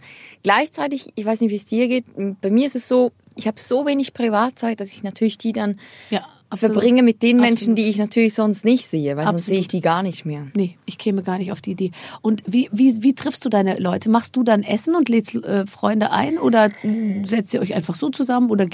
gleichzeitig, 0.42 1.10
ich 1.14 1.26
weiß 1.26 1.40
nicht, 1.42 1.50
wie 1.50 1.56
es 1.56 1.64
dir 1.66 1.88
geht, 1.88 2.06
bei 2.40 2.50
mir 2.50 2.66
ist 2.66 2.76
es 2.76 2.88
so, 2.88 3.12
ich 3.36 3.46
habe 3.48 3.60
so 3.60 3.84
wenig 3.84 4.14
Privatzeit, 4.14 4.80
dass 4.80 4.92
ich 4.94 5.02
natürlich 5.02 5.36
die 5.36 5.52
dann 5.52 5.78
Ja, 6.08 6.24
absolut. 6.50 6.74
verbringe 6.74 7.02
mit 7.02 7.22
den 7.22 7.38
Menschen, 7.38 7.72
Absolut. 7.72 7.78
die 7.78 7.88
ich 7.88 7.98
natürlich 7.98 8.34
sonst 8.34 8.64
nicht 8.64 8.86
sehe, 8.86 9.16
weil 9.16 9.24
sonst 9.24 9.34
Absolut. 9.34 9.44
sehe 9.44 9.58
ich 9.60 9.68
die 9.68 9.80
gar 9.80 10.02
nicht 10.02 10.24
mehr. 10.24 10.46
Nee, 10.54 10.76
ich 10.86 10.98
käme 10.98 11.22
gar 11.22 11.38
nicht 11.38 11.52
auf 11.52 11.60
die 11.60 11.72
Idee. 11.72 11.90
Und 12.22 12.42
wie, 12.46 12.68
wie, 12.72 13.02
wie 13.02 13.14
triffst 13.14 13.44
du 13.44 13.48
deine 13.48 13.78
Leute? 13.78 14.08
Machst 14.10 14.36
du 14.36 14.42
dann 14.42 14.62
Essen 14.62 14.94
und 14.94 15.08
lädst 15.08 15.34
äh, 15.34 15.66
Freunde 15.66 16.10
ein 16.10 16.38
oder 16.38 16.70
mh, 16.82 17.26
setzt 17.26 17.54
ihr 17.54 17.60
euch 17.60 17.74
einfach 17.74 17.94
so 17.94 18.10
zusammen 18.10 18.50
oder 18.50 18.66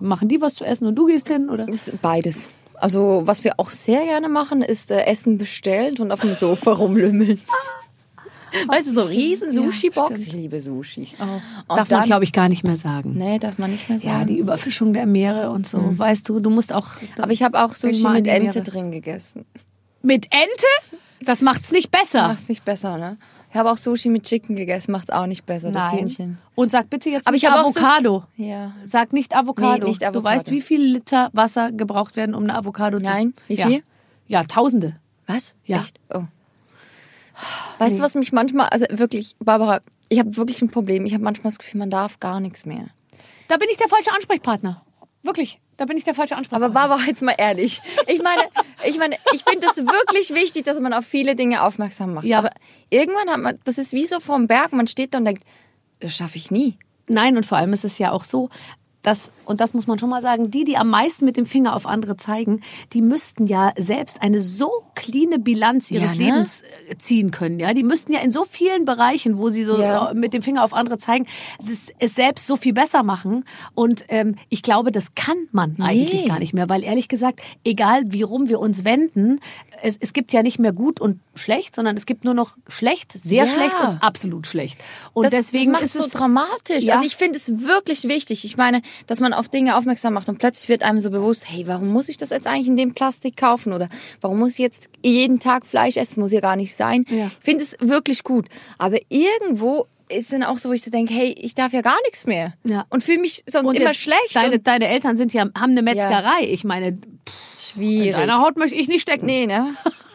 machen 0.00 0.28
die 0.28 0.40
was 0.40 0.54
zu 0.54 0.64
essen 0.64 0.86
und 0.86 0.94
du 0.94 1.06
gehst 1.06 1.28
hin? 1.28 1.48
Oder? 1.48 1.66
Das 1.66 1.88
ist 1.88 2.02
beides. 2.02 2.48
Also 2.74 3.22
was 3.24 3.44
wir 3.44 3.58
auch 3.58 3.70
sehr 3.70 4.04
gerne 4.04 4.28
machen, 4.28 4.62
ist 4.62 4.90
äh, 4.90 5.04
Essen 5.04 5.38
bestellen 5.38 5.98
und 5.98 6.12
auf 6.12 6.20
dem 6.20 6.34
Sofa 6.34 6.72
rumlümmeln. 6.74 7.40
Weißt 8.68 8.88
du, 8.88 8.92
so 8.92 9.02
riesen 9.02 9.48
Ja, 9.48 9.52
Sushi-Box. 9.54 10.06
stimmt. 10.12 10.26
ich 10.26 10.32
liebe 10.32 10.60
Sushi. 10.60 11.08
Oh, 11.20 11.74
Darf 11.74 11.88
dann, 11.88 12.00
man, 12.00 12.06
glaube 12.06 12.24
ich, 12.24 12.32
gar 12.32 12.48
nicht 12.48 12.64
mehr 12.64 12.76
sagen. 12.76 13.14
Nee, 13.16 13.38
darf 13.38 13.58
man 13.58 13.70
nicht 13.70 13.88
mehr 13.88 13.98
Ja, 13.98 14.12
sagen. 14.18 14.26
die 14.28 14.38
Überfischung 14.38 14.92
der 14.92 15.06
Meere 15.06 15.50
und 15.50 15.66
so. 15.66 15.78
Weißt 15.98 16.28
du, 16.28 16.40
du 16.40 16.50
musst 16.50 16.72
auch. 16.72 16.88
Aber 17.18 17.32
ich 17.32 17.42
habe 17.42 17.62
auch 17.64 17.74
Sushi 17.74 18.08
mit 18.08 18.26
Ente 18.26 18.62
drin 18.62 18.90
gegessen. 18.90 19.44
Mit 20.02 20.26
Ente? 20.26 20.96
Das 21.20 21.40
macht's 21.42 21.72
nicht 21.72 21.90
besser. 21.90 22.28
Macht's 22.28 22.48
nicht 22.48 22.64
besser, 22.64 22.98
ne? 22.98 23.16
Ich 23.50 23.56
habe 23.56 23.70
auch 23.70 23.78
Sushi 23.78 24.10
mit 24.10 24.24
Chicken 24.24 24.54
gegessen, 24.54 24.92
macht's 24.92 25.08
auch 25.08 25.24
nicht 25.26 25.46
besser, 25.46 25.70
das 25.70 25.90
Hühnchen. 25.92 26.36
Und 26.54 26.70
sag 26.70 26.90
bitte 26.90 27.08
jetzt 27.08 27.26
Aber 27.26 27.32
nicht 27.32 27.44
ich 27.44 27.50
habe 27.50 27.62
auch 27.62 27.68
so- 27.72 27.80
Avocado. 27.80 28.24
Ja. 28.36 28.72
Sag 28.84 29.14
nicht 29.14 29.34
Avocado. 29.34 29.84
Nee, 29.84 29.88
nicht 29.90 30.02
Du 30.02 30.06
Avocado. 30.06 30.24
weißt, 30.24 30.50
wie 30.50 30.60
viel 30.60 30.82
Liter 30.82 31.30
Wasser 31.32 31.72
gebraucht 31.72 32.16
werden, 32.16 32.34
um 32.34 32.42
eine 32.42 32.54
Avocado 32.54 32.98
zu... 32.98 33.04
Nein, 33.04 33.32
wie 33.48 33.54
ja. 33.54 33.66
viel? 33.66 33.82
Ja, 34.28 34.44
Tausende. 34.44 34.96
Was? 35.26 35.54
Ja. 35.64 35.78
Echt? 35.78 35.98
Oh. 36.12 36.24
Weißt 37.78 37.98
du, 37.98 38.02
was 38.02 38.14
mich 38.14 38.32
manchmal, 38.32 38.68
also 38.68 38.86
wirklich, 38.90 39.36
Barbara, 39.38 39.80
ich 40.08 40.18
habe 40.18 40.36
wirklich 40.36 40.62
ein 40.62 40.70
Problem. 40.70 41.06
Ich 41.06 41.14
habe 41.14 41.24
manchmal 41.24 41.50
das 41.50 41.58
Gefühl, 41.58 41.78
man 41.78 41.90
darf 41.90 42.20
gar 42.20 42.40
nichts 42.40 42.66
mehr. 42.66 42.86
Da 43.48 43.56
bin 43.56 43.68
ich 43.70 43.76
der 43.76 43.88
falsche 43.88 44.12
Ansprechpartner. 44.12 44.82
Wirklich. 45.22 45.60
Da 45.76 45.84
bin 45.84 45.98
ich 45.98 46.04
der 46.04 46.14
falsche 46.14 46.36
Ansprechpartner. 46.36 46.66
Aber 46.66 46.74
Barbara, 46.74 47.06
jetzt 47.06 47.22
mal 47.22 47.34
ehrlich. 47.36 47.82
Ich 48.06 48.22
meine, 48.22 48.42
ich 48.84 48.98
meine, 48.98 49.16
ich 49.34 49.44
finde 49.44 49.66
es 49.70 49.76
wirklich 49.76 50.30
wichtig, 50.34 50.64
dass 50.64 50.80
man 50.80 50.92
auf 50.92 51.04
viele 51.04 51.36
Dinge 51.36 51.62
aufmerksam 51.62 52.14
macht. 52.14 52.24
Ja. 52.24 52.38
Aber 52.38 52.50
irgendwann 52.88 53.28
hat 53.28 53.40
man, 53.40 53.58
das 53.64 53.78
ist 53.78 53.92
wie 53.92 54.06
so 54.06 54.20
vorm 54.20 54.46
Berg, 54.46 54.72
man 54.72 54.86
steht 54.86 55.12
da 55.12 55.18
und 55.18 55.26
denkt, 55.26 55.44
das 56.00 56.14
schaffe 56.16 56.38
ich 56.38 56.50
nie. 56.50 56.78
Nein, 57.08 57.36
und 57.36 57.44
vor 57.44 57.58
allem 57.58 57.72
ist 57.72 57.84
es 57.84 57.98
ja 57.98 58.12
auch 58.12 58.24
so, 58.24 58.48
dass, 59.06 59.30
und 59.44 59.60
das 59.60 59.72
muss 59.72 59.86
man 59.86 60.00
schon 60.00 60.10
mal 60.10 60.20
sagen, 60.20 60.50
die, 60.50 60.64
die 60.64 60.76
am 60.76 60.90
meisten 60.90 61.24
mit 61.24 61.36
dem 61.36 61.46
Finger 61.46 61.76
auf 61.76 61.86
andere 61.86 62.16
zeigen, 62.16 62.60
die 62.92 63.02
müssten 63.02 63.46
ja 63.46 63.72
selbst 63.78 64.20
eine 64.20 64.40
so 64.42 64.68
cleane 64.96 65.38
Bilanz 65.38 65.92
ihres 65.92 66.14
Ja, 66.14 66.18
ne? 66.18 66.24
Lebens 66.24 66.62
äh, 66.90 66.96
ziehen 66.98 67.30
können. 67.30 67.60
Ja, 67.60 67.72
die 67.72 67.84
müssten 67.84 68.12
ja 68.12 68.18
in 68.18 68.32
so 68.32 68.44
vielen 68.44 68.84
Bereichen, 68.84 69.38
wo 69.38 69.48
sie 69.48 69.62
so 69.62 69.80
Ja. 69.80 70.10
äh, 70.10 70.14
mit 70.14 70.32
dem 70.32 70.42
Finger 70.42 70.64
auf 70.64 70.74
andere 70.74 70.98
zeigen, 70.98 71.26
es, 71.60 71.92
es 72.00 72.16
selbst 72.16 72.48
so 72.48 72.56
viel 72.56 72.72
besser 72.72 73.04
machen. 73.04 73.44
Und 73.76 74.04
ähm, 74.08 74.34
ich 74.48 74.62
glaube, 74.62 74.90
das 74.90 75.14
kann 75.14 75.36
man 75.52 75.76
eigentlich 75.80 76.26
gar 76.26 76.40
nicht 76.40 76.52
mehr, 76.52 76.68
weil 76.68 76.82
ehrlich 76.82 77.06
gesagt, 77.06 77.40
egal 77.64 78.02
wie 78.08 78.22
rum 78.22 78.48
wir 78.48 78.58
uns 78.58 78.84
wenden, 78.84 79.38
es, 79.82 79.96
es 80.00 80.14
gibt 80.14 80.32
ja 80.32 80.42
nicht 80.42 80.58
mehr 80.58 80.72
gut 80.72 81.00
und 81.00 81.20
schlecht, 81.36 81.76
sondern 81.76 81.96
es 81.96 82.06
gibt 82.06 82.24
nur 82.24 82.34
noch 82.34 82.56
schlecht, 82.66 83.12
sehr 83.12 83.44
Ja. 83.44 83.46
schlecht 83.46 83.76
und 83.80 84.02
absolut 84.02 84.48
schlecht. 84.48 84.82
Und 85.12 85.24
Das, 85.26 85.30
deswegen 85.32 85.72
das 85.72 85.82
macht 85.82 85.94
es 85.94 86.02
so 86.02 86.08
dramatisch. 86.10 86.88
Also 86.88 87.04
ich 87.04 87.14
finde 87.14 87.38
es 87.38 87.66
wirklich 87.68 88.04
wichtig. 88.08 88.44
Ich 88.44 88.56
meine, 88.56 88.82
dass 89.06 89.20
man 89.20 89.32
auf 89.32 89.48
Dinge 89.48 89.76
aufmerksam 89.76 90.14
macht 90.14 90.28
und 90.28 90.38
plötzlich 90.38 90.68
wird 90.68 90.82
einem 90.82 91.00
so 91.00 91.10
bewusst, 91.10 91.50
hey, 91.50 91.66
warum 91.66 91.88
muss 91.88 92.08
ich 92.08 92.18
das 92.18 92.30
jetzt 92.30 92.46
eigentlich 92.46 92.68
in 92.68 92.76
dem 92.76 92.94
Plastik 92.94 93.36
kaufen 93.36 93.72
oder 93.72 93.88
warum 94.20 94.38
muss 94.38 94.52
ich 94.52 94.58
jetzt 94.58 94.90
jeden 95.04 95.38
Tag 95.38 95.66
Fleisch 95.66 95.96
essen? 95.96 96.20
Muss 96.20 96.32
ja 96.32 96.40
gar 96.40 96.56
nicht 96.56 96.74
sein. 96.74 97.04
Ja. 97.10 97.26
Ich 97.26 97.44
finde 97.44 97.64
es 97.64 97.76
wirklich 97.80 98.22
gut. 98.22 98.48
Aber 98.78 98.98
irgendwo 99.08 99.86
ist 100.08 100.32
dann 100.32 100.42
auch 100.42 100.58
so, 100.58 100.68
wo 100.68 100.72
ich 100.72 100.82
so 100.82 100.90
denke, 100.90 101.12
hey, 101.12 101.34
ich 101.36 101.54
darf 101.54 101.72
ja 101.72 101.80
gar 101.80 101.98
nichts 102.04 102.26
mehr. 102.26 102.54
Ja. 102.64 102.86
Und 102.90 103.02
fühle 103.02 103.20
mich 103.20 103.42
sonst 103.46 103.68
Und 103.68 103.76
immer 103.76 103.94
schlecht. 103.94 104.34
Deine, 104.34 104.60
deine 104.60 104.88
Eltern 104.88 105.16
sind 105.16 105.32
ja, 105.32 105.42
haben 105.42 105.72
eine 105.72 105.82
Metzgerei. 105.82 106.42
Ich 106.42 106.64
meine, 106.64 106.88
in 106.88 107.00
schwierig. 107.58 108.12
deiner 108.12 108.40
Haut 108.40 108.56
möchte 108.56 108.76
ich 108.76 108.88
nicht 108.88 109.02
stecken. 109.02 109.26
Nee, 109.26 109.46
ne? 109.46 109.74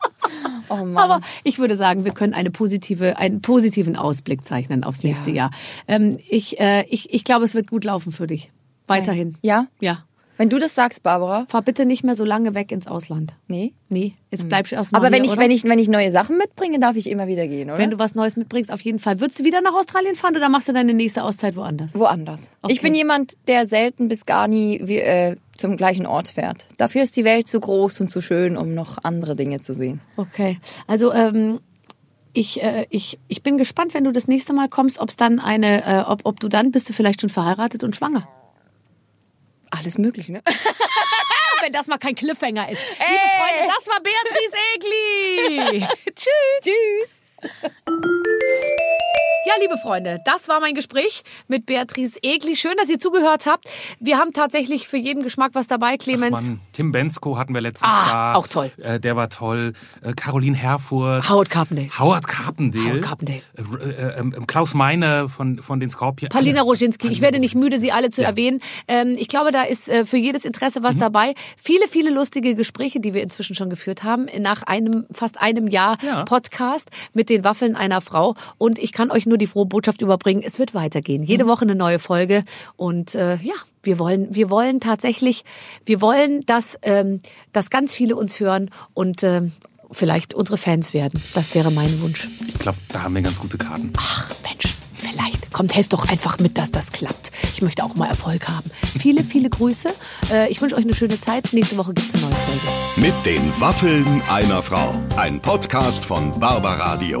Oh. 0.68 0.86
Aber 0.94 1.20
ich 1.42 1.58
würde 1.58 1.74
sagen, 1.74 2.04
wir 2.04 2.12
können 2.12 2.32
eine 2.32 2.52
positive, 2.52 3.16
einen 3.16 3.42
positiven 3.42 3.96
Ausblick 3.96 4.44
zeichnen 4.44 4.84
aufs 4.84 5.02
nächste 5.02 5.30
Ja. 5.30 5.36
Jahr. 5.36 5.50
Ähm, 5.88 6.16
ich, 6.28 6.60
äh, 6.60 6.84
ich, 6.88 7.12
ich 7.12 7.24
glaube, 7.24 7.44
es 7.44 7.54
wird 7.54 7.68
gut 7.68 7.82
laufen 7.82 8.12
für 8.12 8.28
dich. 8.28 8.52
Weiterhin. 8.86 9.36
Ja? 9.42 9.66
Ja. 9.80 10.04
Wenn 10.36 10.48
du 10.48 10.58
das 10.58 10.74
sagst, 10.74 11.02
Barbara. 11.02 11.44
Fahr 11.48 11.62
bitte 11.62 11.84
nicht 11.84 12.02
mehr 12.02 12.14
so 12.14 12.24
lange 12.24 12.54
weg 12.54 12.72
ins 12.72 12.86
Ausland. 12.86 13.34
Nee. 13.48 13.74
Nee, 13.88 14.14
jetzt 14.30 14.48
bleibst 14.48 14.72
du 14.72 14.76
erst 14.76 14.92
mal 14.92 14.98
Aber 14.98 15.08
wenn 15.12 15.22
hier, 15.22 15.24
ich, 15.24 15.32
oder? 15.32 15.40
wenn 15.42 15.50
ich, 15.50 15.64
wenn 15.64 15.78
ich 15.78 15.88
neue 15.88 16.10
Sachen 16.10 16.38
mitbringe, 16.38 16.78
darf 16.78 16.96
ich 16.96 17.10
immer 17.10 17.26
wieder 17.26 17.46
gehen, 17.46 17.68
oder? 17.68 17.78
Wenn 17.78 17.90
du 17.90 17.98
was 17.98 18.14
Neues 18.14 18.36
mitbringst, 18.36 18.72
auf 18.72 18.80
jeden 18.80 19.00
Fall. 19.00 19.20
Würdest 19.20 19.40
du 19.40 19.44
wieder 19.44 19.60
nach 19.60 19.74
Australien 19.74 20.14
fahren 20.14 20.34
oder 20.36 20.48
machst 20.48 20.68
du 20.68 20.72
deine 20.72 20.94
nächste 20.94 21.24
Auszeit 21.24 21.56
woanders? 21.56 21.98
Woanders. 21.98 22.50
Okay. 22.62 22.72
Ich 22.72 22.80
bin 22.80 22.94
jemand, 22.94 23.34
der 23.48 23.66
selten 23.66 24.08
bis 24.08 24.24
gar 24.24 24.48
nie 24.48 24.80
wie, 24.84 24.98
äh, 24.98 25.36
zum 25.60 25.76
gleichen 25.76 26.06
Ort 26.06 26.28
fährt. 26.28 26.66
Dafür 26.76 27.02
ist 27.02 27.16
die 27.16 27.24
Welt 27.24 27.48
zu 27.48 27.60
groß 27.60 28.00
und 28.00 28.10
zu 28.10 28.20
schön, 28.20 28.56
um 28.56 28.74
noch 28.74 28.98
andere 29.02 29.36
Dinge 29.36 29.60
zu 29.60 29.74
sehen. 29.74 30.00
Okay. 30.16 30.58
Also 30.86 31.12
ähm, 31.12 31.60
ich, 32.32 32.62
äh, 32.62 32.86
ich, 32.90 33.18
ich 33.28 33.42
bin 33.42 33.58
gespannt, 33.58 33.94
wenn 33.94 34.04
du 34.04 34.12
das 34.12 34.28
nächste 34.28 34.52
Mal 34.52 34.68
kommst, 34.68 34.98
ob 34.98 35.08
es 35.08 35.16
dann 35.16 35.38
eine, 35.38 35.84
äh, 35.84 36.04
ob, 36.06 36.22
ob 36.24 36.40
du 36.40 36.48
dann 36.48 36.70
bist 36.70 36.88
du 36.88 36.92
vielleicht 36.92 37.20
schon 37.20 37.30
verheiratet 37.30 37.84
und 37.84 37.96
schwanger. 37.96 38.28
Alles 39.70 39.98
möglich, 39.98 40.28
ne? 40.28 40.42
Wenn 41.62 41.72
das 41.72 41.86
mal 41.88 41.98
kein 41.98 42.14
Cliffhanger 42.14 42.70
ist. 42.70 42.80
Liebe 42.98 43.20
Freunde, 43.38 43.72
das 43.76 43.86
war 43.86 44.00
Beatrice 44.00 44.56
Egli. 44.74 45.86
Tschüss. 46.14 46.72
Tschüss. 47.84 48.10
Ja, 49.46 49.54
liebe 49.58 49.78
Freunde, 49.78 50.18
das 50.26 50.48
war 50.48 50.60
mein 50.60 50.74
Gespräch 50.74 51.22
mit 51.48 51.64
Beatrice 51.64 52.18
Egli. 52.22 52.56
Schön, 52.56 52.74
dass 52.76 52.90
ihr 52.90 52.98
zugehört 52.98 53.46
habt. 53.46 53.64
Wir 53.98 54.18
haben 54.18 54.34
tatsächlich 54.34 54.86
für 54.86 54.98
jeden 54.98 55.22
Geschmack 55.22 55.52
was 55.54 55.66
dabei, 55.66 55.96
Clemens. 55.96 56.42
Mann, 56.42 56.60
Tim 56.72 56.92
Bensko 56.92 57.38
hatten 57.38 57.54
wir 57.54 57.62
letztens 57.62 57.90
Ah, 57.90 58.32
da. 58.32 58.34
auch 58.34 58.46
toll. 58.46 58.70
Äh, 58.76 59.00
der 59.00 59.16
war 59.16 59.30
toll. 59.30 59.72
Äh, 60.02 60.12
Caroline 60.12 60.54
Herfurth. 60.56 61.30
Howard 61.30 61.48
Carpendale. 61.48 61.88
Howard 61.98 62.28
Carpendale. 62.28 62.84
Howard 62.90 63.02
Carpendale. 63.02 63.40
Äh, 63.56 63.88
äh, 63.90 64.18
ähm, 64.20 64.46
Klaus 64.46 64.74
Meine 64.74 65.30
von, 65.30 65.62
von 65.62 65.80
den 65.80 65.88
Scorpions. 65.88 66.34
Palina 66.34 66.60
Roginski. 66.60 67.08
Ich 67.08 67.22
werde 67.22 67.38
nicht 67.38 67.54
müde, 67.54 67.80
sie 67.80 67.92
alle 67.92 68.10
zu 68.10 68.20
Ja. 68.20 68.28
erwähnen. 68.28 68.60
Ähm, 68.88 69.16
ich 69.18 69.28
glaube, 69.28 69.52
da 69.52 69.62
ist 69.62 69.88
äh, 69.88 70.04
für 70.04 70.18
jedes 70.18 70.44
Interesse 70.44 70.82
was 70.82 70.98
dabei. 70.98 71.34
Viele, 71.56 71.88
viele 71.88 72.10
lustige 72.10 72.54
Gespräche, 72.54 73.00
die 73.00 73.14
wir 73.14 73.22
inzwischen 73.22 73.54
schon 73.56 73.70
geführt 73.70 74.04
haben, 74.04 74.26
nach 74.38 74.64
einem, 74.64 75.06
fast 75.10 75.40
einem 75.40 75.66
Jahr 75.66 75.96
Ja. 76.02 76.24
Podcast 76.24 76.90
mit 77.14 77.30
den 77.30 77.42
Waffeln 77.42 77.74
einer 77.74 78.02
Frau. 78.02 78.34
Und 78.58 78.78
ich 78.78 78.92
kann 78.92 79.10
euch 79.10 79.29
nur 79.30 79.38
die 79.38 79.46
frohe 79.46 79.64
Botschaft 79.64 80.02
überbringen. 80.02 80.42
Es 80.44 80.58
wird 80.58 80.74
weitergehen. 80.74 81.22
Jede 81.22 81.46
Woche 81.46 81.62
eine 81.62 81.74
neue 81.74 81.98
Folge. 81.98 82.44
Und 82.76 83.14
äh, 83.14 83.36
ja, 83.36 83.54
wir 83.82 83.98
wollen, 83.98 84.28
wir 84.34 84.50
wollen 84.50 84.80
tatsächlich, 84.80 85.44
wir 85.86 86.02
wollen, 86.02 86.42
dass, 86.44 86.78
ähm, 86.82 87.20
dass 87.54 87.70
ganz 87.70 87.94
viele 87.94 88.16
uns 88.16 88.38
hören 88.38 88.70
und 88.92 89.22
ähm, 89.22 89.52
vielleicht 89.90 90.34
unsere 90.34 90.56
Fans 90.58 90.92
werden. 90.92 91.22
Das 91.34 91.54
wäre 91.54 91.70
mein 91.70 92.02
Wunsch. 92.02 92.28
Ich 92.46 92.58
glaube, 92.58 92.78
da 92.88 93.02
haben 93.02 93.14
wir 93.14 93.22
ganz 93.22 93.38
gute 93.40 93.56
Karten. 93.58 93.92
Ach 93.96 94.30
Mensch, 94.44 94.74
vielleicht. 94.94 95.50
Kommt, 95.52 95.74
helft 95.74 95.92
doch 95.92 96.08
einfach 96.08 96.38
mit, 96.38 96.56
dass 96.58 96.70
das 96.70 96.92
klappt. 96.92 97.32
Ich 97.54 97.60
möchte 97.62 97.82
auch 97.82 97.96
mal 97.96 98.06
Erfolg 98.06 98.46
haben. 98.48 98.70
Viele, 98.98 99.24
viele 99.24 99.50
Grüße. 99.50 99.88
Äh, 100.32 100.48
Ich 100.50 100.60
wünsche 100.62 100.76
euch 100.76 100.84
eine 100.84 100.94
schöne 100.94 101.18
Zeit. 101.18 101.52
Nächste 101.52 101.76
Woche 101.76 101.92
gibt's 101.94 102.14
eine 102.14 102.22
neue 102.24 102.34
Folge. 102.34 102.60
Mit 102.96 103.26
den 103.26 103.60
Waffeln 103.60 104.22
einer 104.30 104.62
Frau. 104.62 104.94
Ein 105.16 105.40
Podcast 105.40 106.04
von 106.04 106.38
Barbaradio. 106.38 107.20